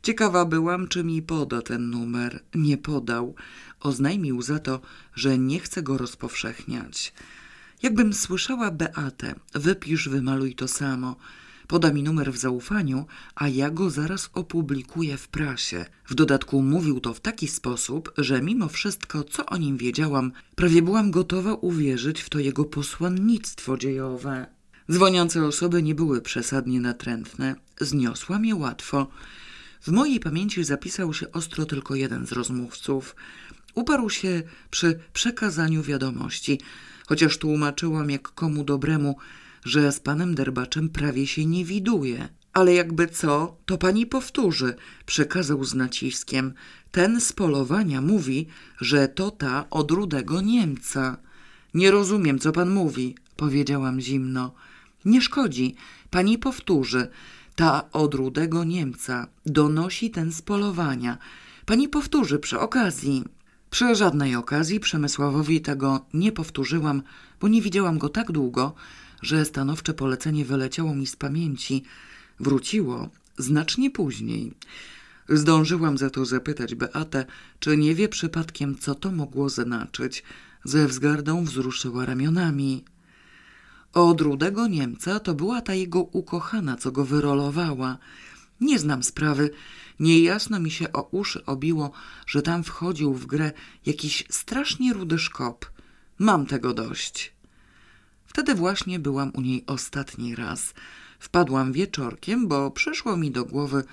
Ciekawa 0.03 0.45
byłam, 0.45 0.87
czy 0.87 1.03
mi 1.03 1.21
poda 1.21 1.61
ten 1.61 1.89
numer. 1.89 2.43
Nie 2.55 2.77
podał. 2.77 3.35
Oznajmił 3.79 4.41
za 4.41 4.59
to, 4.59 4.81
że 5.15 5.37
nie 5.37 5.59
chce 5.59 5.83
go 5.83 5.97
rozpowszechniać. 5.97 7.13
Jakbym 7.83 8.13
słyszała 8.13 8.71
Beatę, 8.71 9.35
wypisz, 9.53 10.09
wymaluj 10.09 10.55
to 10.55 10.67
samo. 10.67 11.15
Poda 11.67 11.93
mi 11.93 12.03
numer 12.03 12.33
w 12.33 12.37
zaufaniu, 12.37 13.05
a 13.35 13.47
ja 13.47 13.69
go 13.69 13.89
zaraz 13.89 14.29
opublikuję 14.33 15.17
w 15.17 15.27
prasie. 15.27 15.85
W 16.05 16.15
dodatku 16.15 16.61
mówił 16.61 16.99
to 16.99 17.13
w 17.13 17.19
taki 17.19 17.47
sposób, 17.47 18.13
że 18.17 18.41
mimo 18.41 18.67
wszystko, 18.67 19.23
co 19.23 19.45
o 19.45 19.57
nim 19.57 19.77
wiedziałam, 19.77 20.31
prawie 20.55 20.81
byłam 20.81 21.11
gotowa 21.11 21.53
uwierzyć 21.53 22.21
w 22.21 22.29
to 22.29 22.39
jego 22.39 22.65
posłannictwo 22.65 23.77
dziejowe. 23.77 24.45
Dzwoniące 24.91 25.45
osoby 25.45 25.83
nie 25.83 25.95
były 25.95 26.21
przesadnie 26.21 26.79
natrętne, 26.79 27.55
zniosłam 27.81 28.45
je 28.45 28.55
łatwo. 28.55 29.07
W 29.81 29.87
mojej 29.91 30.19
pamięci 30.19 30.63
zapisał 30.63 31.13
się 31.13 31.31
ostro 31.31 31.65
tylko 31.65 31.95
jeden 31.95 32.27
z 32.27 32.31
rozmówców. 32.31 33.15
Uparł 33.75 34.09
się 34.09 34.43
przy 34.71 34.99
przekazaniu 35.13 35.83
wiadomości, 35.83 36.59
chociaż 37.07 37.37
tłumaczyłam 37.37 38.09
jak 38.09 38.21
komu 38.21 38.63
dobremu, 38.63 39.15
że 39.65 39.91
z 39.91 39.99
panem 39.99 40.35
Derbaczem 40.35 40.89
prawie 40.89 41.27
się 41.27 41.45
nie 41.45 41.65
widuje. 41.65 42.29
Ale 42.53 42.73
jakby 42.73 43.07
co, 43.07 43.57
to 43.65 43.77
pani 43.77 44.05
powtórzy, 44.05 44.75
przekazał 45.05 45.63
z 45.63 45.73
naciskiem. 45.73 46.53
Ten 46.91 47.21
z 47.21 47.33
polowania 47.33 48.01
mówi, 48.01 48.47
że 48.81 49.07
to 49.07 49.31
ta 49.31 49.69
od 49.69 49.91
rudego 49.91 50.41
Niemca. 50.41 51.17
Nie 51.73 51.91
rozumiem, 51.91 52.39
co 52.39 52.51
pan 52.51 52.69
mówi, 52.69 53.15
powiedziałam 53.35 54.01
zimno. 54.01 54.53
Nie 55.05 55.21
szkodzi, 55.21 55.75
pani 56.09 56.37
powtórzy. 56.37 57.07
Ta 57.55 57.91
od 57.91 58.13
rudego 58.13 58.63
Niemca 58.63 59.27
donosi 59.45 60.11
ten 60.11 60.31
z 60.31 60.41
polowania. 60.41 61.17
Pani 61.65 61.89
powtórzy 61.89 62.39
przy 62.39 62.59
okazji. 62.59 63.23
Przy 63.73 63.95
żadnej 63.95 64.35
okazji 64.35 64.79
Przemysławowi 64.79 65.61
tego 65.61 66.05
nie 66.13 66.31
powtórzyłam, 66.31 67.03
bo 67.41 67.47
nie 67.47 67.61
widziałam 67.61 67.97
go 67.97 68.09
tak 68.09 68.31
długo, 68.31 68.73
że 69.21 69.45
stanowcze 69.45 69.93
polecenie 69.93 70.45
wyleciało 70.45 70.95
mi 70.95 71.07
z 71.07 71.15
pamięci. 71.15 71.83
Wróciło 72.39 73.09
znacznie 73.37 73.91
później. 73.91 74.53
Zdążyłam 75.29 75.97
za 75.97 76.09
to 76.09 76.25
zapytać 76.25 76.75
Beatę, 76.75 77.25
czy 77.59 77.77
nie 77.77 77.95
wie 77.95 78.09
przypadkiem, 78.09 78.77
co 78.77 78.95
to 78.95 79.11
mogło 79.11 79.49
znaczyć. 79.49 80.23
Ze 80.63 80.87
wzgardą 80.87 81.43
wzruszyła 81.43 82.05
ramionami. 82.05 82.83
Od 83.93 84.21
rudego 84.21 84.67
Niemca 84.67 85.19
to 85.19 85.33
była 85.33 85.61
ta 85.61 85.73
jego 85.73 85.99
ukochana, 85.99 86.77
co 86.77 86.91
go 86.91 87.05
wyrolowała. 87.05 87.97
Nie 88.61 88.79
znam 88.79 89.03
sprawy. 89.03 89.49
Niejasno 90.03 90.59
mi 90.59 90.71
się 90.71 90.93
o 90.93 91.01
uszy 91.11 91.45
obiło, 91.45 91.91
że 92.27 92.41
tam 92.41 92.63
wchodził 92.63 93.13
w 93.13 93.25
grę 93.25 93.51
jakiś 93.85 94.23
strasznie 94.29 94.93
rudy 94.93 95.19
szkop. 95.19 95.65
Mam 96.19 96.45
tego 96.45 96.73
dość. 96.73 97.33
Wtedy 98.25 98.55
właśnie 98.55 98.99
byłam 98.99 99.31
u 99.33 99.41
niej 99.41 99.63
ostatni 99.67 100.35
raz. 100.35 100.73
Wpadłam 101.19 101.73
wieczorkiem, 101.73 102.47
bo 102.47 102.71
przyszło 102.71 103.17
mi 103.17 103.31
do 103.31 103.45
głowy, 103.45 103.83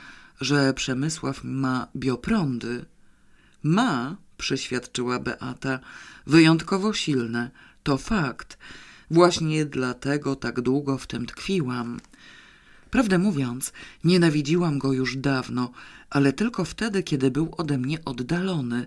że 0.40 0.74
Przemysław 0.74 1.40
ma 1.44 1.86
bioprądy. 1.96 2.84
Ma, 3.62 4.16
przyświadczyła 4.36 5.18
Beata, 5.18 5.78
wyjątkowo 6.26 6.92
silne. 6.92 7.50
To 7.82 7.98
fakt. 7.98 8.58
Właśnie 9.10 9.66
dlatego 9.66 10.36
tak 10.36 10.60
długo 10.60 10.98
w 10.98 11.06
tym 11.06 11.26
tkwiłam. 11.26 12.00
Prawdę 12.90 13.18
mówiąc, 13.18 13.72
nienawidziłam 14.04 14.78
go 14.78 14.92
już 14.92 15.16
dawno, 15.16 15.70
ale 16.10 16.32
tylko 16.32 16.64
wtedy, 16.64 17.02
kiedy 17.02 17.30
był 17.30 17.54
ode 17.56 17.78
mnie 17.78 18.04
oddalony. 18.04 18.86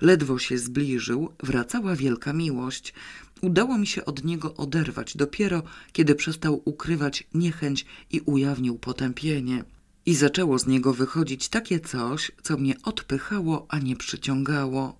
Ledwo 0.00 0.38
się 0.38 0.58
zbliżył, 0.58 1.32
wracała 1.42 1.96
wielka 1.96 2.32
miłość. 2.32 2.94
Udało 3.40 3.78
mi 3.78 3.86
się 3.86 4.04
od 4.04 4.24
niego 4.24 4.54
oderwać 4.54 5.16
dopiero, 5.16 5.62
kiedy 5.92 6.14
przestał 6.14 6.62
ukrywać 6.64 7.26
niechęć 7.34 7.86
i 8.10 8.20
ujawnił 8.20 8.78
potępienie. 8.78 9.64
I 10.06 10.14
zaczęło 10.14 10.58
z 10.58 10.66
niego 10.66 10.94
wychodzić 10.94 11.48
takie 11.48 11.80
coś, 11.80 12.32
co 12.42 12.56
mnie 12.56 12.74
odpychało, 12.82 13.66
a 13.68 13.78
nie 13.78 13.96
przyciągało. 13.96 14.98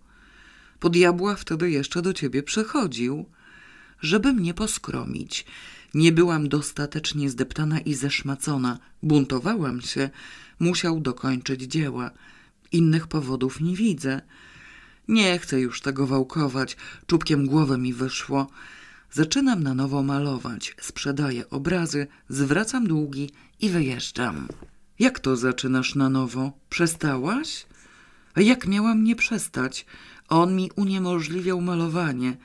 Po 0.81 0.91
diabła 0.91 1.37
wtedy 1.37 1.71
jeszcze 1.71 2.03
do 2.03 2.13
ciebie 2.13 2.43
przychodził, 2.43 3.27
żeby 4.01 4.33
mnie 4.33 4.55
poskromić. 4.55 5.45
Nie 5.95 6.13
byłam 6.13 6.49
dostatecznie 6.49 7.31
zdeptana 7.31 7.81
i 7.81 7.95
zeszmacona. 7.95 8.79
Buntowałam 9.03 9.81
się. 9.81 10.11
Musiał 10.63 11.01
dokończyć 11.01 11.63
dzieła. 11.63 12.11
Innych 12.73 13.07
powodów 13.07 13.61
nie 13.61 13.77
widzę. 13.77 14.21
Nie 15.09 15.39
chcę 15.39 15.61
już 15.61 15.81
tego 15.81 16.07
wałkować. 16.07 16.77
Czubkiem 17.07 17.47
głowy 17.47 17.79
mi 17.79 17.93
wyszło. 17.95 18.47
Zaczynam 19.11 19.63
na 19.63 19.75
nowo 19.75 20.03
malować. 20.03 20.77
Sprzedaję 20.81 21.51
obrazy, 21.51 22.07
zwracam 22.29 22.87
długi 22.87 23.31
i 23.61 23.71
wyjeżdżam. 23.71 24.49
Jak 24.99 25.21
to 25.21 25.37
zaczynasz 25.37 25.95
na 25.95 26.09
nowo? 26.09 26.53
Przestałaś? 26.69 27.67
A 28.35 28.41
jak 28.41 28.67
miałam 28.67 29.05
nie 29.05 29.17
przestać? 29.17 29.87
On 30.29 30.57
mi 30.57 30.71
uniemożliwiał 30.77 31.61
malowanie. 31.61 32.37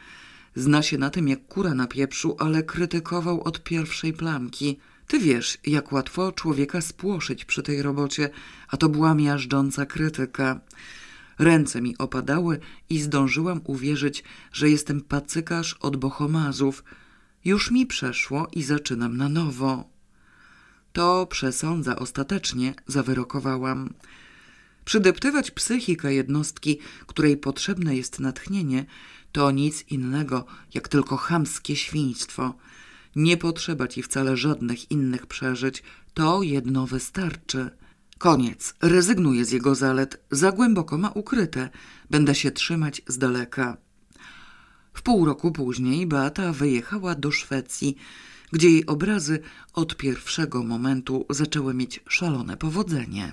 Zna 0.56 0.81
się 0.81 0.98
na 0.98 1.10
tym 1.10 1.27
jak 1.27 1.48
kura 1.48 1.73
na 1.73 1.88
pieprzu, 1.88 2.35
ale 2.39 2.64
krytykował 2.64 3.44
od 3.44 3.64
pierwszej 3.64 4.14
plamki. 4.14 4.80
Ty 5.08 5.20
wiesz, 5.20 5.58
jak 5.66 5.92
łatwo 5.92 6.32
człowieka 6.32 6.82
spłoszyć 6.82 7.46
przy 7.46 7.64
tej 7.64 7.82
robocie, 7.82 8.30
a 8.68 8.78
to 8.78 8.90
była 8.90 9.16
miażdżąca 9.16 9.86
krytyka. 9.86 10.60
Ręce 11.40 11.82
mi 11.82 11.98
opadały 11.98 12.60
i 12.90 13.02
zdążyłam 13.02 13.62
uwierzyć, 13.64 14.24
że 14.52 14.70
jestem 14.70 15.02
pacykarz 15.02 15.74
od 15.74 15.98
bohomazów. 15.98 16.84
Już 17.46 17.72
mi 17.72 17.86
przeszło 17.86 18.48
i 18.54 18.64
zaczynam 18.64 19.18
na 19.18 19.30
nowo. 19.30 19.90
To 20.94 21.28
przesądza 21.28 21.96
ostatecznie, 21.96 22.74
zawyrokowałam. 22.88 23.94
Przydeptywać 24.86 25.52
psychikę 25.52 26.14
jednostki, 26.14 26.80
której 27.08 27.38
potrzebne 27.38 27.96
jest 27.96 28.20
natchnienie, 28.20 28.86
to 29.32 29.52
nic 29.52 29.86
innego, 29.88 30.46
jak 30.74 30.88
tylko 30.88 31.18
chamskie 31.18 31.76
świństwo. 31.76 32.54
Nie 33.18 33.38
potrzeba 33.38 33.88
ci 33.88 34.03
wcale 34.03 34.38
żadnych 34.38 34.91
innych 34.91 35.27
przeżyć, 35.27 35.84
to 36.14 36.44
jedno 36.44 36.88
wystarczy. 36.88 37.69
Koniec, 38.18 38.73
rezygnuję 38.81 39.45
z 39.45 39.52
jego 39.52 39.76
zalet, 39.76 40.23
za 40.31 40.52
głęboko 40.52 40.98
ma 40.98 41.10
ukryte, 41.10 41.69
będę 42.10 42.35
się 42.35 42.52
trzymać 42.52 43.02
z 43.07 43.18
daleka. 43.18 43.77
W 44.94 45.02
pół 45.02 45.26
roku 45.26 45.52
później 45.52 46.07
Beata 46.07 46.53
wyjechała 46.53 47.15
do 47.15 47.31
Szwecji, 47.31 47.98
gdzie 48.52 48.69
jej 48.69 48.85
obrazy 48.85 49.39
od 49.73 49.98
pierwszego 49.98 50.64
momentu 50.64 51.26
zaczęły 51.30 51.73
mieć 51.73 51.99
szalone 52.07 52.57
powodzenie. 52.57 53.31